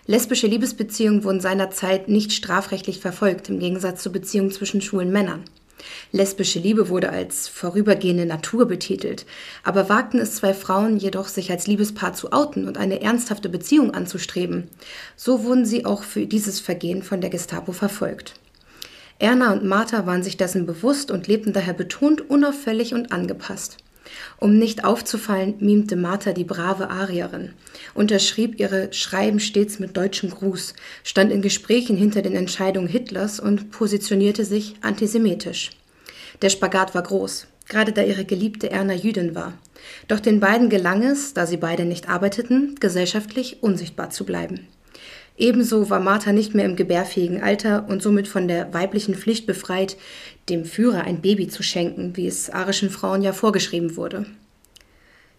Lesbische 0.08 0.48
Liebesbeziehungen 0.48 1.26
wurden 1.26 1.42
seinerzeit 1.42 2.08
nicht 2.08 2.32
strafrechtlich 2.32 3.02
verfolgt, 3.02 3.50
im 3.50 3.60
Gegensatz 3.60 4.02
zu 4.02 4.12
Beziehungen 4.12 4.52
zwischen 4.52 4.82
schwulen 4.82 5.12
Männern. 5.12 5.44
Lesbische 6.12 6.60
Liebe 6.60 6.90
wurde 6.90 7.10
als 7.10 7.48
vorübergehende 7.48 8.26
Natur 8.26 8.68
betitelt, 8.68 9.26
aber 9.64 9.90
wagten 9.90 10.20
es 10.20 10.36
zwei 10.36 10.54
Frauen 10.54 10.98
jedoch, 10.98 11.28
sich 11.28 11.52
als 11.52 11.68
Liebespaar 11.68 12.14
zu 12.14 12.32
outen 12.32 12.68
und 12.68 12.78
eine 12.78 13.02
ernsthafte 13.02 13.50
Beziehung 13.50 13.94
anzustreben. 13.94 14.68
So 15.16 15.44
wurden 15.44 15.66
sie 15.66 15.86
auch 15.86 16.04
für 16.04 16.26
dieses 16.26 16.60
Vergehen 16.60 17.04
von 17.04 17.22
der 17.22 17.30
Gestapo 17.30 17.72
verfolgt. 17.72 18.36
Erna 19.20 19.54
und 19.54 19.64
Martha 19.64 20.08
waren 20.08 20.24
sich 20.24 20.38
dessen 20.38 20.66
bewusst 20.66 21.12
und 21.12 21.28
lebten 21.28 21.54
daher 21.54 21.76
betont 21.76 22.28
unauffällig 22.30 22.94
und 22.94 23.12
angepasst. 23.12 23.78
Um 24.38 24.58
nicht 24.58 24.84
aufzufallen, 24.84 25.56
mimte 25.60 25.96
Martha 25.96 26.34
die 26.34 26.44
brave 26.44 26.90
Arierin, 26.90 27.54
unterschrieb 27.94 28.60
ihre 28.60 28.92
Schreiben 28.94 29.40
stets 29.40 29.80
mit 29.80 29.96
deutschem 29.96 30.30
Gruß, 30.32 30.74
stand 31.04 31.32
in 31.32 31.42
Gesprächen 31.42 31.96
hinter 31.96 32.22
den 32.22 32.36
Entscheidungen 32.36 32.88
Hitlers 32.88 33.40
und 33.40 33.72
positionierte 33.72 34.46
sich 34.46 34.76
antisemitisch. 34.82 35.72
Der 36.42 36.50
Spagat 36.50 36.96
war 36.96 37.04
groß, 37.04 37.48
gerade 37.68 37.92
da 37.92 38.04
ihre 38.04 38.26
geliebte 38.26 38.72
Erna 38.72 38.94
Jüdin 38.94 39.36
war. 39.36 39.54
Doch 40.08 40.20
den 40.20 40.40
beiden 40.40 40.70
gelang 40.70 41.04
es, 41.04 41.34
da 41.34 41.46
sie 41.46 41.58
beide 41.58 41.86
nicht 41.86 42.10
arbeiteten, 42.10 42.76
gesellschaftlich 42.80 43.62
unsichtbar 43.62 44.10
zu 44.10 44.26
bleiben. 44.26 44.68
Ebenso 45.38 45.90
war 45.90 46.00
Martha 46.00 46.34
nicht 46.34 46.54
mehr 46.54 46.66
im 46.66 46.76
gebärfähigen 46.76 47.42
Alter 47.42 47.86
und 47.90 48.04
somit 48.04 48.28
von 48.28 48.48
der 48.48 48.74
weiblichen 48.74 49.16
Pflicht 49.16 49.48
befreit, 49.48 49.98
dem 50.52 50.66
Führer 50.66 51.06
ein 51.06 51.22
Baby 51.22 51.48
zu 51.48 51.64
schenken, 51.64 52.16
wie 52.16 52.28
es 52.28 52.50
arischen 52.50 52.90
Frauen 52.90 53.24
ja 53.24 53.34
vorgeschrieben 53.34 53.96
wurde. 53.96 54.26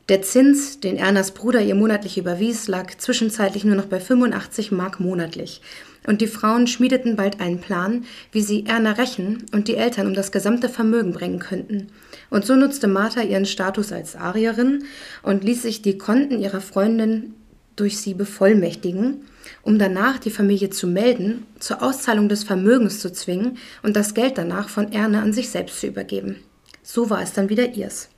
Der 0.09 0.21
Zins, 0.23 0.81
den 0.81 0.97
Ernas 0.97 1.31
Bruder 1.31 1.63
ihr 1.63 1.77
monatlich 1.77 2.19
überwies, 2.19 2.67
lag 2.67 2.97
zwischenzeitlich 2.97 3.65
nur 3.65 3.77
noch 3.77 3.87
bei 3.87 4.01
85 4.01 4.73
Mark 4.73 4.99
monatlich. 4.99 5.61
Und 6.05 6.21
die 6.21 6.27
Frauen 6.27 6.67
schmiedeten 6.67 7.15
bald 7.15 7.41
einen 7.41 7.61
Plan, 7.61 8.05
wie 8.33 8.43
sie 8.43 8.67
Erna 8.67 8.93
rächen 8.93 9.45
und 9.53 9.69
die 9.69 9.77
Eltern 9.77 10.09
um 10.09 10.15
das 10.15 10.33
gesamte 10.33 10.69
Vermögen 10.69 11.13
bringen 11.13 11.39
könnten. 11.39 11.87
Und 12.31 12.45
so 12.45 12.57
nutzte 12.57 12.89
Martha 12.89 13.23
ihren 13.23 13.47
Status 13.47 13.93
als 13.93 14.17
Arierin 14.17 14.85
und 15.23 15.45
ließ 15.45 15.63
sich 15.63 15.83
die 15.83 15.99
Konten 15.99 16.41
ihrer 16.41 16.61
Freundin 16.61 17.35
durch 17.77 17.99
sie 17.99 18.15
bevollmächtigen, 18.15 19.25
um 19.63 19.79
danach 19.79 20.19
die 20.19 20.31
Familie 20.31 20.71
zu 20.71 20.87
melden, 20.87 21.47
zur 21.59 21.83
Auszahlung 21.83 22.29
des 22.29 22.45
Vermögens 22.45 23.01
zu 23.01 23.13
zwingen 23.13 23.59
und 23.83 23.97
das 23.97 24.15
Geld 24.15 24.39
danach 24.39 24.69
von 24.69 24.93
Erna 24.93 25.23
an 25.23 25.33
sich 25.33 25.51
selbst 25.51 25.81
zu 25.81 25.87
übergeben. 25.87 26.37
So 26.83 27.11
war 27.11 27.23
es 27.23 27.33
dann 27.33 27.49
wieder 27.49 27.75
ihrs. 27.75 28.09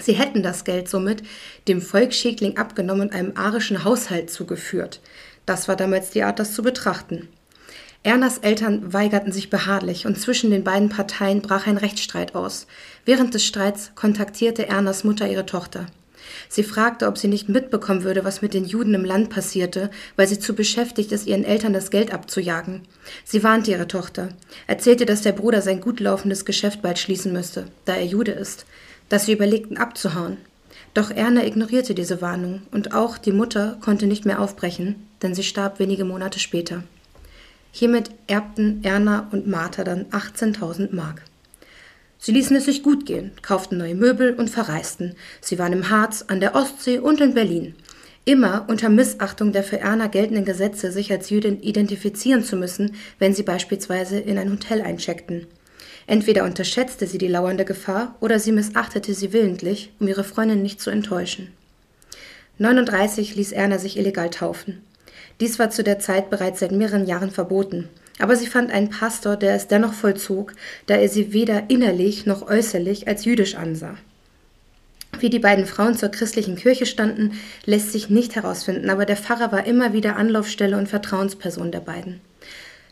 Sie 0.00 0.12
hätten 0.12 0.42
das 0.42 0.64
Geld 0.64 0.88
somit 0.88 1.22
dem 1.68 1.82
Volksschädling 1.82 2.56
abgenommen 2.56 3.08
und 3.08 3.14
einem 3.14 3.32
arischen 3.36 3.84
Haushalt 3.84 4.30
zugeführt. 4.30 5.00
Das 5.46 5.68
war 5.68 5.76
damals 5.76 6.10
die 6.10 6.22
Art, 6.22 6.38
das 6.38 6.54
zu 6.54 6.62
betrachten. 6.62 7.28
Ernas 8.02 8.38
Eltern 8.38 8.94
weigerten 8.94 9.30
sich 9.30 9.50
beharrlich 9.50 10.06
und 10.06 10.18
zwischen 10.18 10.50
den 10.50 10.64
beiden 10.64 10.88
Parteien 10.88 11.42
brach 11.42 11.66
ein 11.66 11.76
Rechtsstreit 11.76 12.34
aus. 12.34 12.66
Während 13.04 13.34
des 13.34 13.44
Streits 13.44 13.92
kontaktierte 13.94 14.68
Ernas 14.68 15.04
Mutter 15.04 15.28
ihre 15.28 15.44
Tochter. 15.44 15.86
Sie 16.48 16.62
fragte, 16.62 17.06
ob 17.06 17.18
sie 17.18 17.28
nicht 17.28 17.48
mitbekommen 17.48 18.04
würde, 18.04 18.24
was 18.24 18.42
mit 18.42 18.54
den 18.54 18.64
Juden 18.64 18.94
im 18.94 19.04
Land 19.04 19.30
passierte, 19.30 19.90
weil 20.16 20.26
sie 20.26 20.38
zu 20.38 20.54
beschäftigt 20.54 21.12
ist, 21.12 21.26
ihren 21.26 21.44
Eltern 21.44 21.72
das 21.72 21.90
Geld 21.90 22.12
abzujagen. 22.12 22.82
Sie 23.24 23.42
warnte 23.42 23.70
ihre 23.70 23.88
Tochter, 23.88 24.30
erzählte, 24.66 25.06
dass 25.06 25.22
der 25.22 25.32
Bruder 25.32 25.62
sein 25.62 25.80
gut 25.80 26.00
laufendes 26.00 26.44
Geschäft 26.44 26.82
bald 26.82 26.98
schließen 26.98 27.32
müsste, 27.32 27.66
da 27.84 27.94
er 27.94 28.06
Jude 28.06 28.32
ist, 28.32 28.66
dass 29.08 29.26
sie 29.26 29.32
überlegten 29.32 29.76
abzuhauen. 29.76 30.38
Doch 30.94 31.10
Erna 31.10 31.44
ignorierte 31.44 31.94
diese 31.94 32.20
Warnung 32.20 32.62
und 32.72 32.94
auch 32.94 33.18
die 33.18 33.32
Mutter 33.32 33.78
konnte 33.80 34.06
nicht 34.06 34.26
mehr 34.26 34.40
aufbrechen, 34.40 35.06
denn 35.22 35.34
sie 35.34 35.44
starb 35.44 35.78
wenige 35.78 36.04
Monate 36.04 36.38
später. 36.40 36.82
Hiermit 37.72 38.10
erbten 38.26 38.82
Erna 38.82 39.28
und 39.30 39.46
Martha 39.46 39.84
dann 39.84 40.06
18.000 40.06 40.94
Mark. 40.94 41.22
Sie 42.22 42.32
ließen 42.32 42.54
es 42.54 42.66
sich 42.66 42.82
gut 42.82 43.06
gehen, 43.06 43.32
kauften 43.40 43.78
neue 43.78 43.94
Möbel 43.94 44.34
und 44.34 44.50
verreisten. 44.50 45.14
Sie 45.40 45.58
waren 45.58 45.72
im 45.72 45.88
Harz, 45.88 46.22
an 46.28 46.40
der 46.40 46.54
Ostsee 46.54 46.98
und 46.98 47.20
in 47.22 47.32
Berlin. 47.32 47.74
Immer 48.26 48.66
unter 48.68 48.90
Missachtung 48.90 49.52
der 49.52 49.64
für 49.64 49.80
Erna 49.80 50.06
geltenden 50.06 50.44
Gesetze, 50.44 50.92
sich 50.92 51.10
als 51.10 51.30
Jüdin 51.30 51.62
identifizieren 51.62 52.44
zu 52.44 52.56
müssen, 52.56 52.94
wenn 53.18 53.32
sie 53.32 53.42
beispielsweise 53.42 54.18
in 54.18 54.36
ein 54.36 54.52
Hotel 54.52 54.82
eincheckten. 54.82 55.46
Entweder 56.06 56.44
unterschätzte 56.44 57.06
sie 57.06 57.18
die 57.18 57.28
lauernde 57.28 57.64
Gefahr 57.64 58.16
oder 58.20 58.38
sie 58.38 58.52
missachtete 58.52 59.14
sie 59.14 59.32
willentlich, 59.32 59.90
um 59.98 60.06
ihre 60.06 60.24
Freundin 60.24 60.60
nicht 60.60 60.80
zu 60.80 60.90
enttäuschen. 60.90 61.48
39 62.58 63.36
ließ 63.36 63.52
Erna 63.52 63.78
sich 63.78 63.96
illegal 63.96 64.28
taufen. 64.28 64.82
Dies 65.40 65.58
war 65.58 65.70
zu 65.70 65.82
der 65.82 65.98
Zeit 65.98 66.28
bereits 66.28 66.60
seit 66.60 66.72
mehreren 66.72 67.06
Jahren 67.06 67.30
verboten. 67.30 67.88
Aber 68.20 68.36
sie 68.36 68.46
fand 68.46 68.70
einen 68.70 68.90
Pastor, 68.90 69.36
der 69.36 69.54
es 69.54 69.66
dennoch 69.66 69.94
vollzog, 69.94 70.52
da 70.86 70.94
er 70.94 71.08
sie 71.08 71.32
weder 71.32 71.64
innerlich 71.68 72.26
noch 72.26 72.48
äußerlich 72.48 73.08
als 73.08 73.24
jüdisch 73.24 73.54
ansah. 73.54 73.96
Wie 75.18 75.30
die 75.30 75.38
beiden 75.38 75.66
Frauen 75.66 75.96
zur 75.96 76.10
christlichen 76.10 76.54
Kirche 76.54 76.86
standen, 76.86 77.32
lässt 77.64 77.92
sich 77.92 78.10
nicht 78.10 78.36
herausfinden, 78.36 78.90
aber 78.90 79.06
der 79.06 79.16
Pfarrer 79.16 79.52
war 79.52 79.66
immer 79.66 79.92
wieder 79.92 80.16
Anlaufstelle 80.16 80.76
und 80.76 80.88
Vertrauensperson 80.88 81.72
der 81.72 81.80
beiden. 81.80 82.20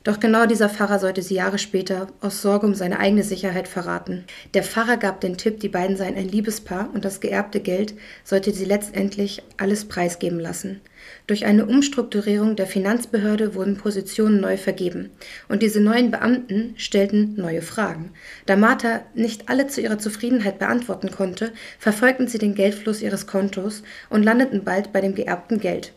Doch 0.05 0.21
genau 0.21 0.47
dieser 0.47 0.71
Pfarrer 0.71 0.99
sollte 0.99 1.23
sie 1.23 1.35
Jahre 1.35 1.59
später 1.59 2.07
aus 2.21 2.41
Sorge 2.41 2.67
um 2.67 2.75
seine 2.75 2.99
eigene 2.99 3.23
Sicherheit 3.23 3.69
verraten. 3.69 4.25
Der 4.55 4.63
Pfarrer 4.63 4.97
gab 4.97 5.21
den 5.21 5.37
Tipp, 5.37 5.61
die 5.61 5.69
beiden 5.69 5.97
seien 5.97 6.17
ein 6.17 6.29
Liebespaar 6.29 6.89
und 6.95 7.05
das 7.05 7.21
geerbte 7.21 7.61
Geld 7.61 7.95
sollte 8.25 8.53
sie 8.53 8.65
letztendlich 8.65 9.43
alles 9.59 9.85
preisgeben 9.85 10.41
lassen. 10.41 10.81
Durch 11.29 11.47
eine 11.47 11.67
Umstrukturierung 11.67 12.57
der 12.57 12.67
Finanzbehörde 12.67 13.55
wurden 13.55 13.77
Positionen 13.77 14.41
neu 14.41 14.57
vergeben 14.57 15.11
und 15.49 15.63
diese 15.63 15.81
neuen 15.81 16.11
Beamten 16.11 16.75
stellten 16.77 17.37
neue 17.37 17.63
Fragen. 17.63 18.11
Da 18.47 18.57
Martha 18.57 19.03
nicht 19.15 19.49
alle 19.49 19.69
zu 19.69 19.81
ihrer 19.81 19.99
Zufriedenheit 19.99 20.59
beantworten 20.59 21.13
konnte, 21.13 21.53
verfolgten 21.79 22.27
sie 22.27 22.39
den 22.39 22.57
Geldfluss 22.57 23.03
ihres 23.03 23.29
Kontos 23.29 23.85
und 24.11 24.25
landeten 24.25 24.65
bald 24.65 24.93
bei 24.93 25.01
dem 25.01 25.15
geerbten 25.15 25.61
Geld 25.61 25.93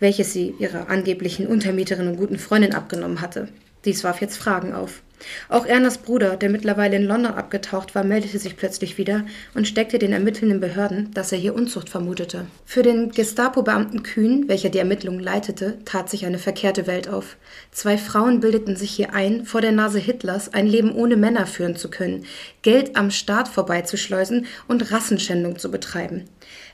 welches 0.00 0.32
sie 0.32 0.54
ihrer 0.58 0.88
angeblichen 0.88 1.46
Untermieterin 1.46 2.08
und 2.08 2.16
guten 2.16 2.38
Freundin 2.38 2.74
abgenommen 2.74 3.20
hatte. 3.20 3.48
Dies 3.84 4.04
warf 4.04 4.20
jetzt 4.20 4.36
Fragen 4.36 4.72
auf. 4.72 5.02
Auch 5.48 5.66
Ernas 5.66 5.98
Bruder, 5.98 6.36
der 6.36 6.48
mittlerweile 6.48 6.96
in 6.96 7.04
London 7.04 7.34
abgetaucht 7.34 7.94
war, 7.94 8.04
meldete 8.04 8.38
sich 8.38 8.56
plötzlich 8.56 8.98
wieder 8.98 9.24
und 9.54 9.66
steckte 9.66 9.98
den 9.98 10.12
ermittelnden 10.12 10.60
Behörden, 10.60 11.10
dass 11.14 11.32
er 11.32 11.38
hier 11.38 11.54
Unzucht 11.54 11.88
vermutete. 11.88 12.46
Für 12.64 12.82
den 12.82 13.10
Gestapo-Beamten 13.10 14.02
Kühn, 14.02 14.48
welcher 14.48 14.68
die 14.68 14.78
Ermittlungen 14.78 15.20
leitete, 15.20 15.78
tat 15.84 16.08
sich 16.08 16.26
eine 16.26 16.38
verkehrte 16.38 16.86
Welt 16.86 17.08
auf. 17.08 17.36
Zwei 17.72 17.98
Frauen 17.98 18.40
bildeten 18.40 18.76
sich 18.76 18.90
hier 18.90 19.14
ein, 19.14 19.44
vor 19.44 19.60
der 19.60 19.72
Nase 19.72 19.98
Hitlers 19.98 20.52
ein 20.54 20.66
Leben 20.66 20.92
ohne 20.92 21.16
Männer 21.16 21.46
führen 21.46 21.76
zu 21.76 21.90
können, 21.90 22.24
Geld 22.62 22.96
am 22.96 23.10
Staat 23.10 23.48
vorbeizuschleusen 23.48 24.46
und 24.66 24.92
Rassenschändung 24.92 25.58
zu 25.58 25.70
betreiben. 25.70 26.24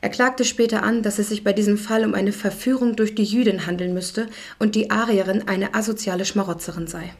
Er 0.00 0.10
klagte 0.10 0.44
später 0.44 0.82
an, 0.82 1.02
dass 1.02 1.18
es 1.18 1.28
sich 1.28 1.44
bei 1.44 1.52
diesem 1.52 1.78
Fall 1.78 2.04
um 2.04 2.14
eine 2.14 2.32
Verführung 2.32 2.96
durch 2.96 3.14
die 3.14 3.24
Jüdin 3.24 3.66
handeln 3.66 3.94
müsste 3.94 4.28
und 4.58 4.74
die 4.74 4.90
Arierin 4.90 5.48
eine 5.48 5.74
asoziale 5.74 6.24
Schmarotzerin 6.24 6.86
sei. 6.86 7.14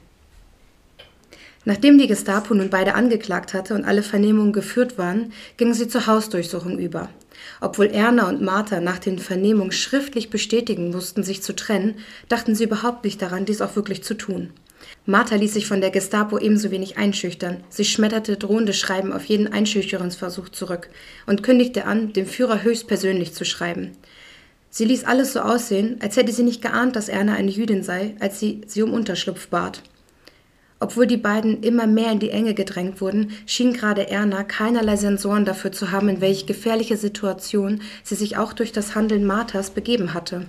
Nachdem 1.64 1.98
die 1.98 2.06
Gestapo 2.06 2.52
nun 2.54 2.68
beide 2.68 2.94
angeklagt 2.94 3.54
hatte 3.54 3.74
und 3.74 3.84
alle 3.84 4.02
Vernehmungen 4.02 4.52
geführt 4.52 4.98
waren, 4.98 5.32
gingen 5.56 5.74
sie 5.74 5.88
zur 5.88 6.06
Hausdurchsuchung 6.06 6.78
über. 6.78 7.08
Obwohl 7.60 7.86
Erna 7.86 8.28
und 8.28 8.42
Martha 8.42 8.80
nach 8.80 8.98
den 8.98 9.18
Vernehmungen 9.18 9.72
schriftlich 9.72 10.30
bestätigen 10.30 10.90
mussten, 10.90 11.22
sich 11.22 11.42
zu 11.42 11.54
trennen, 11.54 11.94
dachten 12.28 12.54
sie 12.54 12.64
überhaupt 12.64 13.04
nicht 13.04 13.20
daran, 13.22 13.46
dies 13.46 13.62
auch 13.62 13.76
wirklich 13.76 14.04
zu 14.04 14.14
tun. 14.14 14.50
Martha 15.06 15.36
ließ 15.36 15.54
sich 15.54 15.66
von 15.66 15.80
der 15.80 15.90
Gestapo 15.90 16.38
ebenso 16.38 16.70
wenig 16.70 16.98
einschüchtern. 16.98 17.64
Sie 17.70 17.84
schmetterte 17.84 18.36
drohende 18.36 18.74
Schreiben 18.74 19.12
auf 19.12 19.24
jeden 19.24 19.52
Einschüchterungsversuch 19.52 20.50
zurück 20.50 20.90
und 21.26 21.42
kündigte 21.42 21.86
an, 21.86 22.12
dem 22.12 22.26
Führer 22.26 22.62
höchstpersönlich 22.62 23.32
zu 23.32 23.44
schreiben. 23.44 23.92
Sie 24.70 24.84
ließ 24.84 25.04
alles 25.04 25.32
so 25.32 25.40
aussehen, 25.40 25.98
als 26.00 26.16
hätte 26.16 26.32
sie 26.32 26.42
nicht 26.42 26.60
geahnt, 26.60 26.96
dass 26.96 27.08
Erna 27.08 27.34
eine 27.34 27.50
Jüdin 27.50 27.82
sei, 27.82 28.16
als 28.20 28.40
sie 28.40 28.62
sie 28.66 28.82
um 28.82 28.92
Unterschlupf 28.92 29.48
bat. 29.48 29.82
Obwohl 30.84 31.06
die 31.06 31.16
beiden 31.16 31.62
immer 31.62 31.86
mehr 31.86 32.12
in 32.12 32.18
die 32.18 32.28
Enge 32.28 32.52
gedrängt 32.52 33.00
wurden, 33.00 33.32
schien 33.46 33.72
gerade 33.72 34.10
Erna 34.10 34.44
keinerlei 34.44 34.96
Sensoren 34.96 35.46
dafür 35.46 35.72
zu 35.72 35.92
haben, 35.92 36.10
in 36.10 36.20
welche 36.20 36.44
gefährliche 36.44 36.98
Situation 36.98 37.80
sie 38.02 38.16
sich 38.16 38.36
auch 38.36 38.52
durch 38.52 38.70
das 38.70 38.94
Handeln 38.94 39.24
Marthas 39.24 39.70
begeben 39.70 40.12
hatte. 40.12 40.44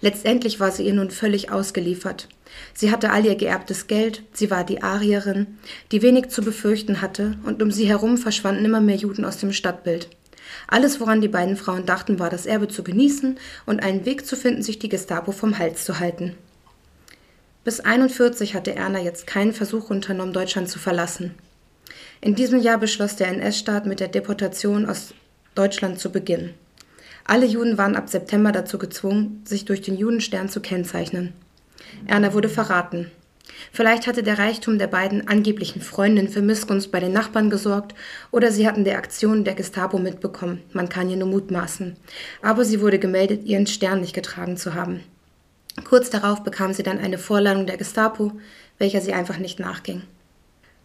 Letztendlich 0.00 0.58
war 0.58 0.70
sie 0.70 0.84
ihr 0.84 0.94
nun 0.94 1.10
völlig 1.10 1.52
ausgeliefert. 1.52 2.28
Sie 2.72 2.90
hatte 2.90 3.10
all 3.10 3.26
ihr 3.26 3.34
geerbtes 3.34 3.88
Geld, 3.88 4.22
sie 4.32 4.50
war 4.50 4.64
die 4.64 4.82
Arierin, 4.82 5.58
die 5.92 6.00
wenig 6.00 6.30
zu 6.30 6.40
befürchten 6.40 7.02
hatte, 7.02 7.36
und 7.44 7.62
um 7.62 7.70
sie 7.70 7.86
herum 7.86 8.16
verschwanden 8.16 8.64
immer 8.64 8.80
mehr 8.80 8.96
Juden 8.96 9.26
aus 9.26 9.36
dem 9.36 9.52
Stadtbild. 9.52 10.08
Alles, 10.66 10.98
woran 10.98 11.20
die 11.20 11.28
beiden 11.28 11.58
Frauen 11.58 11.84
dachten, 11.84 12.18
war 12.18 12.30
das 12.30 12.46
Erbe 12.46 12.68
zu 12.68 12.82
genießen 12.82 13.36
und 13.66 13.82
einen 13.82 14.06
Weg 14.06 14.24
zu 14.24 14.34
finden, 14.34 14.62
sich 14.62 14.78
die 14.78 14.88
Gestapo 14.88 15.30
vom 15.30 15.58
Hals 15.58 15.84
zu 15.84 16.00
halten. 16.00 16.36
Bis 17.68 17.80
1941 17.80 18.54
hatte 18.54 18.74
Erna 18.74 18.98
jetzt 18.98 19.26
keinen 19.26 19.52
Versuch 19.52 19.90
unternommen, 19.90 20.32
Deutschland 20.32 20.70
zu 20.70 20.78
verlassen. 20.78 21.34
In 22.22 22.34
diesem 22.34 22.62
Jahr 22.62 22.78
beschloss 22.78 23.16
der 23.16 23.28
NS-Staat 23.28 23.84
mit 23.84 24.00
der 24.00 24.08
Deportation 24.08 24.86
aus 24.86 25.12
Deutschland 25.54 26.00
zu 26.00 26.10
beginnen. 26.10 26.54
Alle 27.26 27.44
Juden 27.44 27.76
waren 27.76 27.94
ab 27.94 28.08
September 28.08 28.52
dazu 28.52 28.78
gezwungen, 28.78 29.42
sich 29.44 29.66
durch 29.66 29.82
den 29.82 29.98
Judenstern 29.98 30.48
zu 30.48 30.62
kennzeichnen. 30.62 31.34
Erna 32.06 32.32
wurde 32.32 32.48
verraten. 32.48 33.10
Vielleicht 33.70 34.06
hatte 34.06 34.22
der 34.22 34.38
Reichtum 34.38 34.78
der 34.78 34.86
beiden 34.86 35.28
angeblichen 35.28 35.82
Freundinnen 35.82 36.30
für 36.30 36.40
Missgunst 36.40 36.90
bei 36.90 37.00
den 37.00 37.12
Nachbarn 37.12 37.50
gesorgt 37.50 37.94
oder 38.30 38.50
sie 38.50 38.66
hatten 38.66 38.84
der 38.84 38.96
Aktion 38.96 39.44
der 39.44 39.54
Gestapo 39.54 39.98
mitbekommen. 39.98 40.62
Man 40.72 40.88
kann 40.88 41.08
hier 41.08 41.18
nur 41.18 41.28
mutmaßen. 41.28 41.98
Aber 42.40 42.64
sie 42.64 42.80
wurde 42.80 42.98
gemeldet, 42.98 43.44
ihren 43.44 43.66
Stern 43.66 44.00
nicht 44.00 44.14
getragen 44.14 44.56
zu 44.56 44.72
haben. 44.72 45.02
Kurz 45.84 46.10
darauf 46.10 46.42
bekam 46.42 46.72
sie 46.72 46.82
dann 46.82 46.98
eine 46.98 47.18
Vorladung 47.18 47.66
der 47.66 47.76
Gestapo, 47.76 48.32
welcher 48.78 49.00
sie 49.00 49.12
einfach 49.12 49.38
nicht 49.38 49.60
nachging. 49.60 50.02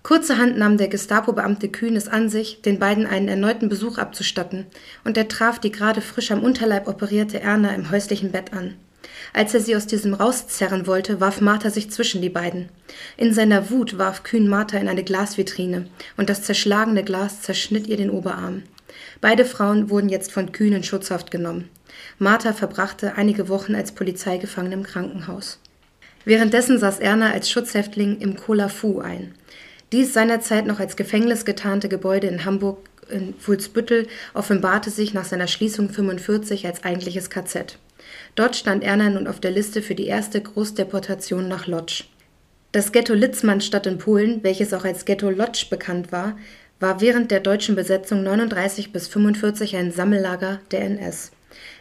Kurzerhand 0.04 0.58
nahm 0.58 0.78
der 0.78 0.90
Gestapo-Beamte 0.90 1.70
Kühn 1.70 1.96
es 1.96 2.10
an 2.10 2.28
sich, 2.28 2.62
den 2.62 2.78
beiden 2.78 3.08
einen 3.08 3.30
erneuten 3.30 3.70
Besuch 3.70 3.98
abzustatten, 3.98 4.66
und 5.06 5.16
er 5.16 5.30
traf 5.30 5.60
die 5.60 5.72
gerade 5.72 6.02
frisch 6.02 6.32
am 6.32 6.44
Unterleib 6.44 6.90
operierte 6.90 7.40
Erna 7.40 7.74
im 7.74 7.90
häuslichen 7.90 8.32
Bett 8.32 8.52
an. 8.52 8.76
Als 9.32 9.54
er 9.54 9.62
sie 9.62 9.76
aus 9.78 9.88
diesem 9.88 10.14
rauszerren 10.14 10.88
wollte, 10.88 11.22
warf 11.22 11.40
Martha 11.40 11.70
sich 11.70 11.90
zwischen 11.90 12.22
die 12.22 12.30
beiden. 12.30 12.68
In 13.16 13.34
seiner 13.34 13.70
Wut 13.70 13.98
warf 13.98 14.24
Kühn 14.24 14.48
Martha 14.48 14.78
in 14.78 14.90
eine 14.90 15.06
Glasvitrine, 15.06 15.88
und 16.18 16.30
das 16.30 16.44
zerschlagene 16.44 17.06
Glas 17.06 17.42
zerschnitt 17.42 17.88
ihr 17.88 17.98
den 17.98 18.10
Oberarm. 18.10 18.64
Beide 19.22 19.46
Frauen 19.46 19.90
wurden 19.90 20.10
jetzt 20.10 20.34
von 20.34 20.52
Kühn 20.52 20.74
in 20.74 20.84
Schutzhaft 20.84 21.32
genommen. 21.32 21.70
Martha 22.24 22.54
verbrachte 22.54 23.16
einige 23.16 23.50
Wochen 23.50 23.76
als 23.76 23.92
Polizeigefangene 23.92 24.76
im 24.76 24.84
Krankenhaus. 24.84 25.60
Währenddessen 26.26 26.80
saß 26.80 27.00
Erna 27.00 27.32
als 27.32 27.52
Schutzhäftling 27.52 28.20
im 28.22 28.38
Kola 28.38 28.70
Fu 28.70 29.02
ein. 29.02 29.36
Dies 29.92 30.14
seinerzeit 30.14 30.66
noch 30.66 30.80
als 30.80 30.96
Gefängnis 30.96 31.46
getarnte 31.46 31.90
Gebäude 31.90 32.28
in 32.28 32.46
Hamburg 32.46 32.90
in 33.10 33.36
Fuhlsbüttel 33.38 34.08
offenbarte 34.34 34.90
sich 34.90 35.14
nach 35.14 35.26
seiner 35.26 35.48
Schließung 35.48 35.90
45 35.90 36.66
als 36.66 36.84
eigentliches 36.84 37.30
KZ. 37.30 37.78
Dort 38.36 38.56
stand 38.56 38.84
Erna 38.84 39.10
nun 39.10 39.28
auf 39.28 39.40
der 39.40 39.52
Liste 39.52 39.82
für 39.82 39.94
die 39.94 40.08
erste 40.08 40.42
Großdeportation 40.42 41.48
nach 41.48 41.68
Lodz. 41.68 42.06
Das 42.72 42.92
Ghetto 42.92 43.14
Litzmannstadt 43.14 43.86
in 43.86 43.98
Polen, 43.98 44.42
welches 44.44 44.74
auch 44.74 44.86
als 44.86 45.06
Ghetto 45.06 45.30
Lodz 45.30 45.66
bekannt 45.66 46.12
war, 46.12 46.38
war 46.80 47.02
während 47.02 47.32
der 47.32 47.40
deutschen 47.40 47.76
Besetzung 47.76 48.24
39 48.24 48.92
bis 48.92 49.08
45 49.08 49.76
ein 49.76 49.92
Sammellager 49.92 50.60
der 50.72 50.82
NS. 50.82 51.32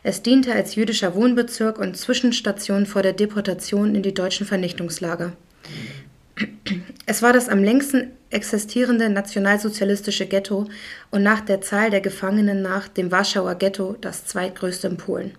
Es 0.03 0.23
diente 0.23 0.53
als 0.53 0.75
jüdischer 0.75 1.15
Wohnbezirk 1.15 1.79
und 1.79 1.97
Zwischenstation 1.97 2.87
vor 2.87 3.03
der 3.03 3.13
Deportation 3.13 3.95
in 3.95 4.03
die 4.03 4.15
deutschen 4.15 4.47
Vernichtungslager. 4.47 5.33
Es 7.07 7.23
war 7.23 7.33
das 7.33 7.49
am 7.49 7.63
längsten 7.63 8.13
existierende 8.31 9.11
nationalsozialistische 9.11 10.27
Ghetto 10.27 10.67
und 11.11 11.23
nach 11.23 11.41
der 11.41 11.61
Zahl 11.61 11.91
der 11.91 12.01
Gefangenen 12.01 12.63
nach 12.63 12.89
dem 12.89 13.11
Warschauer 13.11 13.55
Ghetto 13.57 13.97
das 14.01 14.25
zweitgrößte 14.27 14.89
in 14.89 14.97
Polen. 14.97 15.33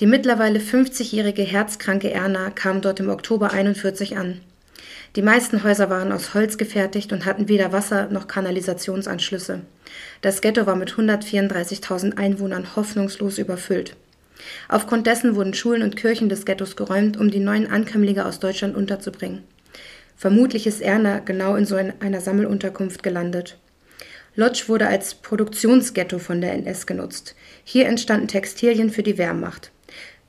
Die 0.00 0.06
mittlerweile 0.06 0.58
50-jährige 0.58 1.42
herzkranke 1.42 2.10
Erna 2.10 2.50
kam 2.50 2.80
dort 2.80 3.00
im 3.00 3.08
Oktober 3.08 3.52
41 3.52 4.16
an. 4.16 4.40
Die 5.16 5.22
meisten 5.22 5.64
Häuser 5.64 5.90
waren 5.90 6.12
aus 6.12 6.34
Holz 6.34 6.58
gefertigt 6.58 7.12
und 7.12 7.24
hatten 7.24 7.48
weder 7.48 7.72
Wasser 7.72 8.08
noch 8.10 8.28
Kanalisationsanschlüsse. 8.28 9.62
Das 10.20 10.40
Ghetto 10.40 10.66
war 10.66 10.76
mit 10.76 10.92
134.000 10.92 12.18
Einwohnern 12.18 12.76
hoffnungslos 12.76 13.38
überfüllt. 13.38 13.96
Aufgrund 14.68 15.06
dessen 15.06 15.34
wurden 15.34 15.54
Schulen 15.54 15.82
und 15.82 15.96
Kirchen 15.96 16.28
des 16.28 16.44
Ghettos 16.44 16.76
geräumt, 16.76 17.16
um 17.16 17.30
die 17.30 17.40
neuen 17.40 17.66
Ankömmlinge 17.66 18.26
aus 18.26 18.38
Deutschland 18.38 18.76
unterzubringen. 18.76 19.42
Vermutlich 20.16 20.66
ist 20.66 20.80
Erna 20.80 21.20
genau 21.20 21.56
in 21.56 21.64
so 21.64 21.76
einer 21.76 22.20
Sammelunterkunft 22.20 23.02
gelandet. 23.02 23.58
Lodz 24.34 24.68
wurde 24.68 24.86
als 24.86 25.14
Produktionsghetto 25.14 26.18
von 26.18 26.40
der 26.40 26.52
NS 26.52 26.86
genutzt. 26.86 27.34
Hier 27.64 27.86
entstanden 27.86 28.28
Textilien 28.28 28.90
für 28.90 29.02
die 29.02 29.18
Wehrmacht. 29.18 29.72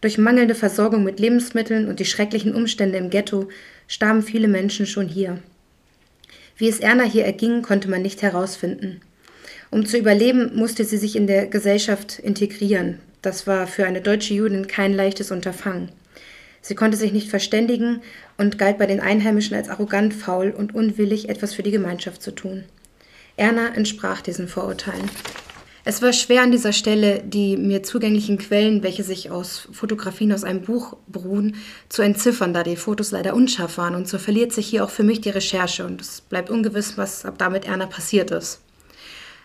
Durch 0.01 0.17
mangelnde 0.17 0.55
Versorgung 0.55 1.03
mit 1.03 1.19
Lebensmitteln 1.19 1.87
und 1.87 1.99
die 1.99 2.05
schrecklichen 2.05 2.55
Umstände 2.55 2.97
im 2.97 3.09
Ghetto 3.09 3.49
starben 3.89 4.23
viele 4.23 4.47
Menschen 4.47 4.85
schon 4.85 5.09
hier. 5.09 5.39
Wie 6.55 6.69
es 6.69 6.79
Erna 6.79 7.03
hier 7.03 7.25
erging, 7.25 7.61
konnte 7.61 7.89
man 7.89 8.01
nicht 8.01 8.21
herausfinden. 8.21 9.01
Um 9.71 9.85
zu 9.85 9.97
überleben, 9.97 10.55
musste 10.55 10.85
sie 10.85 10.97
sich 10.97 11.17
in 11.17 11.27
der 11.27 11.47
Gesellschaft 11.47 12.19
integrieren. 12.19 12.99
Das 13.21 13.47
war 13.47 13.67
für 13.67 13.85
eine 13.85 14.01
deutsche 14.01 14.33
Judin 14.33 14.67
kein 14.67 14.93
leichtes 14.93 15.31
Unterfangen. 15.31 15.89
Sie 16.61 16.75
konnte 16.75 16.97
sich 16.97 17.11
nicht 17.11 17.29
verständigen 17.29 18.01
und 18.37 18.57
galt 18.57 18.77
bei 18.77 18.85
den 18.85 18.99
Einheimischen 18.99 19.55
als 19.55 19.69
arrogant, 19.69 20.13
faul 20.13 20.51
und 20.51 20.75
unwillig, 20.75 21.29
etwas 21.29 21.53
für 21.53 21.63
die 21.63 21.71
Gemeinschaft 21.71 22.21
zu 22.21 22.31
tun. 22.31 22.63
Erna 23.37 23.73
entsprach 23.73 24.21
diesen 24.21 24.47
Vorurteilen. 24.47 25.09
Es 25.89 26.03
war 26.03 26.13
schwer 26.13 26.43
an 26.43 26.51
dieser 26.51 26.71
Stelle, 26.71 27.23
die 27.25 27.57
mir 27.57 27.81
zugänglichen 27.81 28.37
Quellen, 28.37 28.83
welche 28.83 29.03
sich 29.03 29.31
aus 29.31 29.67
Fotografien 29.71 30.31
aus 30.31 30.43
einem 30.43 30.61
Buch 30.61 30.95
beruhen, 31.07 31.55
zu 31.89 32.03
entziffern, 32.03 32.53
da 32.53 32.61
die 32.61 32.75
Fotos 32.75 33.09
leider 33.09 33.33
unscharf 33.33 33.79
waren. 33.79 33.95
Und 33.95 34.07
so 34.07 34.19
verliert 34.19 34.53
sich 34.53 34.67
hier 34.67 34.83
auch 34.83 34.91
für 34.91 35.01
mich 35.01 35.19
die 35.19 35.31
Recherche 35.31 35.87
und 35.87 35.99
es 35.99 36.21
bleibt 36.21 36.51
ungewiss, 36.51 36.99
was 36.99 37.25
ab 37.25 37.39
damit 37.39 37.65
Erna 37.65 37.87
passiert 37.87 38.29
ist. 38.29 38.61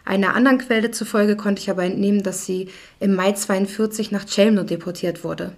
Einer 0.05 0.34
anderen 0.34 0.59
Quelle 0.59 0.90
zufolge 0.90 1.34
konnte 1.34 1.62
ich 1.62 1.70
aber 1.70 1.84
entnehmen, 1.84 2.22
dass 2.22 2.45
sie 2.45 2.68
im 3.01 3.14
Mai 3.14 3.32
42 3.32 4.11
nach 4.11 4.26
Chelmno 4.26 4.64
deportiert 4.64 5.24
wurde. 5.24 5.55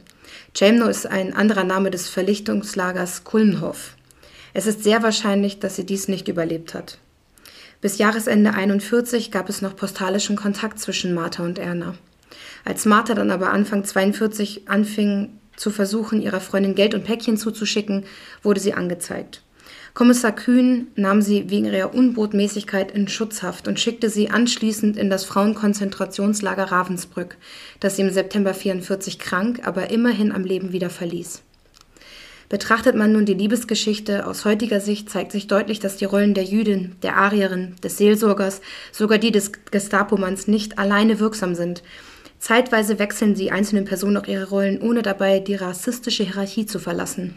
Chelmno 0.55 0.87
ist 0.87 1.05
ein 1.09 1.35
anderer 1.35 1.65
Name 1.65 1.91
des 1.91 2.09
Verlichtungslagers 2.09 3.25
Kulmhof. 3.25 3.97
Es 4.55 4.69
ist 4.69 4.85
sehr 4.85 5.03
wahrscheinlich, 5.03 5.59
dass 5.59 5.75
sie 5.75 5.85
dies 5.85 6.07
nicht 6.07 6.29
überlebt 6.29 6.75
hat. 6.75 6.99
Bis 7.87 7.99
Jahresende 7.99 8.53
41 8.53 9.31
gab 9.31 9.49
es 9.49 9.63
noch 9.63 9.77
postalischen 9.77 10.35
Kontakt 10.35 10.81
zwischen 10.81 11.15
Martha 11.15 11.45
und 11.45 11.61
Erna. 11.61 11.95
Als 12.65 12.85
Martha 12.85 13.15
dann 13.15 13.31
aber 13.31 13.53
Anfang 13.53 13.85
42 13.85 14.69
anfing 14.69 15.39
zu 15.55 15.71
versuchen, 15.71 16.21
ihrer 16.21 16.41
Freundin 16.41 16.75
Geld 16.75 16.97
und 16.97 17.05
Päckchen 17.05 17.37
zuzuschicken, 17.37 18.03
wurde 18.43 18.59
sie 18.59 18.75
angezeigt. 18.75 19.45
Kommissar 19.95 20.33
Kühn 20.33 20.89
nahm 20.97 21.23
sie 21.23 21.49
wegen 21.49 21.67
ihrer 21.67 21.95
Unbotmäßigkeit 21.95 22.91
in 22.91 23.07
Schutzhaft 23.07 23.69
und 23.69 23.79
schickte 23.79 24.11
sie 24.11 24.31
anschließend 24.31 24.97
in 24.97 25.09
das 25.09 25.25
Frauenkonzentrationslager 25.25 26.65
Ravensbrück, 26.65 27.37
das 27.79 27.95
sie 27.95 28.03
im 28.03 28.11
September 28.11 28.53
44 28.53 29.21
krank, 29.21 29.61
aber 29.63 29.91
immerhin 29.93 30.33
am 30.33 30.43
Leben 30.43 30.73
wieder 30.73 30.91
verließ. 30.91 31.45
Betrachtet 32.49 32.95
man 32.95 33.13
nun 33.13 33.27
die 33.27 33.35
Liebesgeschichte 33.35 34.27
aus 34.27 34.45
heutiger 34.45 34.81
Sicht, 34.81 35.11
zeigt 35.11 35.33
sich 35.33 35.49
deutlich, 35.49 35.81
dass 35.81 35.97
die 35.97 36.05
Rollen 36.05 36.35
der 36.35 36.45
Jüdin, 36.45 36.95
der 37.03 37.17
Arierin, 37.17 37.75
des 37.83 37.99
Seelsorgers, 37.99 38.61
sogar 38.93 39.19
die 39.19 39.33
des 39.33 39.53
Gestapomanns 39.71 40.47
nicht 40.47 40.79
alleine 40.79 41.19
wirksam 41.19 41.55
sind. 41.55 41.83
Zeitweise 42.39 42.99
wechseln 42.99 43.35
die 43.35 43.51
einzelnen 43.51 43.85
Personen 43.85 44.17
auch 44.17 44.27
ihre 44.27 44.49
Rollen, 44.49 44.81
ohne 44.81 45.03
dabei 45.03 45.41
die 45.41 45.57
rassistische 45.57 46.23
Hierarchie 46.23 46.67
zu 46.67 46.79
verlassen. 46.79 47.35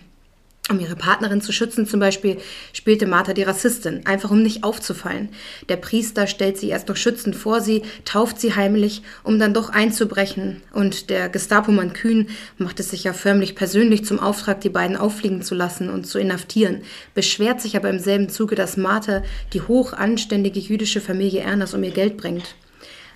Um 0.70 0.80
ihre 0.80 0.96
Partnerin 0.96 1.42
zu 1.42 1.52
schützen, 1.52 1.88
zum 1.88 2.00
Beispiel, 2.00 2.38
spielte 2.74 3.08
Martha 3.08 3.34
die 3.34 3.42
Rassistin, 3.42 4.06
einfach 4.06 4.30
um 4.30 4.44
nicht 4.44 4.64
aufzufallen. 4.64 5.30
Der 5.68 5.78
Priester 5.78 6.28
stellt 6.28 6.58
sie 6.58 6.70
erst 6.70 6.88
noch 6.90 6.96
schützend 6.96 7.36
vor 7.36 7.60
sie, 7.60 7.82
tauft 8.06 8.40
sie 8.40 8.56
heimlich, 8.56 9.02
um 9.24 9.40
dann 9.40 9.56
doch 9.56 9.70
einzubrechen. 9.70 10.62
Und 10.72 11.10
der 11.10 11.28
Gestapomann 11.28 11.94
Kühn 11.94 12.28
macht 12.60 12.80
es 12.80 12.92
sich 12.92 13.04
ja 13.04 13.14
förmlich 13.14 13.56
persönlich 13.56 14.06
zum 14.06 14.20
Auftrag, 14.20 14.62
die 14.62 14.70
beiden 14.70 14.96
auffliegen 14.96 15.42
zu 15.42 15.56
lassen 15.56 15.90
und 15.90 16.06
zu 16.06 16.20
inhaftieren, 16.20 16.84
beschwert 17.16 17.62
sich 17.62 17.76
aber 17.76 17.90
im 17.90 18.00
selben 18.00 18.30
Zuge, 18.30 18.54
dass 18.54 18.78
Martha 18.78 19.24
die 19.54 19.62
hoch 19.62 19.94
anständige 19.94 20.60
jüdische 20.60 21.02
Familie 21.02 21.42
Ernas 21.42 21.74
um 21.74 21.84
ihr 21.84 21.92
Geld 21.92 22.16
bringt. 22.16 22.54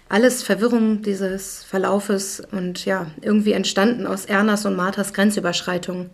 Alles 0.10 0.42
Verwirrung 0.42 1.04
dieses 1.04 1.64
Verlaufes 1.64 2.42
und 2.52 2.86
ja, 2.86 3.12
irgendwie 3.22 3.54
entstanden 3.54 4.08
aus 4.08 4.26
Ernas 4.26 4.66
und 4.66 4.76
Marthas 4.76 5.14
Grenzüberschreitungen 5.14 6.10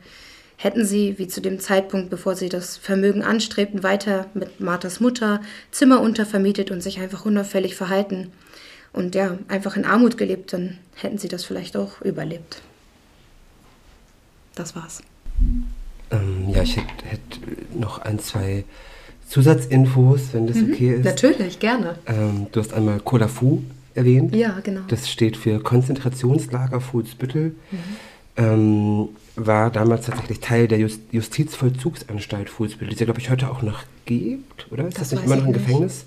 hätten 0.62 0.86
sie, 0.86 1.18
wie 1.18 1.30
zu 1.30 1.40
dem 1.40 1.62
Zeitpunkt, 1.62 2.10
bevor 2.10 2.36
sie 2.36 2.50
das 2.50 2.76
Vermögen 2.76 3.24
anstrebten, 3.24 3.82
weiter 3.82 4.26
mit 4.34 4.60
Marthas 4.60 5.00
Mutter 5.00 5.42
Zimmer 5.72 6.02
untervermietet 6.02 6.70
und 6.70 6.84
sich 6.84 7.00
einfach 7.00 7.26
unauffällig 7.26 7.76
verhalten 7.76 8.32
und 8.92 9.16
ja, 9.16 9.38
einfach 9.48 9.78
in 9.78 9.86
Armut 9.86 10.18
gelebt, 10.18 10.52
dann 10.52 10.78
hätten 10.96 11.18
sie 11.18 11.30
das 11.30 11.46
vielleicht 11.46 11.78
auch 11.78 12.02
überlebt. 12.02 12.62
Das 14.56 14.76
war's. 14.76 15.02
Ähm, 16.12 16.50
ja, 16.50 16.62
ich 16.62 16.76
hätte 16.76 17.06
hätt 17.06 17.80
noch 17.80 18.00
ein, 18.00 18.20
zwei 18.20 18.66
Zusatzinfos, 19.30 20.34
wenn 20.34 20.46
das 20.46 20.58
mhm, 20.58 20.74
okay 20.74 20.96
ist. 20.96 21.06
Natürlich, 21.06 21.60
gerne. 21.60 21.96
Ähm, 22.06 22.48
du 22.52 22.60
hast 22.60 22.74
einmal 22.74 23.00
Kolafu 23.00 23.62
erwähnt. 23.96 24.36
Ja, 24.36 24.60
genau. 24.62 24.82
Das 24.90 25.10
steht 25.10 25.38
für 25.38 25.62
Konzentrationslager 25.62 26.82
Fuhlsbüttel. 26.82 27.56
Mhm. 27.72 27.78
Ähm, 28.36 29.10
war 29.46 29.70
damals 29.70 30.06
tatsächlich 30.06 30.40
Teil 30.40 30.68
der 30.68 30.80
Just 30.80 31.02
Justizvollzugsanstalt 31.12 32.50
Fuhlsbüttel, 32.50 32.90
die 32.90 32.94
es 32.94 33.00
ja, 33.00 33.06
glaube 33.06 33.20
ich, 33.20 33.30
heute 33.30 33.50
auch 33.50 33.62
noch 33.62 33.84
gibt, 34.06 34.72
oder? 34.72 34.88
Ist 34.88 35.00
das, 35.00 35.10
das 35.10 35.20
nicht 35.20 35.26
immer 35.26 35.38
noch 35.38 35.48
ein 35.48 35.54
Gefängnis? 35.54 36.06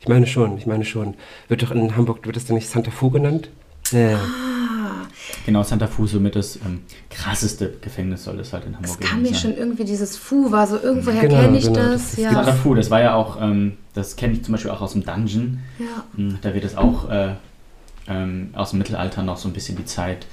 Ich 0.00 0.08
meine 0.08 0.26
schon, 0.26 0.58
ich 0.58 0.66
meine 0.66 0.84
schon. 0.84 1.14
Wird 1.48 1.62
doch 1.62 1.70
in 1.70 1.96
Hamburg, 1.96 2.26
wird 2.26 2.36
das 2.36 2.44
dann 2.44 2.56
nicht 2.56 2.68
Santa 2.68 2.90
Fu 2.90 3.10
genannt? 3.10 3.48
Ja. 3.90 4.16
Ah. 4.16 4.54
Genau, 5.46 5.62
Santa 5.62 5.86
Fu 5.86 6.06
somit 6.06 6.36
das 6.36 6.56
ähm, 6.56 6.82
krasseste 7.10 7.74
Gefängnis 7.80 8.24
soll 8.24 8.38
es 8.40 8.52
halt 8.52 8.66
in 8.66 8.76
Hamburg 8.76 8.98
geben. 8.98 9.04
Es 9.04 9.10
kam 9.10 9.22
mir 9.22 9.28
sein. 9.28 9.36
schon 9.36 9.56
irgendwie, 9.56 9.84
dieses 9.84 10.16
Fu 10.16 10.50
war 10.50 10.66
so, 10.66 10.78
irgendwoher 10.78 11.22
genau, 11.22 11.40
kenne 11.40 11.58
ich 11.58 11.64
genau, 11.64 11.76
das. 11.76 12.10
das 12.10 12.20
ja. 12.20 12.32
Santa 12.32 12.52
Fu, 12.52 12.74
das 12.74 12.90
war 12.90 13.00
ja 13.00 13.14
auch, 13.14 13.40
ähm, 13.40 13.78
das 13.94 14.16
kenne 14.16 14.34
ich 14.34 14.44
zum 14.44 14.52
Beispiel 14.52 14.70
auch 14.70 14.80
aus 14.80 14.92
dem 14.92 15.04
Dungeon. 15.04 15.60
Ja. 15.78 16.04
Hm, 16.16 16.38
da 16.42 16.54
wird 16.54 16.64
es 16.64 16.76
auch 16.76 17.08
äh, 17.10 17.34
ähm, 18.08 18.50
aus 18.54 18.70
dem 18.70 18.78
Mittelalter 18.78 19.22
noch 19.22 19.36
so 19.36 19.48
ein 19.48 19.52
bisschen 19.52 19.76
die 19.76 19.84
Zeit 19.84 20.26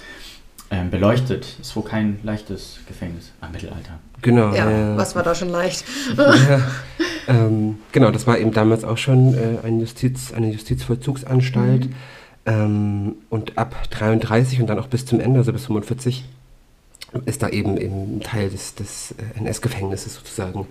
ähm, 0.71 0.89
beleuchtet. 0.89 1.57
Ist 1.61 1.75
wohl 1.75 1.83
kein 1.83 2.19
leichtes 2.23 2.79
Gefängnis 2.87 3.31
am 3.41 3.51
Mittelalter. 3.51 3.99
Genau. 4.21 4.53
Ja, 4.53 4.93
äh, 4.93 4.97
was 4.97 5.15
war 5.15 5.23
da 5.23 5.35
schon 5.35 5.49
leicht? 5.49 5.83
ja, 6.17 6.61
ähm, 7.27 7.79
genau, 7.91 8.11
das 8.11 8.25
war 8.25 8.37
eben 8.37 8.51
damals 8.51 8.83
auch 8.83 8.97
schon 8.97 9.33
äh, 9.33 9.65
ein 9.65 9.79
Justiz, 9.79 10.31
eine 10.33 10.51
Justizvollzugsanstalt. 10.51 11.85
Mhm. 11.85 11.95
Ähm, 12.45 13.15
und 13.29 13.57
ab 13.57 13.75
33 13.91 14.61
und 14.61 14.67
dann 14.67 14.79
auch 14.79 14.87
bis 14.87 15.05
zum 15.05 15.19
Ende, 15.19 15.39
also 15.39 15.53
bis 15.53 15.65
45, 15.65 16.23
ist 17.25 17.43
da 17.43 17.49
eben 17.49 17.77
im 17.77 18.21
Teil 18.21 18.49
des, 18.49 18.75
des 18.75 19.15
äh, 19.17 19.39
NS-Gefängnisses 19.39 20.15
sozusagen 20.15 20.67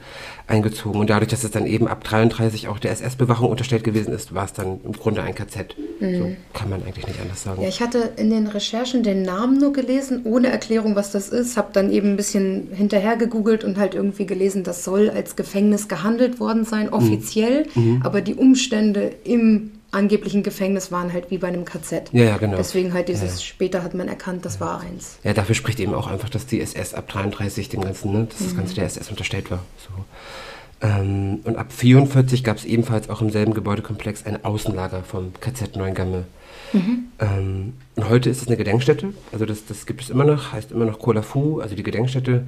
eingezogen. 0.46 0.98
Und 1.00 1.10
dadurch, 1.10 1.30
dass 1.30 1.44
es 1.44 1.50
dann 1.50 1.66
eben 1.66 1.86
ab 1.86 2.02
33 2.02 2.68
auch 2.68 2.78
der 2.78 2.92
SS-Bewachung 2.92 3.50
unterstellt 3.50 3.84
gewesen 3.84 4.12
ist, 4.14 4.34
war 4.34 4.46
es 4.46 4.52
dann 4.54 4.80
im 4.82 4.92
Grunde 4.92 5.22
ein 5.22 5.34
KZ. 5.34 5.76
Mhm. 6.00 6.18
So 6.18 6.36
kann 6.54 6.70
man 6.70 6.82
eigentlich 6.82 7.06
nicht 7.06 7.20
anders 7.20 7.42
sagen. 7.42 7.60
Ja, 7.60 7.68
ich 7.68 7.80
hatte 7.82 8.12
in 8.16 8.30
den 8.30 8.46
Recherchen 8.46 9.02
den 9.02 9.22
Namen 9.22 9.58
nur 9.58 9.72
gelesen, 9.72 10.22
ohne 10.24 10.48
Erklärung, 10.48 10.96
was 10.96 11.12
das 11.12 11.28
ist. 11.28 11.56
Habe 11.58 11.68
dann 11.72 11.92
eben 11.92 12.10
ein 12.12 12.16
bisschen 12.16 12.68
hinterher 12.72 13.16
gegoogelt 13.16 13.62
und 13.62 13.76
halt 13.76 13.94
irgendwie 13.94 14.26
gelesen, 14.26 14.64
das 14.64 14.82
soll 14.84 15.10
als 15.10 15.36
Gefängnis 15.36 15.88
gehandelt 15.88 16.40
worden 16.40 16.64
sein, 16.64 16.86
mhm. 16.86 16.94
offiziell. 16.94 17.66
Mhm. 17.74 18.00
Aber 18.02 18.22
die 18.22 18.34
Umstände 18.34 19.12
im 19.24 19.72
angeblichen 19.92 20.42
Gefängnis 20.42 20.92
waren 20.92 21.12
halt 21.12 21.30
wie 21.30 21.38
bei 21.38 21.48
einem 21.48 21.64
KZ. 21.64 22.10
Ja, 22.12 22.24
ja, 22.24 22.36
genau. 22.36 22.56
Deswegen 22.56 22.92
halt 22.92 23.08
dieses, 23.08 23.36
ja. 23.36 23.40
später 23.40 23.82
hat 23.82 23.94
man 23.94 24.08
erkannt, 24.08 24.44
das 24.44 24.60
war 24.60 24.80
eins. 24.80 25.18
Ja, 25.24 25.32
dafür 25.32 25.54
spricht 25.54 25.80
eben 25.80 25.94
auch 25.94 26.06
einfach, 26.06 26.28
dass 26.28 26.46
die 26.46 26.60
SS 26.60 26.94
ab 26.94 27.08
33 27.08 27.68
dem 27.68 27.80
Ganzen, 27.80 28.12
ne, 28.12 28.26
dass 28.30 28.40
mhm. 28.40 28.44
das 28.44 28.56
Ganze 28.56 28.74
der 28.74 28.84
SS 28.84 29.10
unterstellt 29.10 29.50
war. 29.50 29.60
So. 29.78 30.04
Ähm, 30.86 31.40
und 31.44 31.56
ab 31.56 31.72
44 31.72 32.44
gab 32.44 32.56
es 32.56 32.64
ebenfalls 32.64 33.10
auch 33.10 33.20
im 33.20 33.30
selben 33.30 33.52
Gebäudekomplex 33.52 34.24
ein 34.24 34.44
Außenlager 34.44 35.02
vom 35.02 35.32
KZ 35.40 35.76
Neuengamme. 35.76 36.24
Mhm. 36.72 37.04
Ähm, 37.18 37.72
und 37.96 38.08
heute 38.08 38.30
ist 38.30 38.42
es 38.42 38.48
eine 38.48 38.56
Gedenkstätte, 38.56 39.12
also 39.32 39.44
das, 39.44 39.66
das 39.66 39.86
gibt 39.86 40.02
es 40.02 40.10
immer 40.10 40.24
noch, 40.24 40.52
heißt 40.52 40.70
immer 40.70 40.84
noch 40.84 40.98
Kola 41.00 41.22
Fu, 41.22 41.60
also 41.60 41.74
die 41.74 41.82
Gedenkstätte, 41.82 42.46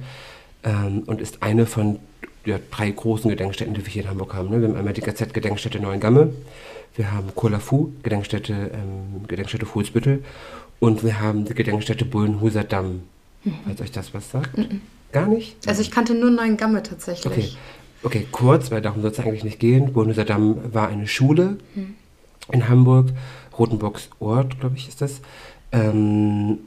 ähm, 0.63 1.03
und 1.05 1.21
ist 1.21 1.43
eine 1.43 1.65
von 1.65 1.99
ja, 2.45 2.59
drei 2.71 2.89
großen 2.89 3.29
Gedenkstätten, 3.29 3.73
die 3.73 3.85
wir 3.85 3.91
hier 3.91 4.03
in 4.03 4.09
Hamburg 4.09 4.33
haben. 4.33 4.49
Ne? 4.49 4.61
Wir 4.61 4.67
haben 4.67 4.75
einmal 4.75 4.93
die 4.93 5.01
KZ-Gedenkstätte 5.01 5.79
Neuengamme, 5.79 6.33
wir 6.95 7.11
haben 7.11 7.33
Kola 7.35 7.59
Fu, 7.59 7.91
Gedenkstätte, 8.03 8.71
ähm, 8.73 9.27
Gedenkstätte 9.27 9.65
Fuhlsbüttel 9.65 10.23
und 10.79 11.03
wir 11.03 11.19
haben 11.19 11.45
die 11.45 11.53
Gedenkstätte 11.53 12.05
Bullenhuser 12.05 12.63
Damm. 12.63 13.01
Mhm. 13.43 13.53
Falls 13.65 13.81
euch 13.81 13.91
das 13.91 14.13
was 14.13 14.29
sagt? 14.29 14.57
Mhm. 14.57 14.81
Gar 15.11 15.27
nicht? 15.27 15.55
Also 15.67 15.81
ich 15.81 15.91
kannte 15.91 16.13
nur 16.13 16.31
Neuengamme 16.31 16.83
tatsächlich. 16.83 17.25
Okay. 17.25 17.49
okay, 18.03 18.27
kurz, 18.31 18.71
weil 18.71 18.81
darum 18.81 19.01
soll 19.01 19.11
es 19.11 19.19
eigentlich 19.19 19.43
nicht 19.43 19.59
gehen. 19.59 19.93
Bullenhuser 19.93 20.25
Damm 20.25 20.73
war 20.73 20.89
eine 20.89 21.07
Schule 21.07 21.57
mhm. 21.75 21.95
in 22.51 22.67
Hamburg 22.69 23.09
Rotenburgs 23.57 24.09
Ort, 24.19 24.59
glaube 24.59 24.75
ich, 24.75 24.87
ist 24.87 25.01
das. 25.01 25.21
Ähm, 25.71 26.59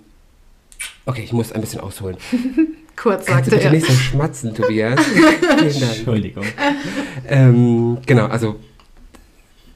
okay, 1.05 1.23
ich 1.25 1.33
muss 1.33 1.53
ein 1.53 1.61
bisschen 1.61 1.81
ausholen. 1.81 2.17
Kurz, 2.97 3.27
Kannst 3.27 3.51
sagte 3.51 3.65
er. 3.65 3.73
nicht 3.73 3.87
so 3.87 3.93
schmatzen, 3.93 4.55
Tobias. 4.55 4.99
Entschuldigung. 5.59 6.45
Ähm, 7.29 7.99
genau, 8.07 8.27
also 8.27 8.57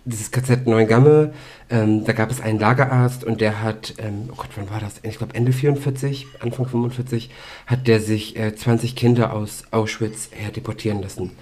dieses 0.04 0.30
KZ 0.30 0.66
Neuengamme, 0.66 1.32
ähm, 1.68 2.04
da 2.04 2.12
gab 2.12 2.30
es 2.30 2.40
einen 2.40 2.58
Lagerarzt 2.58 3.24
und 3.24 3.40
der 3.40 3.62
hat, 3.62 3.94
ähm, 3.98 4.28
oh 4.32 4.36
Gott, 4.36 4.50
wann 4.56 4.70
war 4.70 4.80
das? 4.80 4.94
Ich 5.02 5.18
glaube 5.18 5.34
Ende 5.34 5.52
44, 5.52 6.26
Anfang 6.40 6.66
45, 6.66 7.30
hat 7.66 7.86
der 7.86 8.00
sich 8.00 8.38
äh, 8.38 8.54
20 8.54 8.96
Kinder 8.96 9.32
aus 9.32 9.64
Auschwitz 9.70 10.30
her 10.32 10.50
deportieren 10.50 11.02
lassen. 11.02 11.32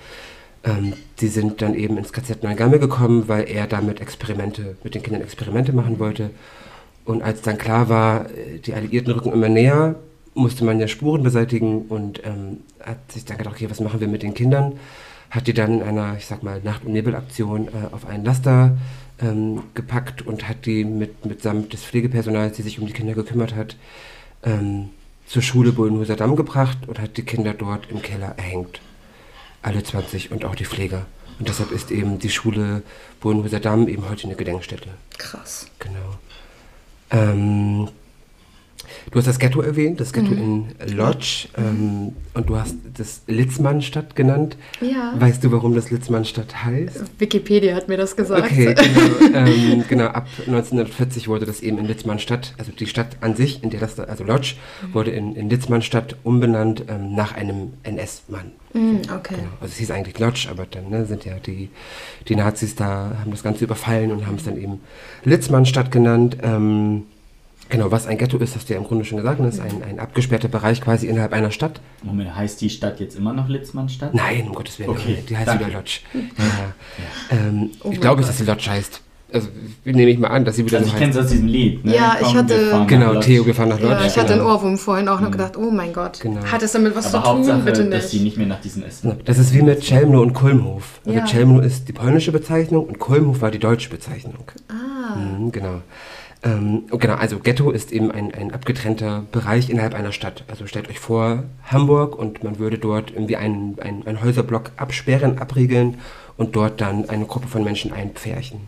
Ähm, 0.64 0.94
die 1.20 1.28
sind 1.28 1.62
dann 1.62 1.74
eben 1.74 1.96
ins 1.98 2.12
KZ 2.12 2.42
Neuengamme 2.42 2.78
gekommen, 2.78 3.28
weil 3.28 3.48
er 3.48 3.66
damit 3.66 4.00
Experimente, 4.00 4.76
mit 4.82 4.94
den 4.94 5.02
Kindern 5.02 5.22
Experimente 5.22 5.72
machen 5.72 5.98
wollte. 5.98 6.30
Und 7.04 7.22
als 7.22 7.42
dann 7.42 7.58
klar 7.58 7.88
war, 7.88 8.26
äh, 8.26 8.58
die 8.58 8.74
Alliierten 8.74 9.12
rücken 9.12 9.32
immer 9.32 9.48
näher, 9.48 9.94
musste 10.34 10.64
man 10.64 10.78
ja 10.80 10.88
Spuren 10.88 11.22
beseitigen 11.22 11.82
und 11.88 12.22
ähm, 12.24 12.58
hat 12.80 13.12
sich 13.12 13.24
dann 13.24 13.38
gedacht, 13.38 13.56
okay, 13.56 13.70
was 13.70 13.80
machen 13.80 14.00
wir 14.00 14.08
mit 14.08 14.22
den 14.22 14.34
Kindern? 14.34 14.78
Hat 15.30 15.46
die 15.46 15.54
dann 15.54 15.80
in 15.80 15.82
einer, 15.82 16.16
ich 16.16 16.26
sag 16.26 16.42
mal, 16.42 16.60
Nacht- 16.62 16.84
und 16.84 16.92
Nebelaktion 16.92 17.68
äh, 17.68 17.92
auf 17.92 18.06
einen 18.06 18.24
Laster 18.24 18.76
ähm, 19.20 19.62
gepackt 19.74 20.22
und 20.22 20.48
hat 20.48 20.66
die 20.66 20.84
mit, 20.84 21.24
mitsamt 21.26 21.72
des 21.72 21.84
Pflegepersonals, 21.84 22.56
die 22.56 22.62
sich 22.62 22.78
um 22.78 22.86
die 22.86 22.92
Kinder 22.92 23.14
gekümmert 23.14 23.54
hat, 23.54 23.76
ähm, 24.42 24.90
zur 25.26 25.42
Schule 25.42 25.72
Bullenhuser 25.72 26.16
Damm 26.16 26.36
gebracht 26.36 26.78
und 26.86 26.98
hat 26.98 27.16
die 27.16 27.22
Kinder 27.22 27.52
dort 27.52 27.90
im 27.90 28.00
Keller 28.00 28.34
erhängt 28.36 28.80
alle 29.62 29.82
20 29.82 30.30
und 30.30 30.44
auch 30.44 30.54
die 30.54 30.64
Pfleger. 30.64 31.06
Und 31.38 31.48
deshalb 31.48 31.70
ist 31.70 31.90
eben 31.90 32.18
die 32.18 32.30
Schule 32.30 32.82
Bodenhuser 33.20 33.60
Damm 33.60 33.88
eben 33.88 34.08
heute 34.08 34.24
eine 34.26 34.36
Gedenkstätte. 34.36 34.88
Krass. 35.18 35.66
Genau. 35.78 36.18
Ähm, 37.10 37.88
Du 39.10 39.18
hast 39.18 39.26
das 39.26 39.38
Ghetto 39.38 39.60
erwähnt, 39.60 40.00
das 40.00 40.12
Ghetto 40.12 40.32
mhm. 40.32 40.66
in 40.86 40.96
Lodz. 40.96 41.48
Ähm, 41.56 42.12
und 42.34 42.48
du 42.48 42.56
hast 42.56 42.76
das 42.96 43.22
Litzmannstadt 43.26 44.14
genannt. 44.14 44.56
Ja. 44.80 45.14
Weißt 45.18 45.42
du, 45.42 45.52
warum 45.52 45.74
das 45.74 45.90
Litzmannstadt 45.90 46.64
heißt? 46.64 47.04
Wikipedia 47.18 47.74
hat 47.74 47.88
mir 47.88 47.96
das 47.96 48.16
gesagt. 48.16 48.44
Okay, 48.44 48.74
genau. 49.18 49.38
ähm, 49.38 49.84
genau, 49.88 50.06
ab 50.06 50.26
1940 50.38 51.28
wurde 51.28 51.46
das 51.46 51.60
eben 51.60 51.78
in 51.78 51.86
Litzmannstadt, 51.86 52.54
also 52.58 52.72
die 52.72 52.86
Stadt 52.86 53.16
an 53.20 53.34
sich, 53.34 53.62
in 53.62 53.70
der 53.70 53.80
das, 53.80 53.98
also 53.98 54.24
Lodz, 54.24 54.54
mhm. 54.82 54.94
wurde 54.94 55.10
in, 55.10 55.34
in 55.36 55.48
Litzmannstadt 55.48 56.16
umbenannt 56.22 56.84
ähm, 56.88 57.14
nach 57.14 57.34
einem 57.34 57.72
NS-Mann. 57.84 58.52
Mhm, 58.74 59.00
okay. 59.14 59.36
Genau. 59.36 59.48
Also 59.60 59.72
es 59.72 59.76
hieß 59.78 59.90
eigentlich 59.90 60.18
Lodz, 60.18 60.46
aber 60.50 60.66
dann 60.66 60.90
ne, 60.90 61.06
sind 61.06 61.24
ja 61.24 61.34
die, 61.38 61.70
die 62.28 62.36
Nazis 62.36 62.74
da, 62.74 63.16
haben 63.20 63.30
das 63.30 63.42
Ganze 63.42 63.64
überfallen 63.64 64.12
und 64.12 64.26
haben 64.26 64.36
es 64.36 64.44
dann 64.44 64.60
eben 64.60 64.80
Litzmannstadt 65.24 65.90
genannt. 65.90 66.36
Ähm, 66.42 67.04
Genau, 67.68 67.90
was 67.90 68.06
ein 68.06 68.16
Ghetto 68.16 68.38
ist, 68.38 68.54
hast 68.54 68.68
du 68.68 68.74
ja 68.74 68.78
im 68.78 68.86
Grunde 68.86 69.04
schon 69.04 69.18
gesagt, 69.18 69.40
das 69.40 69.54
ist 69.54 69.60
ein, 69.60 69.82
ein 69.82 69.98
abgesperrter 69.98 70.48
Bereich 70.48 70.80
quasi 70.80 71.06
innerhalb 71.06 71.32
einer 71.32 71.50
Stadt. 71.50 71.80
Moment, 72.02 72.34
heißt 72.34 72.60
die 72.60 72.70
Stadt 72.70 72.98
jetzt 73.00 73.16
immer 73.16 73.32
noch 73.32 73.48
Litzmannstadt? 73.48 74.14
Nein, 74.14 74.46
um 74.48 74.54
Gottes 74.54 74.78
Willen, 74.78 74.90
okay, 74.90 75.22
die 75.28 75.36
heißt 75.36 75.54
wieder 75.54 75.68
Lodge. 75.68 76.00
Ja. 76.38 76.44
Ja. 77.30 77.36
Ähm, 77.36 77.70
oh 77.82 77.90
ich 77.90 78.00
glaube, 78.00 78.22
dass 78.22 78.38
sie 78.38 78.44
Lodge 78.44 78.70
heißt. 78.70 79.02
Also 79.30 79.48
nehme 79.84 80.10
ich 80.10 80.18
mal 80.18 80.28
an, 80.28 80.46
dass 80.46 80.56
sie 80.56 80.64
wieder 80.64 80.78
also 80.78 80.88
so 80.88 80.94
ich 80.94 80.98
kenne 80.98 81.12
es 81.12 81.18
aus 81.18 81.26
diesem 81.26 81.48
Lied. 81.48 81.84
Ne? 81.84 81.94
Ja, 81.94 82.16
Komm, 82.18 82.28
ich 82.28 82.34
hatte... 82.34 82.84
Genau, 82.86 83.20
Theo, 83.20 83.44
wir 83.44 83.54
fahren 83.54 83.68
nach 83.68 83.78
Lodge. 83.78 83.94
Ja, 83.94 84.06
ich 84.06 84.16
hatte 84.16 84.32
genau. 84.32 84.46
einen 84.46 84.56
Ohrwurm 84.56 84.78
vorhin 84.78 85.08
auch 85.08 85.20
noch 85.20 85.28
mhm. 85.28 85.32
gedacht, 85.32 85.56
oh 85.58 85.70
mein 85.70 85.92
Gott, 85.92 86.20
genau. 86.20 86.42
hat 86.44 86.62
es 86.62 86.72
damit 86.72 86.96
was 86.96 87.12
Aber 87.14 87.24
zu 87.24 87.30
tun? 87.30 87.38
Hauptsache, 87.38 87.62
Bitte 87.62 87.84
nicht. 87.84 87.92
dass 87.92 88.10
sie 88.10 88.20
nicht 88.20 88.38
mehr 88.38 88.46
nach 88.46 88.60
diesem 88.60 88.84
Essen. 88.84 89.20
Das 89.26 89.38
ist 89.38 89.52
wie 89.52 89.60
mit 89.60 89.80
Chelmno 89.80 90.22
und 90.22 90.32
Kulmhof. 90.32 91.00
Also 91.04 91.18
ja. 91.18 91.26
Chelmno 91.26 91.60
ist 91.60 91.88
die 91.88 91.92
polnische 91.92 92.32
Bezeichnung 92.32 92.86
und 92.86 92.98
Kulmhof 92.98 93.42
war 93.42 93.50
die 93.50 93.58
deutsche 93.58 93.90
Bezeichnung. 93.90 94.44
Ah. 94.68 95.16
Mhm, 95.16 95.52
genau. 95.52 95.82
Ähm, 96.42 96.84
genau, 96.90 97.14
also 97.14 97.40
Ghetto 97.40 97.70
ist 97.70 97.90
eben 97.90 98.12
ein, 98.12 98.32
ein 98.32 98.52
abgetrennter 98.52 99.24
Bereich 99.32 99.70
innerhalb 99.70 99.94
einer 99.94 100.12
Stadt. 100.12 100.44
Also 100.46 100.66
stellt 100.66 100.88
euch 100.88 101.00
vor, 101.00 101.44
Hamburg 101.64 102.16
und 102.16 102.44
man 102.44 102.58
würde 102.58 102.78
dort 102.78 103.10
irgendwie 103.10 103.36
einen, 103.36 103.78
einen, 103.80 104.06
einen 104.06 104.22
Häuserblock 104.22 104.70
absperren, 104.76 105.38
abriegeln 105.38 105.98
und 106.36 106.54
dort 106.54 106.80
dann 106.80 107.08
eine 107.08 107.26
Gruppe 107.26 107.48
von 107.48 107.64
Menschen 107.64 107.92
einpferchen. 107.92 108.60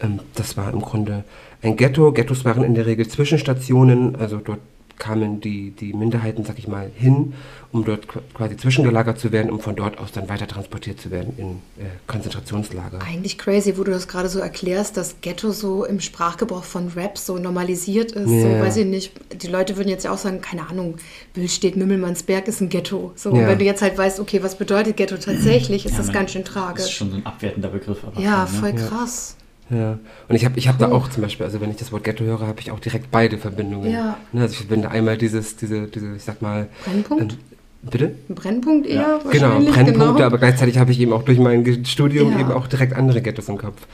Ähm, 0.00 0.20
das 0.34 0.56
war 0.56 0.72
im 0.72 0.80
Grunde 0.80 1.24
ein 1.62 1.76
Ghetto. 1.76 2.12
Ghettos 2.12 2.44
waren 2.44 2.62
in 2.62 2.74
der 2.74 2.86
Regel 2.86 3.08
Zwischenstationen, 3.08 4.14
also 4.14 4.36
dort 4.38 4.60
kamen 4.98 5.40
die, 5.40 5.70
die 5.70 5.92
Minderheiten, 5.92 6.44
sag 6.44 6.58
ich 6.58 6.68
mal, 6.68 6.90
hin, 6.94 7.34
um 7.72 7.84
dort 7.84 8.06
quasi 8.34 8.56
zwischengelagert 8.56 9.18
zu 9.18 9.32
werden, 9.32 9.50
um 9.50 9.60
von 9.60 9.76
dort 9.76 9.98
aus 9.98 10.12
dann 10.12 10.28
weiter 10.28 10.46
transportiert 10.46 11.00
zu 11.00 11.10
werden 11.10 11.34
in 11.36 11.50
äh, 11.82 11.88
Konzentrationslager. 12.06 13.00
Eigentlich 13.02 13.38
crazy, 13.38 13.78
wo 13.78 13.84
du 13.84 13.90
das 13.90 14.08
gerade 14.08 14.28
so 14.28 14.38
erklärst, 14.38 14.96
dass 14.96 15.20
Ghetto 15.20 15.52
so 15.52 15.84
im 15.84 16.00
Sprachgebrauch 16.00 16.64
von 16.64 16.88
Rap 16.88 17.18
so 17.18 17.38
normalisiert 17.38 18.12
ist. 18.12 18.30
Ja. 18.30 18.42
So, 18.42 18.48
weiß 18.48 18.76
ich 18.78 18.86
nicht, 18.86 19.12
die 19.42 19.48
Leute 19.48 19.76
würden 19.76 19.88
jetzt 19.88 20.04
ja 20.04 20.12
auch 20.12 20.18
sagen, 20.18 20.40
keine 20.40 20.68
Ahnung, 20.68 20.96
Billstedt, 21.34 21.76
Mümmelmannsberg 21.76 22.48
ist 22.48 22.60
ein 22.60 22.68
Ghetto. 22.68 23.12
So, 23.14 23.34
ja. 23.34 23.48
wenn 23.48 23.58
du 23.58 23.64
jetzt 23.64 23.82
halt 23.82 23.96
weißt, 23.96 24.20
okay, 24.20 24.42
was 24.42 24.56
bedeutet 24.56 24.96
Ghetto 24.96 25.16
tatsächlich, 25.16 25.86
ist 25.86 25.92
ja, 25.92 25.98
das 25.98 26.12
ganz 26.12 26.32
schön 26.32 26.44
tragisch. 26.44 26.84
Das 26.84 26.90
ist 26.90 26.96
schon 26.96 27.10
so 27.10 27.16
ein 27.16 27.26
abwertender 27.26 27.68
Begriff. 27.68 27.98
ja, 28.18 28.46
voll, 28.46 28.72
ne? 28.72 28.78
voll 28.78 28.88
krass. 28.88 29.37
Ja, 29.70 29.98
und 30.28 30.34
ich 30.34 30.44
habe 30.44 30.58
ich 30.58 30.66
hab 30.68 30.78
da 30.78 30.90
auch 30.90 31.08
zum 31.08 31.22
Beispiel, 31.22 31.44
also 31.44 31.60
wenn 31.60 31.70
ich 31.70 31.76
das 31.76 31.92
Wort 31.92 32.04
Ghetto 32.04 32.24
höre, 32.24 32.46
habe 32.46 32.60
ich 32.60 32.70
auch 32.70 32.80
direkt 32.80 33.10
beide 33.10 33.36
Verbindungen. 33.36 33.90
Ja. 33.90 34.16
Ne, 34.32 34.42
also 34.42 34.52
ich 34.52 34.58
verbinde 34.58 34.90
einmal 34.90 35.18
dieses, 35.18 35.56
diese, 35.56 35.88
diese, 35.88 36.16
ich 36.16 36.22
sag 36.22 36.40
mal. 36.40 36.68
Brennpunkt? 36.84 37.32
Ähm, 37.34 37.38
bitte? 37.82 38.14
Brennpunkt 38.28 38.86
eher 38.86 39.02
ja. 39.02 39.20
Genau, 39.30 39.58
Brennpunkte, 39.60 39.92
genau. 39.92 40.22
aber 40.22 40.38
gleichzeitig 40.38 40.78
habe 40.78 40.90
ich 40.90 41.00
eben 41.00 41.12
auch 41.12 41.22
durch 41.22 41.38
mein 41.38 41.84
Studium 41.84 42.32
ja. 42.32 42.40
eben 42.40 42.52
auch 42.52 42.66
direkt 42.66 42.94
andere 42.94 43.20
Ghettos 43.20 43.48
im 43.50 43.58
Kopf. 43.58 43.86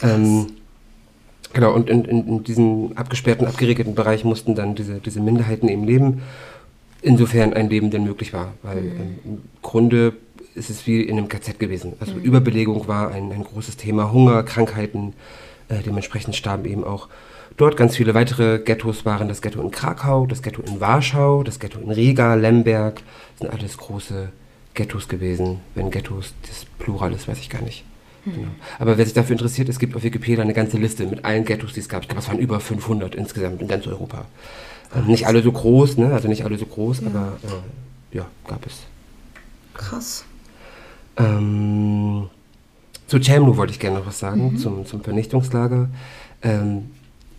Ähm, 0.00 0.46
genau, 1.52 1.74
und 1.74 1.90
in, 1.90 2.04
in, 2.04 2.28
in 2.28 2.44
diesem 2.44 2.92
abgesperrten, 2.94 3.48
abgeregelten 3.48 3.96
Bereich 3.96 4.24
mussten 4.24 4.54
dann 4.54 4.76
diese, 4.76 5.00
diese 5.00 5.20
Minderheiten 5.20 5.68
eben 5.68 5.82
leben, 5.82 6.22
insofern 7.02 7.52
ein 7.52 7.68
Leben 7.68 7.90
denn 7.90 8.04
möglich 8.04 8.32
war. 8.32 8.52
Weil 8.62 8.80
mhm. 8.80 9.18
im 9.24 9.42
Grunde 9.60 10.12
ist 10.56 10.70
es 10.70 10.86
wie 10.86 11.02
in 11.02 11.18
einem 11.18 11.28
KZ 11.28 11.58
gewesen. 11.58 11.94
Also 12.00 12.14
mhm. 12.14 12.22
Überbelegung 12.22 12.88
war 12.88 13.12
ein, 13.12 13.32
ein 13.32 13.44
großes 13.44 13.76
Thema, 13.76 14.12
Hunger, 14.12 14.42
Krankheiten, 14.42 15.12
äh, 15.68 15.82
dementsprechend 15.82 16.34
starben 16.34 16.64
eben 16.64 16.84
auch 16.84 17.08
dort 17.56 17.76
ganz 17.76 17.96
viele 17.96 18.14
weitere 18.14 18.58
Ghettos 18.58 19.04
waren 19.04 19.28
das 19.28 19.42
Ghetto 19.42 19.60
in 19.60 19.70
Krakau, 19.70 20.26
das 20.26 20.42
Ghetto 20.42 20.62
in 20.62 20.80
Warschau, 20.80 21.42
das 21.42 21.58
Ghetto 21.58 21.78
in 21.78 21.90
Riga, 21.90 22.34
Lemberg, 22.34 22.96
das 22.96 23.38
sind 23.40 23.50
alles 23.50 23.76
große 23.78 24.30
Ghettos 24.74 25.08
gewesen. 25.08 25.60
Wenn 25.74 25.90
Ghettos 25.90 26.34
das 26.46 26.66
Plural 26.78 27.12
ist, 27.12 27.28
weiß 27.28 27.38
ich 27.38 27.50
gar 27.50 27.62
nicht. 27.62 27.84
Mhm. 28.24 28.32
Genau. 28.32 28.48
Aber 28.78 28.98
wer 28.98 29.04
sich 29.04 29.14
dafür 29.14 29.32
interessiert, 29.32 29.68
es 29.68 29.78
gibt 29.78 29.96
auf 29.96 30.02
Wikipedia 30.02 30.42
eine 30.42 30.54
ganze 30.54 30.76
Liste 30.76 31.06
mit 31.06 31.24
allen 31.24 31.44
Ghettos, 31.44 31.72
die 31.72 31.80
es 31.80 31.88
gab. 31.88 32.02
Ich 32.02 32.08
glaube, 32.08 32.20
es 32.20 32.28
waren 32.28 32.38
über 32.38 32.60
500 32.60 33.14
insgesamt 33.14 33.60
in 33.62 33.68
ganz 33.68 33.86
Europa. 33.86 34.26
Ähm, 34.94 35.06
nicht 35.06 35.26
alle 35.26 35.42
so 35.42 35.50
groß, 35.50 35.96
ne? 35.96 36.12
also 36.12 36.28
nicht 36.28 36.44
alle 36.44 36.58
so 36.58 36.66
groß, 36.66 37.00
ja. 37.00 37.06
aber 37.08 37.38
äh, 37.42 38.16
ja, 38.16 38.26
gab 38.46 38.66
es. 38.66 38.80
Krass. 39.74 40.24
Ähm, 41.16 42.28
zu 43.06 43.22
Chamlu 43.22 43.56
wollte 43.56 43.72
ich 43.72 43.78
gerne 43.78 43.98
noch 43.98 44.06
was 44.06 44.18
sagen, 44.18 44.52
mhm. 44.52 44.58
zum, 44.58 44.86
zum 44.86 45.02
Vernichtungslager. 45.02 45.88
Ähm, 46.42 46.90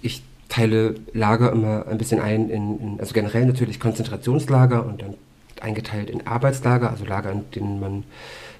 ich 0.02 0.24
teile 0.50 0.96
Lager 1.14 1.52
immer 1.52 1.88
ein 1.88 1.98
bisschen 1.98 2.20
ein, 2.22 2.50
in, 2.50 2.80
in, 2.80 3.00
also 3.00 3.14
generell 3.14 3.46
natürlich 3.46 3.80
Konzentrationslager 3.80 4.86
und 4.86 5.02
dann 5.02 5.16
eingeteilt 5.62 6.10
in 6.10 6.26
Arbeitslager, 6.26 6.90
also 6.90 7.06
Lager, 7.06 7.32
in 7.32 7.44
denen 7.52 7.80
man, 7.80 8.04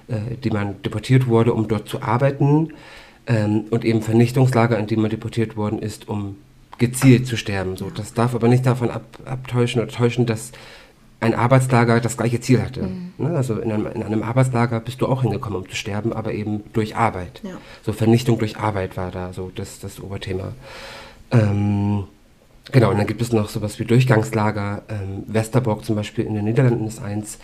äh, 0.08 0.36
die 0.42 0.50
man 0.50 0.82
deportiert 0.82 1.26
wurde, 1.26 1.54
um 1.54 1.68
dort 1.68 1.88
zu 1.88 2.02
arbeiten. 2.02 2.72
Ähm, 3.26 3.64
und 3.70 3.84
eben 3.84 4.02
Vernichtungslager, 4.02 4.78
in 4.78 4.86
denen 4.86 5.02
man 5.02 5.10
deportiert 5.10 5.56
worden 5.56 5.78
ist, 5.78 6.08
um 6.08 6.36
gezielt 6.78 7.26
zu 7.26 7.36
sterben. 7.36 7.76
So, 7.76 7.90
das 7.90 8.14
darf 8.14 8.34
aber 8.34 8.48
nicht 8.48 8.64
davon 8.64 8.90
ab, 8.90 9.04
abtäuschen 9.24 9.82
oder 9.82 9.90
täuschen, 9.90 10.26
dass 10.26 10.52
ein 11.20 11.34
Arbeitslager 11.34 12.00
das 12.00 12.16
gleiche 12.16 12.40
Ziel 12.40 12.62
hatte. 12.62 12.82
Mhm. 12.82 13.12
Ne? 13.18 13.36
Also 13.36 13.58
in 13.58 13.72
einem, 13.72 13.86
in 13.86 14.02
einem, 14.02 14.22
Arbeitslager 14.22 14.80
bist 14.80 15.00
du 15.00 15.06
auch 15.06 15.22
hingekommen, 15.22 15.60
um 15.60 15.68
zu 15.68 15.74
sterben, 15.74 16.12
aber 16.12 16.32
eben 16.32 16.62
durch 16.72 16.96
Arbeit. 16.96 17.40
Ja. 17.42 17.58
So 17.84 17.92
Vernichtung 17.92 18.38
durch 18.38 18.56
Arbeit 18.56 18.96
war 18.96 19.10
da 19.10 19.32
so 19.32 19.50
das, 19.54 19.80
das 19.80 20.00
Oberthema. 20.00 20.52
Ähm, 21.32 22.04
genau, 22.70 22.90
und 22.90 22.98
dann 22.98 23.06
gibt 23.06 23.20
es 23.20 23.32
noch 23.32 23.48
sowas 23.48 23.78
wie 23.80 23.84
Durchgangslager. 23.84 24.82
Ähm, 24.88 25.24
Westerbork 25.26 25.84
zum 25.84 25.96
Beispiel 25.96 26.24
in 26.24 26.34
den 26.34 26.44
Niederlanden 26.44 26.86
ist 26.86 27.02
eins. 27.02 27.38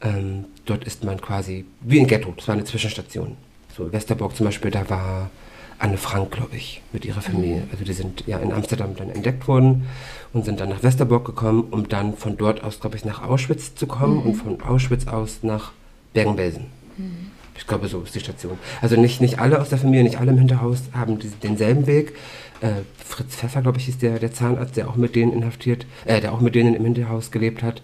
Ähm, 0.00 0.46
dort 0.66 0.82
ist 0.84 1.04
man 1.04 1.20
quasi 1.20 1.64
wie 1.80 2.00
ein 2.00 2.08
Ghetto, 2.08 2.32
das 2.36 2.48
war 2.48 2.54
eine 2.54 2.64
Zwischenstation. 2.64 3.36
So 3.76 3.92
Westerbork 3.92 4.34
zum 4.34 4.46
Beispiel, 4.46 4.72
da 4.72 4.88
war 4.90 5.30
Anne 5.78 5.96
Frank, 5.96 6.30
glaube 6.32 6.56
ich, 6.56 6.82
mit 6.92 7.04
ihrer 7.04 7.20
Familie. 7.20 7.64
Also 7.72 7.84
die 7.84 7.92
sind 7.92 8.24
ja 8.26 8.38
in 8.38 8.52
Amsterdam 8.52 8.94
dann 8.96 9.10
entdeckt 9.10 9.48
worden 9.48 9.86
und 10.32 10.44
sind 10.44 10.60
dann 10.60 10.68
nach 10.68 10.82
Westerbork 10.82 11.24
gekommen, 11.24 11.64
um 11.70 11.88
dann 11.88 12.16
von 12.16 12.36
dort 12.36 12.62
aus, 12.62 12.80
glaube 12.80 12.96
ich, 12.96 13.04
nach 13.04 13.22
Auschwitz 13.22 13.74
zu 13.74 13.86
kommen 13.86 14.16
mhm. 14.16 14.22
und 14.22 14.34
von 14.34 14.60
Auschwitz 14.62 15.06
aus 15.06 15.38
nach 15.42 15.72
Bergen-Belsen. 16.14 16.66
Mhm. 16.96 17.30
Ich 17.56 17.66
glaube, 17.66 17.88
so 17.88 18.00
ist 18.00 18.14
die 18.14 18.20
Station. 18.20 18.58
Also 18.80 19.00
nicht, 19.00 19.20
nicht 19.20 19.38
alle 19.38 19.60
aus 19.60 19.68
der 19.68 19.78
Familie, 19.78 20.04
nicht 20.04 20.18
alle 20.18 20.32
im 20.32 20.38
Hinterhaus 20.38 20.82
haben 20.94 21.18
die, 21.18 21.28
denselben 21.28 21.86
Weg. 21.86 22.14
Äh, 22.60 22.82
Fritz 23.04 23.36
Pfeffer, 23.36 23.60
glaube 23.60 23.78
ich, 23.78 23.88
ist 23.88 24.02
der, 24.02 24.18
der 24.18 24.32
Zahnarzt, 24.32 24.76
der 24.76 24.88
auch 24.88 24.96
mit 24.96 25.14
denen 25.14 25.32
inhaftiert, 25.32 25.86
äh, 26.06 26.20
der 26.20 26.32
auch 26.32 26.40
mit 26.40 26.54
denen 26.54 26.74
im 26.74 26.84
Hinterhaus 26.84 27.30
gelebt 27.30 27.62
hat. 27.62 27.82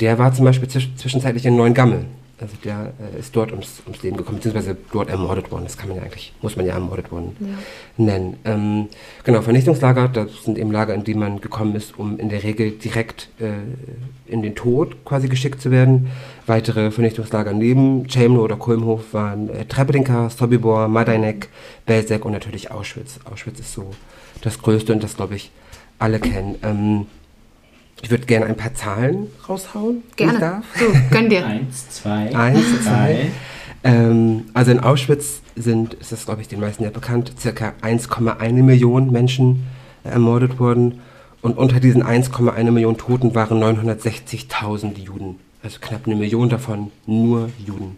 Der 0.00 0.18
war 0.18 0.32
zum 0.32 0.44
Beispiel 0.44 0.68
zwischenzeitlich 0.68 1.46
in 1.46 1.56
Neuengammel. 1.56 2.04
Also 2.40 2.54
der 2.62 2.92
äh, 3.14 3.18
ist 3.18 3.34
dort 3.34 3.50
ums, 3.50 3.82
ums 3.84 4.02
Leben 4.02 4.16
gekommen, 4.16 4.36
beziehungsweise 4.36 4.76
dort 4.92 5.10
ermordet 5.10 5.50
worden. 5.50 5.64
Das 5.64 5.76
kann 5.76 5.88
man 5.88 5.96
ja 5.96 6.04
eigentlich, 6.04 6.32
muss 6.40 6.56
man 6.56 6.66
ja 6.66 6.74
ermordet 6.74 7.10
worden 7.10 7.36
ja. 7.40 8.04
nennen. 8.04 8.36
Ähm, 8.44 8.88
genau, 9.24 9.42
Vernichtungslager, 9.42 10.08
das 10.08 10.44
sind 10.44 10.56
eben 10.56 10.70
Lager, 10.70 10.94
in 10.94 11.02
die 11.02 11.14
man 11.14 11.40
gekommen 11.40 11.74
ist, 11.74 11.98
um 11.98 12.18
in 12.18 12.28
der 12.28 12.44
Regel 12.44 12.70
direkt 12.70 13.28
äh, 13.40 14.30
in 14.30 14.42
den 14.42 14.54
Tod 14.54 15.04
quasi 15.04 15.28
geschickt 15.28 15.60
zu 15.60 15.72
werden. 15.72 16.10
Weitere 16.46 16.92
Vernichtungslager 16.92 17.52
neben 17.52 18.06
Chelmno 18.06 18.42
oder 18.42 18.56
Kulmhof 18.56 19.12
waren 19.12 19.48
äh, 19.50 19.64
Treblinka, 19.64 20.30
Sobibor, 20.30 20.86
Majdanek, 20.86 21.48
Belzec 21.86 22.24
und 22.24 22.32
natürlich 22.32 22.70
Auschwitz. 22.70 23.18
Auschwitz 23.24 23.58
ist 23.58 23.72
so 23.72 23.90
das 24.42 24.62
Größte 24.62 24.92
und 24.92 25.02
das, 25.02 25.16
glaube 25.16 25.34
ich, 25.34 25.50
alle 25.98 26.20
kennen. 26.20 26.54
Ähm, 26.62 27.06
ich 28.02 28.10
würde 28.10 28.26
gerne 28.26 28.46
ein 28.46 28.56
paar 28.56 28.74
Zahlen 28.74 29.26
raushauen. 29.48 30.02
Gerne. 30.16 30.38
Darf. 30.38 30.64
So, 30.78 30.86
gönn 31.10 31.28
dir. 31.28 31.44
Eins, 31.44 31.90
zwei, 31.90 32.34
Eins, 32.34 32.84
zwei. 32.84 33.30
Ähm, 33.84 34.44
also 34.54 34.70
in 34.70 34.80
Auschwitz 34.80 35.42
sind, 35.56 35.94
ist 35.94 36.12
das 36.12 36.24
glaube 36.24 36.40
ich 36.40 36.48
den 36.48 36.60
meisten 36.60 36.84
ja 36.84 36.90
bekannt, 36.90 37.32
circa 37.38 37.74
1,1 37.82 38.52
Millionen 38.62 39.10
Menschen 39.10 39.66
ermordet 40.04 40.58
worden. 40.58 41.00
Und 41.40 41.56
unter 41.56 41.78
diesen 41.80 42.02
1,1 42.02 42.70
Millionen 42.70 42.98
Toten 42.98 43.34
waren 43.34 43.62
960.000 43.62 44.98
Juden. 44.98 45.36
Also 45.62 45.78
knapp 45.80 46.06
eine 46.06 46.16
Million 46.16 46.48
davon 46.48 46.90
nur 47.06 47.50
Juden. 47.64 47.96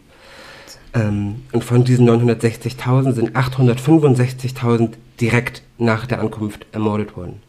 Ähm, 0.93 1.43
und 1.53 1.65
von 1.65 1.85
diesen 1.85 2.09
960.000 2.09 3.13
sind 3.13 3.37
865.000 3.37 4.93
direkt 5.21 5.63
nach 5.79 6.07
der 6.07 6.21
Ankunft 6.21 6.67
ermordet 6.73 7.17
worden. 7.17 7.43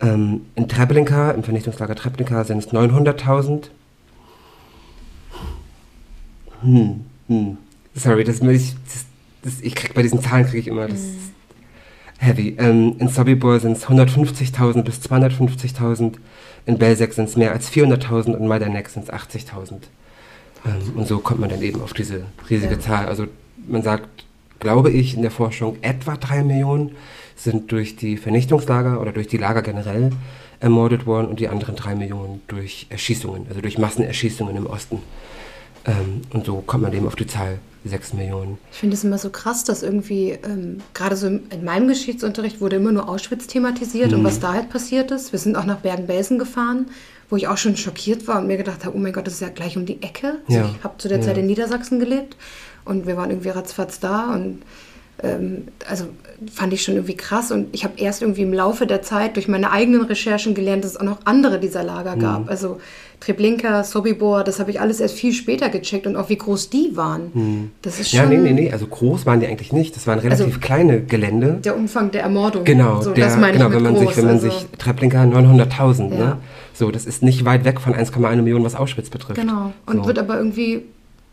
Ähm, 0.00 0.42
in 0.54 0.68
Treblinka, 0.68 1.32
im 1.32 1.42
Vernichtungslager 1.42 1.94
Treblinka, 1.94 2.44
sind 2.44 2.58
es 2.58 2.68
900.000. 2.72 3.68
Hm, 6.62 7.04
hm. 7.26 7.58
Sorry, 7.94 8.24
das, 8.24 8.40
ich, 8.40 8.74
das, 8.84 9.06
das, 9.42 9.60
ich 9.60 9.74
krieg 9.74 9.94
bei 9.94 10.02
diesen 10.02 10.20
Zahlen 10.20 10.46
kriege 10.46 10.58
ich 10.58 10.68
immer 10.68 10.86
das 10.86 11.00
mm. 11.00 11.30
heavy. 12.18 12.56
Ähm, 12.58 12.96
in 12.98 13.08
Sobibor 13.08 13.58
sind 13.60 13.76
es 13.76 13.86
150.000 13.86 14.82
bis 14.82 15.00
250.000. 15.00 16.14
In 16.66 16.78
Belzec 16.78 17.12
sind 17.12 17.28
es 17.28 17.36
mehr 17.36 17.52
als 17.52 17.70
400.000 17.70 18.34
und 18.34 18.46
Majdanek 18.46 18.88
sind 18.88 19.04
es 19.04 19.10
80.000. 19.10 19.72
Ähm, 20.64 20.96
und 20.96 21.08
so 21.08 21.18
kommt 21.18 21.40
man 21.40 21.50
dann 21.50 21.62
eben 21.62 21.80
auf 21.80 21.92
diese 21.92 22.26
riesige 22.48 22.74
ja. 22.74 22.80
Zahl. 22.80 23.06
Also 23.06 23.26
man 23.66 23.82
sagt, 23.82 24.08
glaube 24.60 24.90
ich, 24.90 25.14
in 25.14 25.22
der 25.22 25.30
Forschung 25.30 25.76
etwa 25.82 26.16
3 26.16 26.44
Millionen 26.44 26.92
sind 27.38 27.72
durch 27.72 27.96
die 27.96 28.16
Vernichtungslager 28.16 29.00
oder 29.00 29.12
durch 29.12 29.28
die 29.28 29.38
Lager 29.38 29.62
generell 29.62 30.10
ermordet 30.60 31.06
worden 31.06 31.28
und 31.28 31.40
die 31.40 31.48
anderen 31.48 31.76
drei 31.76 31.94
Millionen 31.94 32.42
durch 32.48 32.86
Erschießungen, 32.90 33.46
also 33.48 33.60
durch 33.60 33.78
Massenerschießungen 33.78 34.56
im 34.56 34.66
Osten. 34.66 35.00
Ähm, 35.84 36.22
und 36.32 36.46
so 36.46 36.62
kommt 36.66 36.82
man 36.82 36.92
eben 36.92 37.06
auf 37.06 37.14
die 37.14 37.26
Zahl 37.26 37.60
6 37.84 38.14
Millionen. 38.14 38.58
Ich 38.72 38.78
finde 38.78 38.94
es 38.94 39.04
immer 39.04 39.18
so 39.18 39.30
krass, 39.30 39.62
dass 39.62 39.84
irgendwie, 39.84 40.30
ähm, 40.30 40.78
gerade 40.94 41.16
so 41.16 41.28
in 41.28 41.64
meinem 41.64 41.86
Geschichtsunterricht 41.86 42.60
wurde 42.60 42.76
immer 42.76 42.90
nur 42.90 43.08
Auschwitz 43.08 43.46
thematisiert 43.46 44.10
mhm. 44.10 44.18
und 44.18 44.24
was 44.24 44.40
da 44.40 44.52
halt 44.52 44.68
passiert 44.68 45.12
ist. 45.12 45.30
Wir 45.30 45.38
sind 45.38 45.56
auch 45.56 45.64
nach 45.64 45.78
Bergen-Belsen 45.78 46.40
gefahren, 46.40 46.86
wo 47.30 47.36
ich 47.36 47.46
auch 47.46 47.56
schon 47.56 47.76
schockiert 47.76 48.26
war 48.26 48.40
und 48.40 48.48
mir 48.48 48.56
gedacht 48.56 48.84
habe, 48.84 48.96
oh 48.96 49.00
mein 49.00 49.12
Gott, 49.12 49.26
das 49.26 49.34
ist 49.34 49.40
ja 49.40 49.48
gleich 49.48 49.76
um 49.76 49.86
die 49.86 50.02
Ecke. 50.02 50.38
Also 50.48 50.60
ja. 50.60 50.70
Ich 50.76 50.82
habe 50.82 50.98
zu 50.98 51.08
der 51.08 51.20
Zeit 51.20 51.36
ja. 51.36 51.42
in 51.42 51.46
Niedersachsen 51.46 52.00
gelebt 52.00 52.36
und 52.84 53.06
wir 53.06 53.16
waren 53.16 53.30
irgendwie 53.30 53.50
ratzfatz 53.50 54.00
da 54.00 54.34
und 54.34 54.62
ähm, 55.22 55.64
also 55.88 56.04
fand 56.52 56.72
ich 56.72 56.82
schon 56.82 56.94
irgendwie 56.94 57.16
krass. 57.16 57.50
Und 57.50 57.68
ich 57.72 57.84
habe 57.84 57.94
erst 57.96 58.22
irgendwie 58.22 58.42
im 58.42 58.52
Laufe 58.52 58.86
der 58.86 59.02
Zeit 59.02 59.36
durch 59.36 59.48
meine 59.48 59.72
eigenen 59.72 60.02
Recherchen 60.02 60.54
gelernt, 60.54 60.84
dass 60.84 60.92
es 60.92 60.96
auch 60.96 61.04
noch 61.04 61.18
andere 61.24 61.58
dieser 61.58 61.82
Lager 61.82 62.16
mhm. 62.16 62.20
gab. 62.20 62.48
Also 62.48 62.78
Treblinka, 63.20 63.82
Sobibor, 63.82 64.44
das 64.44 64.60
habe 64.60 64.70
ich 64.70 64.80
alles 64.80 65.00
erst 65.00 65.16
viel 65.16 65.32
später 65.32 65.68
gecheckt 65.68 66.06
und 66.06 66.14
auch 66.14 66.28
wie 66.28 66.36
groß 66.36 66.70
die 66.70 66.92
waren. 66.94 67.30
Mhm. 67.34 67.70
Das 67.82 67.98
ist 67.98 68.10
schon. 68.10 68.20
Ja, 68.20 68.26
nee, 68.26 68.36
nee, 68.36 68.52
nee. 68.52 68.72
Also 68.72 68.86
groß 68.86 69.26
waren 69.26 69.40
die 69.40 69.48
eigentlich 69.48 69.72
nicht. 69.72 69.96
Das 69.96 70.06
waren 70.06 70.20
relativ 70.20 70.46
also, 70.46 70.60
kleine 70.60 71.02
Gelände. 71.02 71.58
Der 71.64 71.76
Umfang 71.76 72.12
der 72.12 72.22
Ermordung. 72.22 72.64
Genau, 72.64 73.02
so, 73.02 73.12
der, 73.12 73.24
das 73.24 73.36
meine 73.36 73.54
genau, 73.54 73.68
ich 73.68 73.74
wenn 73.74 73.82
man 73.82 73.94
groß, 73.94 74.06
sich, 74.06 74.16
wenn 74.16 74.24
man 74.26 74.34
also, 74.34 74.50
sich 74.50 74.66
Treblinka 74.78 75.22
900.000, 75.24 76.02
ne? 76.08 76.14
ja. 76.14 76.24
ne? 76.26 76.36
So, 76.72 76.92
das 76.92 77.06
ist 77.06 77.24
nicht 77.24 77.44
weit 77.44 77.64
weg 77.64 77.80
von 77.80 77.92
1,1 77.92 78.36
Millionen, 78.36 78.64
was 78.64 78.76
Auschwitz 78.76 79.10
betrifft. 79.10 79.40
Genau. 79.40 79.72
Und 79.86 79.96
so. 79.96 80.06
wird 80.06 80.20
aber 80.20 80.36
irgendwie 80.36 80.84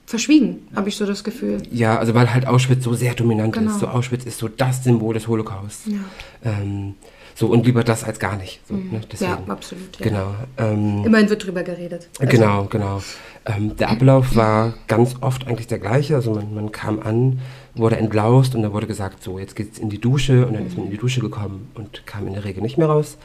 verschwiegen, 0.05 0.67
habe 0.75 0.89
ich 0.89 0.95
so 0.95 1.05
das 1.05 1.23
Gefühl. 1.23 1.61
Ja, 1.71 1.97
also 1.97 2.13
weil 2.13 2.33
halt 2.33 2.47
Auschwitz 2.47 2.83
so 2.83 2.93
sehr 2.93 3.13
dominant 3.15 3.53
genau. 3.53 3.71
ist. 3.71 3.79
So 3.79 3.87
Auschwitz 3.87 4.25
ist 4.25 4.37
so 4.37 4.47
das 4.47 4.83
Symbol 4.83 5.13
des 5.13 5.27
Holocaust. 5.27 5.87
Ja. 5.87 5.97
Ähm, 6.43 6.95
so 7.37 7.47
und 7.47 7.65
lieber 7.65 7.83
das 7.83 8.05
als 8.05 8.19
gar 8.19 8.37
nicht. 8.37 8.61
So, 8.65 8.75
mhm. 8.75 8.91
ne? 8.91 9.01
Ja, 9.19 9.39
absolut. 9.47 9.99
Ja. 9.99 10.05
Genau. 10.05 10.35
Ähm, 10.57 11.03
Immerhin 11.05 11.29
wird 11.29 11.45
drüber 11.45 11.63
geredet. 11.63 12.07
Also. 12.19 12.31
Genau, 12.31 12.65
genau. 12.65 13.01
Ähm, 13.45 13.75
der 13.75 13.89
Ablauf 13.89 14.35
war 14.35 14.73
ganz 14.87 15.15
oft 15.19 15.45
eigentlich 15.45 15.67
der 15.67 15.79
gleiche. 15.79 16.15
Also 16.15 16.33
man, 16.33 16.55
man 16.55 16.71
kam 16.71 16.99
an, 16.99 17.41
wurde 17.73 17.97
entblaust 17.97 18.55
und 18.55 18.63
dann 18.63 18.71
wurde 18.71 18.87
gesagt, 18.87 19.21
so 19.21 19.37
jetzt 19.37 19.55
geht's 19.55 19.79
in 19.79 19.89
die 19.89 19.99
Dusche 19.99 20.47
und 20.47 20.53
dann 20.53 20.65
ist 20.65 20.77
man 20.77 20.85
in 20.85 20.91
die 20.91 20.97
Dusche 20.97 21.19
gekommen 21.19 21.69
und 21.75 22.05
kam 22.05 22.25
in 22.25 22.33
der 22.33 22.45
Regel 22.45 22.63
nicht 22.63 22.77
mehr 22.77 22.87
raus. 22.87 23.17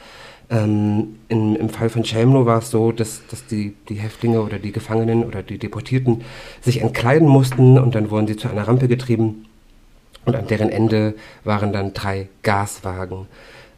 Ähm, 0.51 1.15
in, 1.29 1.55
Im 1.55 1.69
Fall 1.69 1.89
von 1.89 2.03
Chelmno 2.03 2.45
war 2.45 2.59
es 2.59 2.69
so, 2.69 2.91
dass, 2.91 3.21
dass 3.27 3.45
die, 3.47 3.73
die 3.87 3.95
Häftlinge 3.95 4.41
oder 4.41 4.59
die 4.59 4.73
Gefangenen 4.73 5.23
oder 5.23 5.41
die 5.41 5.57
Deportierten 5.57 6.23
sich 6.59 6.81
entkleiden 6.81 7.27
mussten 7.27 7.79
und 7.79 7.95
dann 7.95 8.11
wurden 8.11 8.27
sie 8.27 8.35
zu 8.35 8.49
einer 8.49 8.67
Rampe 8.67 8.89
getrieben 8.89 9.45
und 10.25 10.35
an 10.35 10.47
deren 10.47 10.69
Ende 10.69 11.15
waren 11.45 11.71
dann 11.71 11.93
drei 11.93 12.27
Gaswagen. 12.43 13.27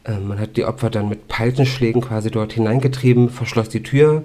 Ähm, 0.04 0.26
man 0.28 0.40
hat 0.40 0.56
die 0.56 0.64
Opfer 0.64 0.90
dann 0.90 1.08
mit 1.08 1.28
Peitschenschlägen 1.28 2.02
quasi 2.02 2.30
dort 2.30 2.52
hineingetrieben, 2.52 3.30
verschloss 3.30 3.68
die 3.68 3.84
Tür. 3.84 4.24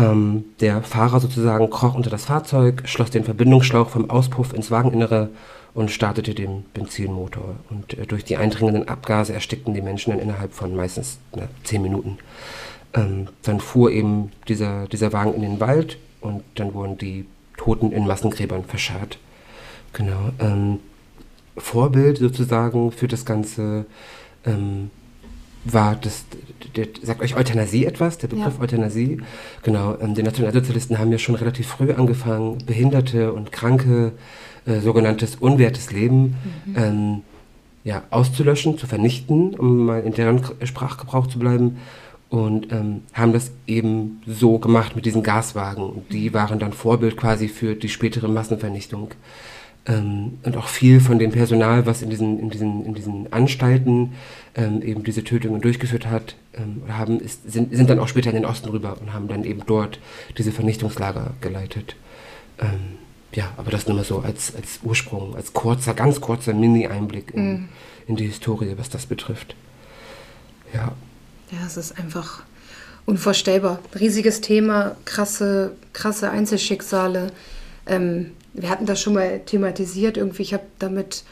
Ähm, 0.00 0.44
der 0.60 0.82
Fahrer 0.82 1.20
sozusagen 1.20 1.68
kroch 1.70 1.94
unter 1.94 2.10
das 2.10 2.24
Fahrzeug, 2.24 2.82
schloss 2.86 3.10
den 3.10 3.24
Verbindungsschlauch 3.24 3.88
vom 3.88 4.08
Auspuff 4.08 4.52
ins 4.52 4.70
Wageninnere 4.70 5.30
und 5.74 5.90
startete 5.90 6.34
den 6.34 6.64
Benzinmotor. 6.74 7.56
Und 7.70 7.94
äh, 7.94 8.06
durch 8.06 8.24
die 8.24 8.36
eindringenden 8.36 8.88
Abgase 8.88 9.32
erstickten 9.32 9.74
die 9.74 9.82
Menschen 9.82 10.10
dann 10.10 10.20
innerhalb 10.20 10.52
von 10.52 10.74
meistens 10.74 11.18
na, 11.34 11.48
zehn 11.64 11.82
Minuten. 11.82 12.18
Ähm, 12.94 13.28
dann 13.42 13.60
fuhr 13.60 13.90
eben 13.90 14.32
dieser, 14.48 14.86
dieser 14.88 15.12
Wagen 15.12 15.34
in 15.34 15.42
den 15.42 15.60
Wald 15.60 15.98
und 16.20 16.42
dann 16.56 16.74
wurden 16.74 16.98
die 16.98 17.26
Toten 17.56 17.92
in 17.92 18.06
Massengräbern 18.06 18.64
verscharrt. 18.64 19.18
Genau. 19.92 20.30
Ähm, 20.38 20.80
Vorbild 21.56 22.18
sozusagen 22.18 22.90
für 22.90 23.08
das 23.08 23.24
Ganze 23.24 23.86
ähm, 24.46 24.90
war 25.64 25.96
das, 25.96 26.24
der, 26.76 26.88
sagt 27.02 27.22
euch 27.22 27.36
Euthanasie 27.36 27.84
etwas, 27.84 28.18
der 28.18 28.28
Begriff 28.28 28.54
ja. 28.56 28.62
Euthanasie? 28.62 29.20
Genau, 29.62 29.96
ähm, 30.00 30.14
die 30.14 30.22
Nationalsozialisten 30.22 30.98
haben 30.98 31.12
ja 31.12 31.18
schon 31.18 31.34
relativ 31.34 31.66
früh 31.66 31.92
angefangen, 31.92 32.58
Behinderte 32.64 33.32
und 33.32 33.52
Kranke 33.52 34.12
äh, 34.66 34.80
sogenanntes 34.80 35.36
unwertes 35.36 35.92
Leben 35.92 36.36
mhm. 36.64 36.76
ähm, 36.76 37.22
ja, 37.84 38.02
auszulöschen, 38.10 38.78
zu 38.78 38.86
vernichten, 38.86 39.54
um 39.54 39.86
mal 39.86 40.02
in 40.02 40.12
deren 40.12 40.42
Sprachgebrauch 40.64 41.26
zu 41.26 41.38
bleiben. 41.38 41.78
Und 42.28 42.72
ähm, 42.72 43.02
haben 43.12 43.32
das 43.32 43.50
eben 43.66 44.22
so 44.24 44.60
gemacht 44.60 44.94
mit 44.94 45.04
diesen 45.04 45.24
Gaswagen. 45.24 45.82
Und 45.82 46.12
die 46.12 46.30
mhm. 46.30 46.34
waren 46.34 46.58
dann 46.58 46.72
Vorbild 46.72 47.16
quasi 47.16 47.48
für 47.48 47.74
die 47.74 47.88
spätere 47.88 48.28
Massenvernichtung. 48.28 49.10
Ähm, 49.86 50.38
und 50.42 50.56
auch 50.56 50.68
viel 50.68 51.00
von 51.00 51.18
dem 51.18 51.30
Personal, 51.30 51.86
was 51.86 52.02
in 52.02 52.10
diesen, 52.10 52.38
in 52.38 52.50
diesen, 52.50 52.84
in 52.84 52.94
diesen 52.94 53.32
Anstalten 53.32 54.12
ähm, 54.54 54.82
eben 54.82 55.04
diese 55.04 55.24
Tötungen 55.24 55.60
durchgeführt 55.60 56.06
hat, 56.06 56.36
ähm, 56.54 56.82
haben, 56.88 57.18
ist, 57.20 57.50
sind, 57.50 57.74
sind 57.74 57.88
dann 57.88 57.98
auch 57.98 58.08
später 58.08 58.30
in 58.30 58.36
den 58.36 58.44
Osten 58.44 58.68
rüber 58.68 58.98
und 59.00 59.14
haben 59.14 59.28
dann 59.28 59.44
eben 59.44 59.62
dort 59.66 59.98
diese 60.36 60.52
Vernichtungslager 60.52 61.32
geleitet. 61.40 61.96
Ähm, 62.58 62.98
ja, 63.32 63.52
aber 63.56 63.70
das 63.70 63.86
nur 63.86 63.96
mal 63.96 64.04
so 64.04 64.18
als, 64.18 64.54
als 64.54 64.80
Ursprung, 64.82 65.36
als 65.36 65.52
kurzer, 65.52 65.94
ganz 65.94 66.20
kurzer 66.20 66.52
Mini-Einblick 66.52 67.32
in, 67.32 67.52
mm. 67.52 67.68
in 68.08 68.16
die 68.16 68.26
Historie, 68.26 68.74
was 68.76 68.90
das 68.90 69.06
betrifft. 69.06 69.54
Ja. 70.74 70.92
Ja, 71.52 71.66
es 71.66 71.76
ist 71.76 71.98
einfach 71.98 72.42
unvorstellbar. 73.06 73.78
Riesiges 73.98 74.40
Thema, 74.40 74.96
krasse, 75.04 75.76
krasse 75.92 76.30
Einzelschicksale. 76.30 77.32
Ähm, 77.86 78.32
wir 78.54 78.68
hatten 78.70 78.86
das 78.86 79.00
schon 79.00 79.14
mal 79.14 79.40
thematisiert. 79.40 80.16
Irgendwie, 80.16 80.42
ich 80.42 80.52
habe 80.54 80.64
damit 80.78 81.24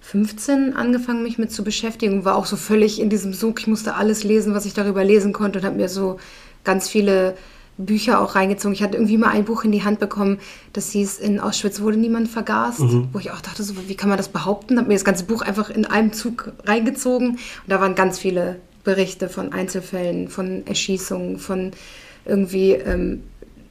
15 0.00 0.74
angefangen, 0.74 1.22
mich 1.22 1.38
mit 1.38 1.50
zu 1.50 1.64
beschäftigen. 1.64 2.24
War 2.24 2.36
auch 2.36 2.46
so 2.46 2.56
völlig 2.56 3.00
in 3.00 3.08
diesem 3.10 3.32
Sog. 3.32 3.60
Ich 3.60 3.66
musste 3.66 3.94
alles 3.94 4.22
lesen, 4.24 4.54
was 4.54 4.66
ich 4.66 4.74
darüber 4.74 5.02
lesen 5.04 5.32
konnte 5.32 5.58
und 5.60 5.64
habe 5.64 5.76
mir 5.76 5.88
so 5.88 6.18
ganz 6.62 6.88
viele 6.88 7.36
Bücher 7.76 8.20
auch 8.20 8.34
reingezogen. 8.36 8.74
Ich 8.74 8.82
hatte 8.82 8.96
irgendwie 8.96 9.16
mal 9.18 9.30
ein 9.30 9.44
Buch 9.44 9.64
in 9.64 9.72
die 9.72 9.82
Hand 9.82 9.98
bekommen, 9.98 10.38
das 10.72 10.90
hieß 10.92 11.18
In 11.18 11.40
Auschwitz 11.40 11.80
wurde 11.80 11.96
niemand 11.96 12.28
vergast, 12.28 12.78
Mhm. 12.80 13.08
wo 13.12 13.18
ich 13.18 13.32
auch 13.32 13.40
dachte, 13.40 13.64
so, 13.64 13.74
wie 13.88 13.96
kann 13.96 14.08
man 14.08 14.16
das 14.18 14.28
behaupten? 14.28 14.78
Habe 14.78 14.88
mir 14.88 14.94
das 14.94 15.04
ganze 15.04 15.24
Buch 15.24 15.42
einfach 15.42 15.70
in 15.70 15.84
einem 15.84 16.12
Zug 16.12 16.52
reingezogen 16.64 17.30
und 17.30 17.38
da 17.66 17.80
waren 17.80 17.94
ganz 17.96 18.18
viele 18.18 18.56
Berichte 18.84 19.28
von 19.28 19.52
Einzelfällen, 19.52 20.28
von 20.28 20.64
Erschießungen, 20.66 21.38
von 21.38 21.72
irgendwie 22.26 22.72
ähm, 22.72 23.22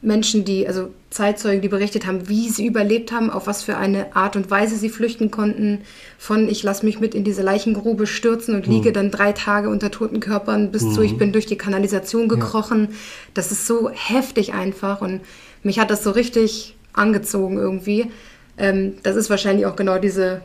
Menschen, 0.04 0.44
die, 0.46 0.68
also 0.68 0.90
Zeitzeugen, 1.10 1.62
die 1.62 1.70
berichtet 1.70 2.06
haben, 2.06 2.28
wie 2.28 2.50
sie 2.50 2.66
überlebt 2.66 3.12
haben, 3.12 3.30
auf 3.30 3.48
was 3.48 3.64
für 3.64 3.78
eine 3.78 4.16
Art 4.16 4.36
und 4.36 4.52
Weise 4.52 4.76
sie 4.76 4.90
flüchten 4.90 5.32
konnten. 5.32 5.82
Von 6.18 6.50
ich 6.50 6.62
lasse 6.62 6.86
mich 6.86 7.00
mit 7.00 7.16
in 7.16 7.24
diese 7.24 7.42
Leichengrube 7.42 8.06
stürzen 8.06 8.54
und 8.56 8.68
liege 8.68 8.92
dann 8.92 9.12
drei 9.12 9.32
Tage 9.32 9.70
unter 9.70 9.92
toten 9.92 10.20
Körpern 10.20 10.72
bis 10.72 10.94
zu 10.94 11.02
ich 11.02 11.18
bin 11.18 11.32
durch 11.32 11.46
die 11.46 11.58
Kanalisation 11.58 12.28
gekrochen. 12.28 12.90
Das 13.34 13.52
ist 13.52 13.66
so 13.66 13.90
heftig 13.90 14.54
einfach 14.54 15.02
und 15.02 15.22
mich 15.64 15.80
hat 15.80 15.90
das 15.90 16.04
so 16.04 16.12
richtig 16.12 16.76
angezogen 16.92 17.58
irgendwie. 17.58 18.12
Ähm, 18.58 18.96
das 19.04 19.16
ist 19.16 19.30
wahrscheinlich 19.30 19.66
auch 19.66 19.76
genau 19.76 19.98
diese 19.98 20.42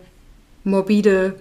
morbide 0.64 1.34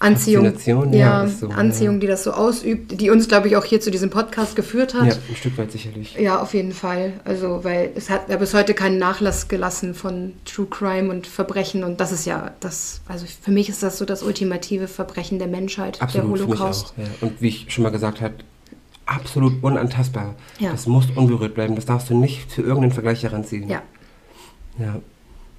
Anziehung, 0.00 0.54
ja, 0.92 1.24
ja, 1.24 1.26
so, 1.26 1.48
Anziehung, 1.48 1.94
ja. 1.94 2.00
die 2.00 2.06
das 2.06 2.22
so 2.22 2.30
ausübt, 2.30 3.00
die 3.00 3.10
uns, 3.10 3.26
glaube 3.26 3.48
ich, 3.48 3.56
auch 3.56 3.64
hier 3.64 3.80
zu 3.80 3.90
diesem 3.90 4.10
Podcast 4.10 4.54
geführt 4.54 4.94
hat. 4.94 5.06
Ja, 5.06 5.14
ein 5.28 5.34
Stück 5.34 5.58
weit 5.58 5.72
sicherlich. 5.72 6.14
Ja, 6.14 6.40
auf 6.40 6.54
jeden 6.54 6.70
Fall. 6.70 7.14
Also, 7.24 7.64
weil 7.64 7.90
es 7.96 8.08
hat 8.08 8.28
ja 8.28 8.36
bis 8.36 8.54
heute 8.54 8.74
keinen 8.74 8.98
Nachlass 8.98 9.48
gelassen 9.48 9.94
von 9.94 10.34
True 10.44 10.66
Crime 10.70 11.10
und 11.10 11.26
Verbrechen. 11.26 11.82
Und 11.82 12.00
das 12.00 12.12
ist 12.12 12.26
ja 12.26 12.52
das, 12.60 13.00
also 13.08 13.26
für 13.26 13.50
mich 13.50 13.68
ist 13.68 13.82
das 13.82 13.98
so 13.98 14.04
das 14.04 14.22
ultimative 14.22 14.86
Verbrechen 14.86 15.40
der 15.40 15.48
Menschheit, 15.48 16.00
Absolut, 16.00 16.14
der 16.14 16.36
für 16.36 16.46
mich 16.50 16.58
Holocaust. 16.60 16.92
auch. 16.92 16.98
Ja. 16.98 17.08
Und 17.20 17.42
wie 17.42 17.48
ich 17.48 17.66
schon 17.68 17.82
mal 17.82 17.90
gesagt 17.90 18.20
habe, 18.20 18.34
absolut 19.04 19.62
unantastbar. 19.62 20.36
Ja. 20.60 20.70
Das 20.70 20.86
muss 20.86 21.06
unberührt 21.10 21.54
bleiben. 21.54 21.74
Das 21.74 21.86
darfst 21.86 22.08
du 22.10 22.16
nicht 22.16 22.52
für 22.52 22.62
irgendeinen 22.62 22.92
Vergleich 22.92 23.24
heranziehen. 23.24 23.68
Ja, 23.68 23.82
ja. 24.78 25.00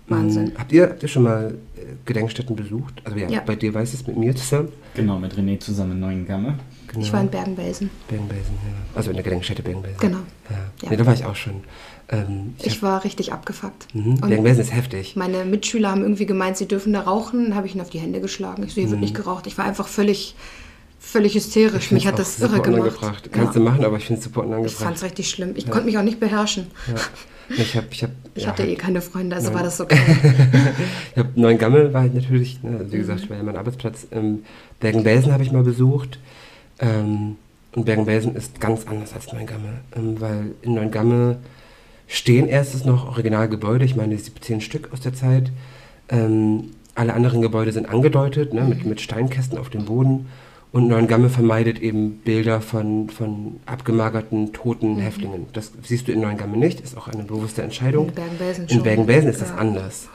Wahnsinn. 0.09 0.45
Mm, 0.53 0.57
Habt 0.59 0.71
ihr, 0.71 0.83
habt 0.89 1.03
ihr 1.03 1.09
schon 1.09 1.23
mal 1.23 1.53
äh, 1.77 1.81
Gedenkstätten 2.05 2.55
besucht? 2.55 3.01
Also 3.03 3.17
ja, 3.17 3.29
Ja. 3.29 3.41
bei 3.45 3.55
dir 3.55 3.73
weiß 3.73 3.93
es 3.93 4.05
mit 4.07 4.17
mir 4.17 4.35
zusammen. 4.35 4.69
Genau, 4.95 5.19
mit 5.19 5.33
René 5.35 5.59
zusammen 5.59 5.93
in 5.93 5.99
Neuengamme. 5.99 6.55
Genau. 6.87 7.05
ich 7.05 7.13
war 7.13 7.21
in 7.21 7.27
Bergen-Belsen. 7.29 7.89
Bergen-Belsen, 8.07 8.53
ja. 8.65 8.73
Also 8.95 9.11
in 9.11 9.15
der 9.15 9.23
Gedenkstätte 9.23 9.61
Bergen-Belsen. 9.61 9.99
Genau. 9.99 10.17
Ja. 10.49 10.55
Ja. 10.81 10.89
Nee, 10.89 10.97
da 10.97 11.05
war 11.05 11.13
ich 11.13 11.23
auch 11.23 11.35
schon. 11.35 11.61
Ähm, 12.11 12.55
Ich 12.63 12.77
hab- 12.77 12.81
war 12.81 13.03
richtig 13.03 13.31
abgefuckt. 13.31 13.93
Mhm. 13.93 14.13
Und 14.13 14.21
Bergen-Belsen 14.27 14.61
ist 14.63 14.73
heftig. 14.73 15.15
meine 15.15 15.45
Mitschüler 15.45 15.91
haben 15.91 16.01
irgendwie 16.01 16.25
gemeint, 16.25 16.57
sie 16.57 16.67
dürfen 16.67 16.91
da 16.93 17.01
rauchen. 17.01 17.43
Dann 17.49 17.55
habe 17.55 17.67
ich 17.67 17.75
ihnen 17.75 17.81
auf 17.81 17.91
die 17.91 17.99
Hände 17.99 18.19
geschlagen. 18.21 18.63
Ich 18.63 18.73
so, 18.73 18.81
hier 18.81 18.87
Mhm. 18.87 18.91
wird 18.93 19.01
nicht 19.01 19.13
geraucht. 19.15 19.45
Ich 19.45 19.55
war 19.59 19.65
einfach 19.65 19.87
völlig, 19.87 20.35
völlig 21.09 21.35
hysterisch. 21.35 21.91
Mich 21.91 22.07
hat 22.07 22.17
das 22.19 22.39
irre 22.39 22.61
gemacht. 22.61 22.67
unangebracht. 22.67 23.29
Kannst 23.31 23.55
Ja. 23.55 23.59
du 23.59 23.65
machen, 23.65 23.83
aber 23.85 23.97
ich 23.97 24.05
finde 24.05 24.19
es 24.19 24.25
super 24.25 24.41
Ich 24.41 24.47
fand 24.49 24.65
es 24.65 24.75
unangebracht. 24.79 25.03
richtig 25.03 25.29
schlimm. 25.29 25.51
Ich 25.55 25.69
konnte 25.69 25.85
mich 25.85 25.97
auch 25.97 26.03
nicht 26.03 26.19
beherrschen. 26.19 26.67
Ja. 26.87 26.95
Ich 27.57 27.75
habe 27.75 27.87
ich 27.89 28.03
hab, 28.03 28.11
Ich 28.35 28.43
ja, 28.43 28.49
hatte 28.49 28.63
eh 28.63 28.75
keine 28.75 29.01
Freunde, 29.01 29.35
also 29.35 29.47
Nein. 29.47 29.55
war 29.55 29.63
das 29.63 29.81
okay. 29.81 29.97
Ich 31.13 31.17
habe 31.17 31.29
Neuengammel 31.35 31.91
war 31.93 32.01
halt 32.01 32.13
natürlich, 32.13 32.61
ne, 32.61 32.85
wie 32.89 32.95
Mhm. 32.95 32.99
gesagt, 32.99 33.27
war 33.29 33.37
ja 33.37 33.43
mein 33.43 33.55
Arbeitsplatz. 33.57 34.05
Ähm, 34.11 34.43
Bergen-Belsen 34.79 35.31
habe 35.33 35.41
ich 35.43 35.51
mal 35.51 35.63
besucht. 35.63 36.19
Ähm, 36.79 37.37
und 37.75 37.85
Bergen-Belsen 37.85 38.35
ist 38.35 38.59
ganz 38.61 38.85
anders 38.85 39.13
als 39.13 39.33
Neuengammel. 39.33 39.81
Ähm, 39.95 40.21
weil 40.21 40.51
in 40.61 40.75
Neuengammel 40.75 41.37
stehen 42.07 42.47
erstes 42.47 42.85
noch 42.85 43.07
Originalgebäude, 43.07 43.83
ich 43.83 43.95
meine 43.95 44.15
17 44.17 44.61
Stück 44.61 44.93
aus 44.93 44.99
der 45.01 45.13
Zeit. 45.15 45.51
Ähm, 46.09 46.65
alle 46.95 47.13
anderen 47.15 47.41
Gebäude 47.41 47.71
sind 47.71 47.89
angedeutet, 47.89 48.53
ne, 48.53 48.61
mit, 48.63 48.85
mit 48.85 49.01
Steinkästen 49.01 49.57
auf 49.57 49.69
dem 49.69 49.85
Boden. 49.85 50.27
Und 50.71 50.87
Neuengamme 50.87 51.29
vermeidet 51.29 51.79
eben 51.81 52.19
Bilder 52.19 52.61
von, 52.61 53.09
von 53.09 53.59
abgemagerten, 53.65 54.53
toten 54.53 54.95
Mhm. 54.95 54.99
Häftlingen. 54.99 55.45
Das 55.53 55.71
siehst 55.81 56.07
du 56.07 56.11
in 56.11 56.21
Neuengamme 56.21 56.57
nicht, 56.57 56.79
ist 56.81 56.95
auch 56.95 57.07
eine 57.07 57.23
bewusste 57.23 57.63
Entscheidung. 57.63 58.09
In 58.09 58.13
Bergen-Belsen 58.15 58.67
In. 58.67 58.83
Bergen-Belsen 58.83 59.29
ist 59.31 59.41
das 59.41 59.49
Ja. 59.49 59.55
anders. 59.55 60.09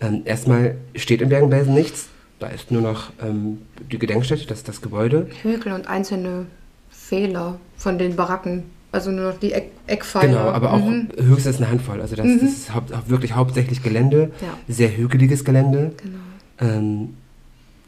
Ähm, 0.00 0.22
erstmal 0.24 0.76
steht 0.94 1.20
in 1.20 1.28
Bergen-Belsen 1.28 1.74
nichts. 1.74 2.08
Da 2.38 2.46
ist 2.46 2.70
nur 2.70 2.80
noch 2.82 3.10
ähm, 3.22 3.58
die 3.92 3.98
Gedenkstätte, 3.98 4.46
das 4.46 4.58
ist 4.58 4.68
das 4.68 4.80
Gebäude. 4.80 5.28
Hügel 5.42 5.72
und 5.72 5.88
einzelne 5.88 6.46
Fehler 6.90 7.58
von 7.76 7.98
den 7.98 8.16
Baracken. 8.16 8.62
Also 8.92 9.10
nur 9.10 9.32
noch 9.32 9.38
die 9.38 9.52
Eck 9.52 9.72
Eckpfeiler. 9.86 10.28
Genau, 10.28 10.48
aber 10.50 10.72
auch 10.72 10.78
Mhm. 10.86 11.08
höchstens 11.18 11.58
eine 11.58 11.68
Handvoll. 11.70 12.00
Also 12.00 12.16
das, 12.16 12.24
Mhm. 12.24 12.38
das 12.40 12.48
ist 12.50 12.74
haupt, 12.74 12.96
hau- 12.96 13.02
wirklich 13.10 13.32
hauptsächlich 13.34 13.82
Gelände, 13.82 14.30
Ja. 14.40 14.56
sehr 14.74 14.96
hügeliges 14.96 15.44
Gelände. 15.44 15.92
Genau. 16.02 16.72
Ähm, 16.72 17.14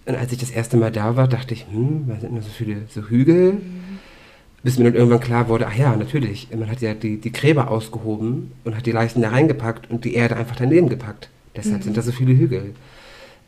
und 0.06 0.14
als 0.16 0.32
ich 0.32 0.38
das 0.38 0.50
erste 0.50 0.76
Mal 0.76 0.90
da 0.90 1.16
war, 1.16 1.28
dachte 1.28 1.54
ich, 1.54 1.66
hm, 1.70 2.04
was 2.06 2.20
sind 2.20 2.34
denn 2.34 2.42
so 2.42 2.48
viele 2.50 2.76
so 2.88 3.02
Hügel? 3.02 3.52
Mhm. 3.54 3.60
Bis 4.62 4.76
mir 4.78 4.84
dann 4.84 4.94
irgendwann 4.94 5.20
klar 5.20 5.48
wurde, 5.48 5.66
ach 5.68 5.74
ja, 5.76 5.96
natürlich, 5.96 6.48
man 6.54 6.70
hat 6.70 6.80
ja 6.82 6.92
die, 6.92 7.16
die 7.18 7.32
Gräber 7.32 7.70
ausgehoben 7.70 8.52
und 8.64 8.76
hat 8.76 8.84
die 8.84 8.92
Leichen 8.92 9.22
da 9.22 9.30
reingepackt 9.30 9.90
und 9.90 10.04
die 10.04 10.14
Erde 10.14 10.36
einfach 10.36 10.56
daneben 10.56 10.88
gepackt. 10.90 11.30
Deshalb 11.56 11.78
Mhm. 11.78 11.82
sind 11.84 11.96
da 11.96 12.02
so 12.02 12.12
viele 12.12 12.34
Hügel. 12.36 12.74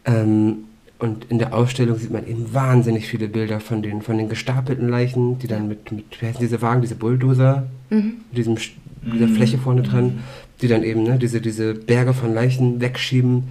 Ähm, 0.04 0.64
und 0.98 1.26
in 1.30 1.38
der 1.38 1.52
Ausstellung 1.52 1.98
sieht 1.98 2.12
man 2.12 2.26
eben 2.26 2.54
wahnsinnig 2.54 3.08
viele 3.08 3.28
Bilder 3.28 3.60
von 3.60 3.82
den, 3.82 4.02
von 4.02 4.16
den 4.18 4.28
gestapelten 4.28 4.88
Leichen, 4.88 5.38
die 5.38 5.48
dann 5.48 5.68
mit, 5.68 5.90
mit 5.92 6.04
wie 6.20 6.26
heißen 6.26 6.40
diese 6.40 6.62
Wagen, 6.62 6.80
diese 6.80 6.94
Bulldozer, 6.94 7.66
Mhm. 7.90 8.14
mit 8.30 8.38
diesem, 8.38 8.56
dieser 8.56 9.26
Mhm. 9.26 9.34
Fläche 9.34 9.58
vorne 9.58 9.82
dran, 9.82 10.20
die 10.62 10.68
dann 10.68 10.82
eben 10.84 11.02
ne, 11.02 11.18
diese, 11.18 11.40
diese 11.40 11.74
Berge 11.74 12.14
von 12.14 12.32
Leichen 12.32 12.80
wegschieben. 12.80 13.44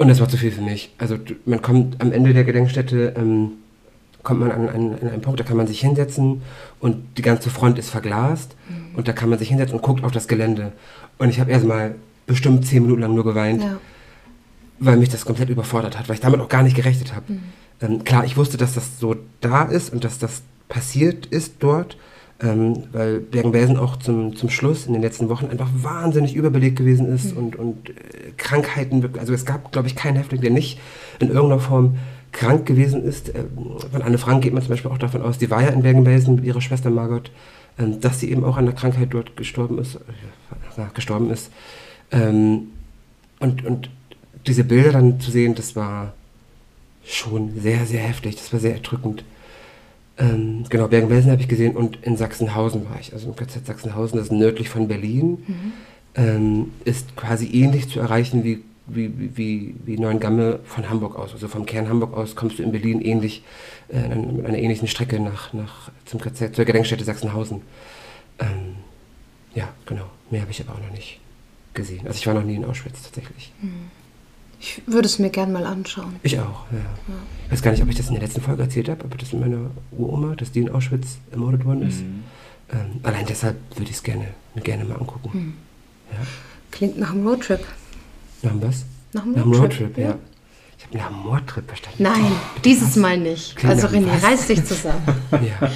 Und 0.00 0.08
das 0.08 0.18
war 0.18 0.28
zu 0.30 0.38
viel 0.38 0.50
für 0.50 0.62
mich. 0.62 0.94
Also 0.96 1.18
man 1.44 1.60
kommt 1.60 2.00
am 2.00 2.10
Ende 2.10 2.32
der 2.32 2.44
Gedenkstätte, 2.44 3.12
ähm, 3.18 3.50
kommt 4.22 4.40
man 4.40 4.50
an, 4.50 4.66
an, 4.70 4.94
an 4.98 5.08
einen 5.10 5.20
Punkt, 5.20 5.38
da 5.40 5.44
kann 5.44 5.58
man 5.58 5.66
sich 5.66 5.80
hinsetzen 5.80 6.40
und 6.80 7.18
die 7.18 7.22
ganze 7.22 7.50
Front 7.50 7.78
ist 7.78 7.90
verglast 7.90 8.56
und 8.96 9.08
da 9.08 9.12
kann 9.12 9.28
man 9.28 9.38
sich 9.38 9.48
hinsetzen 9.50 9.76
und 9.76 9.82
guckt 9.82 10.02
auf 10.02 10.10
das 10.10 10.26
Gelände. 10.26 10.72
Und 11.18 11.28
ich 11.28 11.38
habe 11.38 11.50
erstmal 11.50 11.96
bestimmt 12.26 12.66
zehn 12.66 12.82
Minuten 12.82 13.02
lang 13.02 13.14
nur 13.14 13.24
geweint, 13.24 13.62
Ja. 13.62 13.76
weil 14.78 14.96
mich 14.96 15.10
das 15.10 15.26
komplett 15.26 15.50
überfordert 15.50 15.98
hat, 15.98 16.08
weil 16.08 16.14
ich 16.14 16.22
damit 16.22 16.40
auch 16.40 16.48
gar 16.48 16.62
nicht 16.62 16.76
gerechnet 16.76 17.14
habe. 17.14 17.34
Mhm. 17.34 17.40
Ähm, 17.82 18.04
klar, 18.04 18.24
ich 18.24 18.38
wusste, 18.38 18.56
dass 18.56 18.72
das 18.72 18.98
so 18.98 19.16
da 19.42 19.64
ist 19.64 19.92
und 19.92 20.02
dass 20.04 20.18
das 20.18 20.40
passiert 20.70 21.26
ist 21.26 21.56
dort, 21.58 21.98
ähm, 22.42 22.84
weil 22.92 23.20
Bergen-Belsen 23.20 23.76
auch 23.76 23.96
zum, 23.96 24.34
zum 24.34 24.48
Schluss 24.48 24.86
in 24.86 24.94
den 24.94 25.02
letzten 25.02 25.28
Wochen 25.28 25.46
einfach 25.46 25.68
wahnsinnig 25.74 26.34
überbelegt 26.34 26.76
gewesen 26.76 27.12
ist 27.12 27.36
und, 27.36 27.56
und 27.56 27.90
äh, 27.90 27.92
Krankheiten, 28.36 29.08
also 29.18 29.32
es 29.32 29.44
gab, 29.44 29.72
glaube 29.72 29.88
ich, 29.88 29.96
keinen 29.96 30.16
Häftling, 30.16 30.40
der 30.40 30.50
nicht 30.50 30.78
in 31.18 31.28
irgendeiner 31.28 31.60
Form 31.60 31.98
krank 32.32 32.66
gewesen 32.66 33.04
ist. 33.04 33.28
Ähm, 33.34 33.78
von 33.90 34.02
Anne 34.02 34.18
Frank 34.18 34.42
geht 34.42 34.54
man 34.54 34.62
zum 34.62 34.70
Beispiel 34.70 34.90
auch 34.90 34.98
davon 34.98 35.22
aus, 35.22 35.38
die 35.38 35.50
war 35.50 35.62
ja 35.62 35.68
in 35.68 35.82
Bergen-Belsen 35.82 36.36
mit 36.36 36.44
ihrer 36.44 36.60
Schwester 36.60 36.90
Margot, 36.90 37.30
ähm, 37.78 38.00
dass 38.00 38.20
sie 38.20 38.30
eben 38.30 38.44
auch 38.44 38.56
an 38.56 38.66
der 38.66 38.74
Krankheit 38.74 39.08
dort 39.10 39.36
gestorben 39.36 39.78
ist, 39.78 39.96
äh, 39.96 40.82
gestorben 40.94 41.30
ist. 41.30 41.50
Ähm, 42.10 42.68
und, 43.38 43.64
und 43.64 43.90
diese 44.46 44.64
Bilder 44.64 44.92
dann 44.92 45.20
zu 45.20 45.30
sehen, 45.30 45.54
das 45.54 45.76
war 45.76 46.14
schon 47.04 47.60
sehr, 47.60 47.86
sehr 47.86 48.00
heftig. 48.00 48.36
Das 48.36 48.52
war 48.52 48.60
sehr 48.60 48.74
erdrückend. 48.74 49.24
Ähm, 50.20 50.64
genau, 50.68 50.86
Bergen-Belsen 50.88 51.30
habe 51.30 51.40
ich 51.40 51.48
gesehen 51.48 51.74
und 51.76 51.98
in 52.04 52.16
Sachsenhausen 52.16 52.88
war 52.88 53.00
ich. 53.00 53.12
Also 53.12 53.28
im 53.28 53.36
KZ 53.36 53.66
Sachsenhausen, 53.66 54.18
das 54.18 54.26
ist 54.26 54.32
nördlich 54.32 54.68
von 54.68 54.86
Berlin. 54.86 55.42
Mhm. 55.46 55.72
Ähm, 56.14 56.72
ist 56.84 57.16
quasi 57.16 57.46
ähnlich 57.46 57.88
zu 57.88 58.00
erreichen 58.00 58.44
wie, 58.44 58.62
wie, 58.86 59.12
wie- 59.36 59.74
wie, 59.86 59.96
Neuengamme 59.98 60.58
von 60.64 60.90
Hamburg 60.90 61.16
aus. 61.16 61.32
Also 61.32 61.46
vom 61.48 61.64
Kern 61.64 61.88
Hamburg 61.88 62.14
aus 62.16 62.34
kommst 62.36 62.58
du 62.58 62.62
in 62.64 62.72
Berlin 62.72 63.00
ähnlich, 63.00 63.42
äh, 63.88 64.08
mit 64.14 64.44
einer 64.44 64.58
ähnlichen 64.58 64.88
Strecke 64.88 65.20
nach, 65.20 65.52
nach, 65.52 65.90
zum 66.04 66.20
KZ, 66.20 66.54
zur 66.54 66.64
Gedenkstätte 66.64 67.04
Sachsenhausen. 67.04 67.62
Ähm, 68.40 68.76
ja, 69.54 69.68
genau. 69.86 70.04
Mehr 70.30 70.42
habe 70.42 70.50
ich 70.50 70.60
aber 70.60 70.74
auch 70.78 70.82
noch 70.84 70.92
nicht 70.92 71.20
gesehen. 71.74 72.06
Also 72.06 72.18
ich 72.18 72.26
war 72.26 72.34
noch 72.34 72.44
nie 72.44 72.56
in 72.56 72.64
Auschwitz 72.64 73.02
tatsächlich. 73.02 73.52
Ich 74.60 74.82
würde 74.86 75.06
es 75.06 75.18
mir 75.18 75.30
gern 75.30 75.52
mal 75.52 75.64
anschauen. 75.64 76.16
Ich 76.22 76.38
auch, 76.38 76.66
ja. 76.70 76.78
Ich 77.46 77.52
weiß 77.52 77.62
gar 77.62 77.70
nicht, 77.70 77.82
ob 77.82 77.88
ich 77.88 77.96
das 77.96 78.08
in 78.08 78.14
der 78.14 78.22
letzten 78.22 78.42
Folge 78.42 78.62
erzählt 78.62 78.90
habe, 78.90 79.04
aber 79.04 79.16
das 79.16 79.32
mit 79.32 79.40
meiner 79.40 79.70
Uroma, 79.90 80.36
dass 80.36 80.52
die 80.52 80.60
in 80.60 80.68
Auschwitz 80.68 81.16
ermordet 81.32 81.64
worden 81.64 81.88
ist. 81.88 82.02
Mhm. 82.02 82.24
Ähm, 82.72 83.00
allein 83.02 83.24
deshalb 83.26 83.56
würde 83.74 83.90
ich 83.90 83.96
es 83.96 84.02
gerne, 84.02 84.28
mir 84.54 84.60
gerne 84.60 84.84
mal 84.84 84.96
angucken. 84.96 85.32
Hm. 85.32 85.54
Ja. 86.12 86.18
Klingt 86.70 86.98
nach 86.98 87.10
einem 87.10 87.26
Roadtrip. 87.26 87.60
Nach 88.42 88.50
dem 88.52 88.62
was? 88.62 88.84
Nach 89.12 89.22
einem 89.22 89.32
Nach 89.32 89.42
dem 89.42 89.52
Roadtrip, 89.52 89.80
Roadtrip, 89.80 89.98
ja. 89.98 90.18
Ich 90.80 90.86
habe 90.86 90.96
nach 90.98 91.06
einem 91.18 91.24
Mordtrip 91.26 91.66
verstanden. 91.68 92.02
Nein, 92.02 92.32
Bitte 92.54 92.68
dieses 92.70 92.88
was? 92.88 92.96
Mal 92.96 93.18
nicht. 93.18 93.54
Klingt 93.54 93.74
Also 93.74 93.88
René, 93.88 94.06
was? 94.14 94.24
reiß 94.24 94.46
dich 94.46 94.64
zusammen. 94.64 95.02
Ja. 95.32 95.70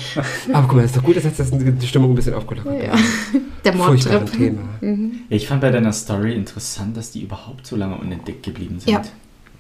Aber 0.55 0.67
guck 0.67 0.77
mal, 0.77 0.85
ist 0.85 0.97
doch 0.97 1.03
gut, 1.03 1.17
dass 1.17 1.25
jetzt 1.25 1.39
das 1.39 1.51
die 1.53 1.87
Stimmung 1.87 2.13
ein 2.13 2.15
bisschen 2.15 2.35
aufgelockert 2.35 2.83
Ja. 2.83 2.93
hat. 2.93 3.01
Der 3.65 3.75
Mordtrip. 3.75 4.33
Thema. 4.33 4.63
Mhm. 4.81 5.13
Ich 5.29 5.47
fand 5.47 5.61
bei 5.61 5.71
deiner 5.71 5.93
Story 5.93 6.35
interessant, 6.35 6.97
dass 6.97 7.11
die 7.11 7.23
überhaupt 7.23 7.67
so 7.67 7.77
lange 7.77 7.97
unentdeckt 7.97 8.43
geblieben 8.45 8.81
sind. 8.81 8.91
Ja. 8.93 9.03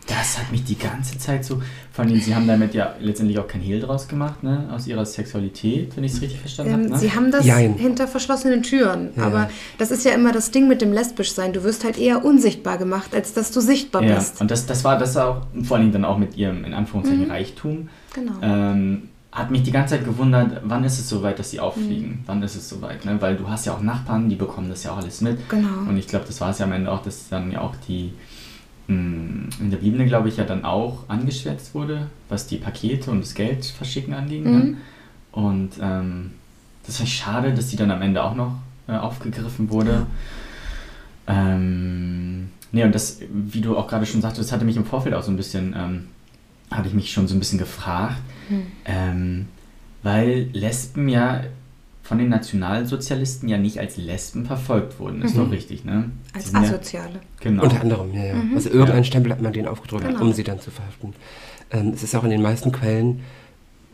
Das 0.06 0.38
hat 0.38 0.52
mich 0.52 0.64
die 0.64 0.76
ganze 0.78 1.16
Zeit 1.16 1.44
so. 1.46 1.62
Vor 1.90 2.04
allem, 2.04 2.20
sie 2.20 2.34
haben 2.34 2.46
damit 2.46 2.74
ja 2.74 2.94
letztendlich 3.00 3.38
auch 3.38 3.46
kein 3.48 3.62
Hehl 3.62 3.80
draus 3.80 4.06
gemacht, 4.06 4.42
ne? 4.42 4.68
Aus 4.74 4.86
ihrer 4.86 5.06
Sexualität, 5.06 5.96
wenn 5.96 6.04
ich 6.04 6.12
es 6.12 6.20
richtig 6.20 6.40
verstanden 6.40 6.72
Ähm, 6.74 6.80
habe. 6.82 6.90
Ne? 6.92 6.98
Sie 6.98 7.12
haben 7.12 7.30
das 7.30 7.46
Jein. 7.46 7.74
hinter 7.74 8.06
verschlossenen 8.06 8.62
Türen. 8.62 9.10
Ja. 9.16 9.22
Aber 9.24 9.48
das 9.78 9.90
ist 9.90 10.04
ja 10.04 10.12
immer 10.12 10.32
das 10.32 10.50
Ding 10.50 10.68
mit 10.68 10.82
dem 10.82 10.92
Lesbischsein. 10.92 11.54
Du 11.54 11.64
wirst 11.64 11.84
halt 11.84 11.96
eher 11.96 12.22
unsichtbar 12.24 12.76
gemacht, 12.76 13.14
als 13.14 13.32
dass 13.32 13.50
du 13.50 13.60
sichtbar 13.60 14.02
ja, 14.02 14.16
bist. 14.16 14.40
und 14.42 14.50
das, 14.50 14.66
das 14.66 14.84
war 14.84 14.98
das 14.98 15.16
auch, 15.16 15.46
vor 15.62 15.78
allem 15.78 15.90
dann 15.90 16.04
auch 16.04 16.18
mit 16.18 16.36
ihrem, 16.36 16.64
in 16.64 16.74
Anführungszeichen, 16.74 17.24
Mhm. 17.24 17.30
Reichtum. 17.30 17.88
Genau. 18.12 18.32
Ähm, 18.42 19.08
hat 19.32 19.50
mich 19.50 19.62
die 19.62 19.72
ganze 19.72 19.96
Zeit 19.96 20.04
gewundert, 20.04 20.60
wann 20.64 20.84
ist 20.84 20.98
es 20.98 21.08
soweit, 21.08 21.38
dass 21.38 21.50
sie 21.50 21.60
auffliegen? 21.60 22.08
Mhm. 22.10 22.18
Wann 22.26 22.42
ist 22.42 22.54
es 22.56 22.68
soweit? 22.68 23.04
Ne? 23.06 23.16
Weil 23.20 23.36
du 23.36 23.48
hast 23.48 23.64
ja 23.66 23.72
auch 23.72 23.80
Nachbarn, 23.80 24.28
die 24.28 24.36
bekommen 24.36 24.68
das 24.68 24.84
ja 24.84 24.92
auch 24.92 24.98
alles 24.98 25.22
mit. 25.22 25.48
Genau. 25.48 25.88
Und 25.88 25.96
ich 25.96 26.06
glaube, 26.06 26.26
das 26.26 26.40
war 26.40 26.50
es 26.50 26.58
ja 26.58 26.66
am 26.66 26.72
Ende 26.72 26.90
auch, 26.92 27.02
dass 27.02 27.28
dann 27.30 27.50
ja 27.50 27.60
auch 27.62 27.74
die 27.88 28.12
in 28.86 29.70
der 29.70 29.78
Bibel, 29.78 30.04
glaube 30.06 30.28
ich, 30.28 30.36
ja 30.36 30.44
dann 30.44 30.64
auch 30.64 31.08
angeschwärzt 31.08 31.74
wurde, 31.74 32.08
was 32.28 32.46
die 32.46 32.58
Pakete 32.58 33.10
und 33.10 33.20
das 33.20 33.34
Geld 33.34 33.64
verschicken 33.64 34.12
anging. 34.12 34.44
Ne? 34.44 34.50
Mhm. 34.50 34.70
Ne? 34.70 34.76
Und 35.32 35.70
ähm, 35.80 36.32
das 36.86 37.00
ist 37.00 37.08
schade, 37.08 37.54
dass 37.54 37.68
die 37.68 37.76
dann 37.76 37.90
am 37.90 38.02
Ende 38.02 38.22
auch 38.22 38.34
noch 38.34 38.58
äh, 38.86 38.92
aufgegriffen 38.92 39.70
wurde. 39.70 40.06
Ja. 41.26 41.54
Ähm, 41.54 42.50
nee, 42.72 42.84
und 42.84 42.94
das, 42.94 43.20
wie 43.32 43.62
du 43.62 43.76
auch 43.76 43.88
gerade 43.88 44.04
schon 44.04 44.20
sagtest, 44.20 44.48
das 44.48 44.52
hatte 44.52 44.66
mich 44.66 44.76
im 44.76 44.84
Vorfeld 44.84 45.14
auch 45.14 45.22
so 45.22 45.30
ein 45.30 45.36
bisschen, 45.36 45.74
ähm, 45.76 46.04
hatte 46.70 46.88
ich 46.88 46.94
mich 46.94 47.10
schon 47.10 47.26
so 47.26 47.34
ein 47.34 47.38
bisschen 47.38 47.58
gefragt, 47.58 48.20
mhm. 48.50 48.66
ähm, 48.84 49.46
weil 50.02 50.50
Lesben 50.52 51.08
ja 51.08 51.40
von 52.04 52.18
den 52.18 52.28
Nationalsozialisten 52.28 53.48
ja 53.48 53.56
nicht 53.56 53.80
als 53.80 53.96
Lesben 53.96 54.44
verfolgt 54.44 55.00
wurden. 55.00 55.22
Ist 55.22 55.34
mhm. 55.34 55.44
doch 55.44 55.50
richtig, 55.50 55.86
ne? 55.86 56.10
Als 56.34 56.54
Asoziale. 56.54 57.14
Ja, 57.14 57.20
genau. 57.40 57.62
Unter 57.62 57.80
anderem, 57.80 58.12
ja, 58.12 58.26
ja. 58.26 58.34
Mhm. 58.34 58.54
Also 58.54 58.68
irgendeinen 58.68 59.04
Stempel 59.04 59.32
hat 59.32 59.40
man 59.40 59.54
denen 59.54 59.66
aufgedrückt, 59.66 60.06
genau. 60.06 60.20
um 60.20 60.34
sie 60.34 60.44
dann 60.44 60.60
zu 60.60 60.70
verhaften. 60.70 61.14
Ähm, 61.70 61.92
es 61.94 62.02
ist 62.02 62.14
auch 62.14 62.22
in 62.24 62.30
den 62.30 62.42
meisten 62.42 62.72
Quellen, 62.72 63.20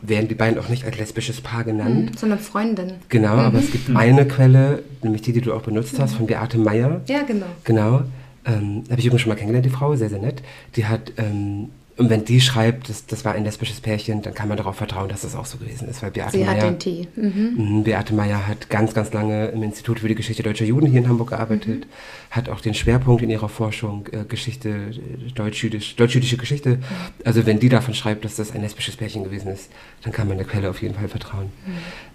werden 0.01 0.27
die 0.27 0.35
beiden 0.35 0.59
auch 0.59 0.67
nicht 0.67 0.83
als 0.83 0.97
lesbisches 0.97 1.39
Paar 1.39 1.63
genannt. 1.63 2.11
Mhm, 2.11 2.17
sondern 2.17 2.39
Freundin. 2.39 2.93
Genau, 3.07 3.35
aber 3.35 3.59
es 3.59 3.71
gibt 3.71 3.87
mhm. 3.87 3.95
eine 3.95 4.27
Quelle, 4.27 4.83
nämlich 5.01 5.21
die, 5.21 5.31
die 5.31 5.41
du 5.41 5.53
auch 5.53 5.61
benutzt 5.61 5.97
hast, 5.97 6.15
von 6.15 6.27
Beate 6.27 6.57
Meyer. 6.57 6.99
Ja, 7.07 7.23
genau. 7.23 7.45
Genau. 7.63 8.01
Ähm, 8.43 8.83
habe 8.89 8.99
ich 8.99 9.05
übrigens 9.05 9.21
schon 9.21 9.29
mal 9.29 9.35
kennengelernt, 9.35 9.65
die 9.65 9.69
Frau, 9.69 9.95
sehr, 9.95 10.09
sehr 10.09 10.19
nett. 10.19 10.43
Die 10.75 10.85
hat 10.85 11.13
ähm, 11.15 11.69
und 12.01 12.09
wenn 12.09 12.25
die 12.25 12.41
schreibt, 12.41 12.89
das, 12.89 13.05
das 13.05 13.25
war 13.25 13.33
ein 13.33 13.43
lesbisches 13.43 13.79
Pärchen, 13.79 14.23
dann 14.23 14.33
kann 14.33 14.47
man 14.47 14.57
darauf 14.57 14.75
vertrauen, 14.75 15.07
dass 15.07 15.21
das 15.21 15.35
auch 15.35 15.45
so 15.45 15.59
gewesen 15.59 15.87
ist. 15.87 16.01
Weil 16.01 16.09
Beate 16.09 16.31
Sie 16.31 16.43
Meyer, 16.43 16.55
hat 16.55 16.63
den 16.63 16.79
Tee. 16.79 17.07
Mhm. 17.15 17.53
mhm. 17.55 17.83
Beate 17.83 18.15
Meyer 18.15 18.47
hat 18.47 18.71
ganz, 18.71 18.95
ganz 18.95 19.13
lange 19.13 19.49
im 19.49 19.61
Institut 19.61 19.99
für 19.99 20.07
die 20.07 20.15
Geschichte 20.15 20.41
deutscher 20.41 20.65
Juden 20.65 20.87
hier 20.87 21.01
in 21.01 21.07
Hamburg 21.07 21.29
gearbeitet, 21.29 21.81
mhm. 21.81 22.31
hat 22.31 22.49
auch 22.49 22.59
den 22.59 22.73
Schwerpunkt 22.73 23.21
in 23.21 23.29
ihrer 23.29 23.49
Forschung 23.49 24.07
äh, 24.11 24.23
Geschichte, 24.25 24.91
deutsch-jüdisch, 25.35 25.95
deutsch-jüdische 25.95 26.37
Geschichte. 26.37 26.69
Mhm. 26.69 26.83
Also 27.23 27.45
wenn 27.45 27.59
die 27.59 27.69
davon 27.69 27.93
schreibt, 27.93 28.25
dass 28.25 28.35
das 28.35 28.51
ein 28.51 28.61
lesbisches 28.61 28.95
Pärchen 28.95 29.23
gewesen 29.23 29.51
ist, 29.51 29.69
dann 30.01 30.11
kann 30.11 30.27
man 30.27 30.37
der 30.37 30.47
Quelle 30.47 30.71
auf 30.71 30.81
jeden 30.81 30.95
Fall 30.95 31.07
vertrauen. 31.07 31.51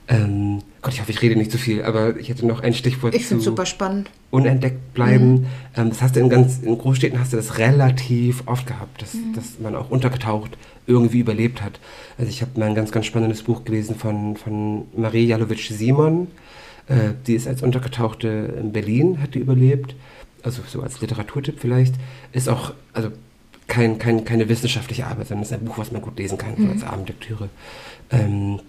Ähm, 0.08 0.62
Gott, 0.82 0.94
ich 0.94 1.00
hoffe, 1.00 1.10
ich 1.10 1.20
rede 1.20 1.36
nicht 1.36 1.50
zu 1.50 1.58
viel, 1.58 1.82
aber 1.82 2.16
ich 2.16 2.28
hätte 2.28 2.46
noch 2.46 2.60
ein 2.60 2.74
Stichwort 2.74 3.14
ich 3.14 3.26
zu 3.26 3.40
super 3.40 3.66
spannend. 3.66 4.08
unentdeckt 4.30 4.94
bleiben. 4.94 5.32
Mhm. 5.32 5.46
Ähm, 5.76 5.88
das 5.88 6.00
hast 6.00 6.14
du 6.14 6.20
in 6.20 6.28
ganz 6.28 6.58
in 6.58 6.78
Großstädten 6.78 7.18
hast 7.18 7.32
du 7.32 7.36
das 7.36 7.58
relativ 7.58 8.44
oft 8.46 8.66
gehabt, 8.66 9.02
dass, 9.02 9.14
mhm. 9.14 9.32
dass 9.34 9.58
man 9.58 9.74
auch 9.74 9.90
untergetaucht 9.90 10.56
irgendwie 10.86 11.18
überlebt 11.18 11.60
hat. 11.60 11.80
Also 12.18 12.30
ich 12.30 12.40
habe 12.42 12.58
mal 12.58 12.66
ein 12.66 12.76
ganz, 12.76 12.92
ganz 12.92 13.06
spannendes 13.06 13.42
Buch 13.42 13.64
gelesen 13.64 13.96
von, 13.96 14.36
von 14.36 14.86
Marie 14.96 15.26
Jalowitsch-Simon. 15.26 16.28
Äh, 16.88 17.14
die 17.26 17.34
ist 17.34 17.48
als 17.48 17.62
Untergetauchte 17.62 18.28
in 18.60 18.72
Berlin, 18.72 19.20
hat 19.20 19.34
die 19.34 19.40
überlebt. 19.40 19.96
Also 20.44 20.62
so 20.68 20.82
als 20.82 21.00
Literaturtipp 21.00 21.58
vielleicht. 21.58 21.96
Ist 22.32 22.48
auch, 22.48 22.72
also 22.92 23.10
kein, 23.66 23.98
kein, 23.98 24.24
keine 24.24 24.48
wissenschaftliche 24.48 25.08
Arbeit, 25.08 25.26
sondern 25.26 25.42
ist 25.42 25.52
ein 25.52 25.64
Buch, 25.64 25.78
was 25.78 25.90
man 25.90 26.02
gut 26.02 26.16
lesen 26.16 26.38
kann, 26.38 26.54
mhm. 26.56 26.66
so 26.66 26.72
als 26.72 26.84
Abendlektüre. 26.84 27.48
Ähm, 28.12 28.60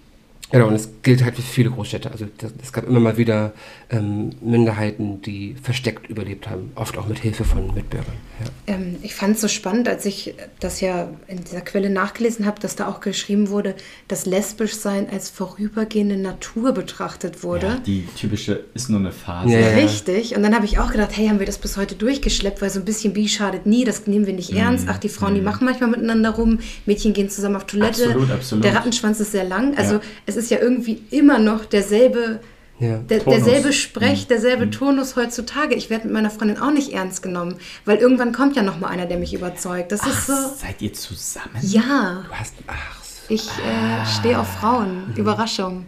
Genau, 0.50 0.68
und 0.68 0.74
es 0.74 0.88
gilt 1.02 1.22
halt 1.22 1.36
für 1.36 1.42
viele 1.42 1.70
Großstädte. 1.70 2.10
Also 2.10 2.26
es 2.62 2.72
gab 2.72 2.86
immer 2.86 3.00
mal 3.00 3.18
wieder 3.18 3.52
ähm, 3.90 4.30
Minderheiten, 4.40 5.20
die 5.20 5.54
versteckt 5.62 6.08
überlebt 6.08 6.48
haben, 6.48 6.72
oft 6.74 6.96
auch 6.96 7.06
mit 7.06 7.18
Hilfe 7.18 7.44
von 7.44 7.74
Mitbürgern. 7.74 8.14
Ja. 8.40 8.74
Ähm, 8.74 8.96
ich 9.02 9.14
fand 9.14 9.36
es 9.36 9.40
so 9.40 9.48
spannend, 9.48 9.88
als 9.88 10.04
ich 10.06 10.34
das 10.60 10.80
ja 10.80 11.08
in 11.26 11.42
dieser 11.44 11.60
Quelle 11.60 11.90
nachgelesen 11.90 12.46
habe, 12.46 12.60
dass 12.60 12.76
da 12.76 12.88
auch 12.88 13.00
geschrieben 13.00 13.48
wurde, 13.48 13.74
dass 14.06 14.26
Lesbischsein 14.26 15.08
als 15.10 15.30
vorübergehende 15.30 16.16
Natur 16.16 16.72
betrachtet 16.72 17.42
wurde. 17.42 17.66
Ja, 17.66 17.76
die 17.84 18.06
typische 18.16 18.64
ist 18.74 18.90
nur 18.90 19.00
eine 19.00 19.12
Phase. 19.12 19.50
Ja, 19.50 19.68
Richtig. 19.70 20.36
Und 20.36 20.42
dann 20.42 20.54
habe 20.54 20.64
ich 20.64 20.78
auch 20.78 20.90
gedacht, 20.90 21.10
hey, 21.14 21.28
haben 21.28 21.38
wir 21.38 21.46
das 21.46 21.58
bis 21.58 21.76
heute 21.76 21.94
durchgeschleppt, 21.94 22.62
weil 22.62 22.70
so 22.70 22.78
ein 22.78 22.84
bisschen 22.84 23.12
Bi 23.12 23.28
schadet 23.28 23.66
nie, 23.66 23.84
das 23.84 24.06
nehmen 24.06 24.26
wir 24.26 24.34
nicht 24.34 24.52
mhm. 24.52 24.58
ernst. 24.58 24.86
Ach, 24.88 24.98
die 24.98 25.08
Frauen, 25.08 25.32
mhm. 25.32 25.36
die 25.36 25.42
machen 25.42 25.64
manchmal 25.64 25.90
miteinander 25.90 26.30
rum, 26.30 26.58
Mädchen 26.86 27.12
gehen 27.12 27.30
zusammen 27.30 27.56
auf 27.56 27.66
Toilette. 27.66 28.04
Absolut, 28.04 28.30
absolut. 28.30 28.64
Der 28.64 28.74
Rattenschwanz 28.74 29.20
ist 29.20 29.32
sehr 29.32 29.44
lang. 29.44 29.76
Also 29.76 30.00
es 30.26 30.36
ist 30.36 30.50
ja 30.50 30.58
irgendwie 30.58 31.02
immer 31.10 31.38
noch 31.38 31.64
derselbe, 31.64 32.40
ja, 32.80 32.98
der, 32.98 33.20
derselbe 33.20 33.72
Sprech, 33.72 34.24
mhm. 34.24 34.28
derselbe 34.28 34.66
mhm. 34.66 34.70
Tonus 34.70 35.16
heutzutage. 35.16 35.74
Ich 35.74 35.90
werde 35.90 36.04
mit 36.04 36.14
meiner 36.14 36.30
Freundin 36.30 36.58
auch 36.58 36.70
nicht 36.70 36.92
ernst 36.92 37.22
genommen, 37.22 37.56
weil 37.84 37.98
irgendwann 37.98 38.32
kommt 38.32 38.56
ja 38.56 38.62
noch 38.62 38.78
mal 38.78 38.88
einer, 38.88 39.06
der 39.06 39.18
mich 39.18 39.34
überzeugt. 39.34 39.92
Das 39.92 40.00
ach, 40.02 40.08
ist 40.08 40.26
so. 40.26 40.32
Seid 40.56 40.80
ihr 40.80 40.92
zusammen? 40.92 41.56
Ja. 41.62 42.24
Du 42.28 42.34
hast, 42.34 42.54
ach 42.66 43.02
so. 43.02 43.34
Ich 43.34 43.48
äh, 43.48 44.06
stehe 44.18 44.38
auf 44.38 44.48
Frauen. 44.48 45.08
Mhm. 45.08 45.16
Überraschung. 45.16 45.86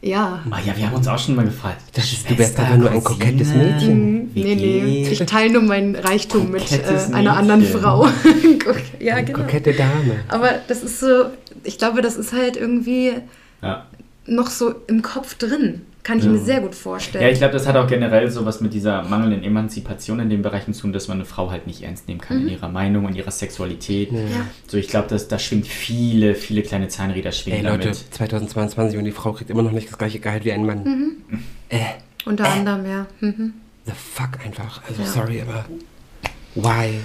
Ja. 0.00 0.44
Oh 0.48 0.54
ja, 0.64 0.76
wir 0.76 0.86
haben 0.86 0.94
uns 0.94 1.08
auch 1.08 1.18
schon 1.18 1.34
mal 1.34 1.44
gefragt. 1.44 1.82
Das 1.92 2.12
ist, 2.12 2.30
du 2.30 2.38
wärst 2.38 2.58
aber 2.60 2.76
nur 2.76 2.90
ein 2.90 3.02
kokettes 3.02 3.48
Mädchen. 3.48 4.22
Mhm. 4.22 4.30
Nee, 4.34 4.54
nee. 4.54 5.08
Ich 5.10 5.18
teile 5.26 5.52
nur 5.52 5.62
meinen 5.62 5.96
Reichtum 5.96 6.52
mit 6.52 6.70
äh, 6.70 7.12
einer 7.12 7.36
anderen 7.36 7.64
Frau. 7.64 8.08
ja, 9.00 9.20
genau. 9.22 9.40
Kokette 9.40 9.72
Dame. 9.72 10.20
Aber 10.28 10.50
das 10.68 10.84
ist 10.84 11.00
so, 11.00 11.24
ich 11.64 11.78
glaube, 11.78 12.00
das 12.00 12.16
ist 12.16 12.32
halt 12.32 12.56
irgendwie 12.56 13.14
ja. 13.60 13.86
noch 14.26 14.50
so 14.50 14.76
im 14.86 15.02
Kopf 15.02 15.34
drin. 15.34 15.82
Kann 16.08 16.20
ich 16.20 16.24
ja. 16.24 16.30
mir 16.30 16.38
sehr 16.38 16.62
gut 16.62 16.74
vorstellen. 16.74 17.22
Ja, 17.22 17.30
ich 17.30 17.36
glaube, 17.36 17.52
das 17.52 17.66
hat 17.66 17.76
auch 17.76 17.86
generell 17.86 18.30
so 18.30 18.46
was 18.46 18.62
mit 18.62 18.72
dieser 18.72 19.02
mangelnden 19.02 19.42
Emanzipation 19.42 20.20
in 20.20 20.30
den 20.30 20.40
Bereichen 20.40 20.72
zu 20.72 20.80
tun, 20.80 20.94
dass 20.94 21.06
man 21.06 21.18
eine 21.18 21.26
Frau 21.26 21.50
halt 21.50 21.66
nicht 21.66 21.82
ernst 21.82 22.08
nehmen 22.08 22.18
kann 22.18 22.38
mhm. 22.38 22.48
in 22.48 22.54
ihrer 22.54 22.70
Meinung 22.70 23.04
und 23.04 23.14
ihrer 23.14 23.30
Sexualität. 23.30 24.10
Ja. 24.12 24.18
So, 24.66 24.78
ich 24.78 24.88
glaube, 24.88 25.14
da 25.14 25.38
schwingt 25.38 25.66
viele, 25.66 26.34
viele 26.34 26.62
kleine 26.62 26.88
Zahnräder 26.88 27.30
schwingen 27.30 27.66
Ey, 27.66 27.72
Leute, 27.72 27.92
2022 27.92 28.98
und 28.98 29.04
die 29.04 29.12
Frau 29.12 29.34
kriegt 29.34 29.50
immer 29.50 29.62
noch 29.62 29.70
nicht 29.70 29.90
das 29.90 29.98
gleiche 29.98 30.18
Gehalt 30.18 30.46
wie 30.46 30.52
ein 30.52 30.64
Mann. 30.64 30.82
Mhm. 30.82 31.42
Äh. 31.68 31.80
Unter 32.24 32.44
äh. 32.44 32.58
anderem, 32.58 32.86
ja. 32.86 33.06
Mhm. 33.20 33.52
The 33.84 33.92
fuck 33.92 34.42
einfach. 34.42 34.80
Also, 34.88 35.02
ja. 35.02 35.08
sorry, 35.08 35.42
aber 35.42 35.66
why? 36.54 37.00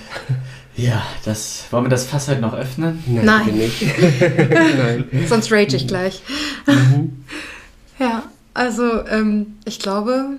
Ja, 0.77 1.03
das 1.25 1.65
wollen 1.71 1.83
wir 1.83 1.89
das 1.89 2.05
Fass 2.05 2.29
halt 2.29 2.39
noch 2.39 2.53
öffnen? 2.53 3.03
Nein. 3.05 3.25
Nein. 3.25 3.57
Nicht. 3.57 3.81
Nein. 4.49 5.25
Sonst 5.27 5.51
rage 5.51 5.75
ich 5.75 5.87
gleich. 5.89 6.21
Mhm. 6.65 7.25
Ja, 7.99 8.23
also 8.53 9.05
ähm, 9.07 9.55
ich 9.65 9.79
glaube, 9.79 10.37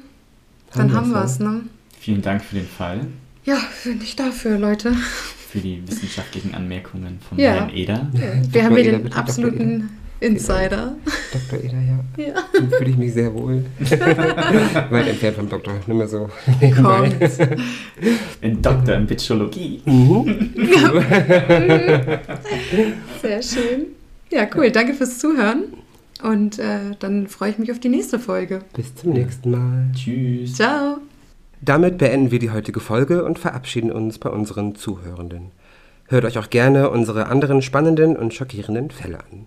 dann 0.74 0.92
haben 0.92 1.10
wir 1.10 1.24
es, 1.24 1.38
ne? 1.38 1.62
Vielen 1.98 2.22
Dank 2.22 2.44
für 2.44 2.56
den 2.56 2.66
Fall. 2.66 3.06
Ja, 3.44 3.58
nicht 3.84 4.18
dafür, 4.18 4.58
Leute. 4.58 4.92
Für 5.50 5.58
die 5.58 5.86
wissenschaftlichen 5.86 6.54
Anmerkungen 6.54 7.18
von 7.28 7.38
ja. 7.38 7.52
Herrn 7.52 7.70
Eder. 7.70 8.10
Ja. 8.14 8.52
Wir 8.52 8.64
haben 8.64 8.76
hier 8.76 8.98
den 8.98 9.12
absoluten 9.12 9.90
Insider. 10.20 10.96
Dr. 11.32 11.64
Eder, 11.64 11.80
ja. 11.80 12.24
ja. 12.24 12.34
Dann 12.52 12.70
fühle 12.70 12.90
ich 12.90 12.96
mich 12.96 13.12
sehr 13.12 13.32
wohl. 13.34 13.64
Weit 13.78 15.08
entfernt 15.08 15.36
vom 15.36 15.48
Doktor, 15.48 15.74
nicht 15.74 15.88
mehr 15.88 16.08
so. 16.08 16.30
Kommt. 16.74 17.16
Ein 18.40 18.62
Doktor 18.62 18.94
in 18.94 19.06
Bitchologie. 19.06 19.82
Mhm. 19.94 20.50
sehr 23.22 23.42
schön. 23.42 23.86
Ja, 24.30 24.46
cool. 24.54 24.70
Danke 24.70 24.94
fürs 24.94 25.18
Zuhören. 25.18 25.64
Und 26.24 26.58
äh, 26.58 26.96
dann 27.00 27.28
freue 27.28 27.50
ich 27.50 27.58
mich 27.58 27.70
auf 27.70 27.78
die 27.78 27.90
nächste 27.90 28.18
Folge. 28.18 28.60
Bis 28.74 28.94
zum 28.94 29.12
nächsten 29.12 29.50
Mal. 29.50 29.90
Tschüss. 29.94 30.54
Ciao. 30.54 30.96
Damit 31.60 31.98
beenden 31.98 32.30
wir 32.30 32.38
die 32.38 32.50
heutige 32.50 32.80
Folge 32.80 33.24
und 33.24 33.38
verabschieden 33.38 33.92
uns 33.92 34.18
bei 34.18 34.30
unseren 34.30 34.74
Zuhörenden. 34.74 35.50
Hört 36.08 36.24
euch 36.24 36.38
auch 36.38 36.48
gerne 36.48 36.88
unsere 36.88 37.26
anderen 37.26 37.60
spannenden 37.60 38.16
und 38.16 38.32
schockierenden 38.32 38.90
Fälle 38.90 39.18
an. 39.18 39.46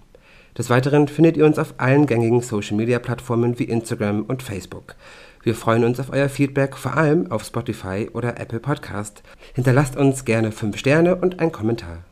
Des 0.55 0.69
Weiteren 0.69 1.07
findet 1.07 1.35
ihr 1.35 1.47
uns 1.47 1.57
auf 1.57 1.73
allen 1.77 2.05
gängigen 2.05 2.41
Social-Media-Plattformen 2.41 3.57
wie 3.57 3.63
Instagram 3.63 4.21
und 4.23 4.43
Facebook. 4.43 4.95
Wir 5.41 5.55
freuen 5.55 5.83
uns 5.83 5.99
auf 5.99 6.11
euer 6.11 6.29
Feedback, 6.29 6.77
vor 6.77 6.95
allem 6.95 7.31
auf 7.31 7.43
Spotify 7.43 8.07
oder 8.13 8.39
Apple 8.39 8.59
Podcast. 8.59 9.23
Hinterlasst 9.55 9.95
uns 9.97 10.25
gerne 10.25 10.51
5 10.51 10.77
Sterne 10.77 11.15
und 11.15 11.39
einen 11.39 11.51
Kommentar. 11.51 12.03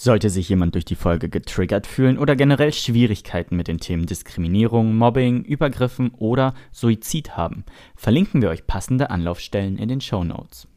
Sollte 0.00 0.30
sich 0.30 0.48
jemand 0.48 0.76
durch 0.76 0.84
die 0.84 0.94
Folge 0.94 1.28
getriggert 1.28 1.84
fühlen 1.84 2.18
oder 2.18 2.36
generell 2.36 2.72
Schwierigkeiten 2.72 3.56
mit 3.56 3.66
den 3.66 3.80
Themen 3.80 4.06
Diskriminierung, 4.06 4.94
Mobbing, 4.94 5.42
Übergriffen 5.42 6.12
oder 6.16 6.54
Suizid 6.70 7.36
haben, 7.36 7.64
verlinken 7.96 8.40
wir 8.40 8.50
euch 8.50 8.68
passende 8.68 9.10
Anlaufstellen 9.10 9.76
in 9.76 9.88
den 9.88 10.00
Show 10.00 10.22
Notes. 10.22 10.68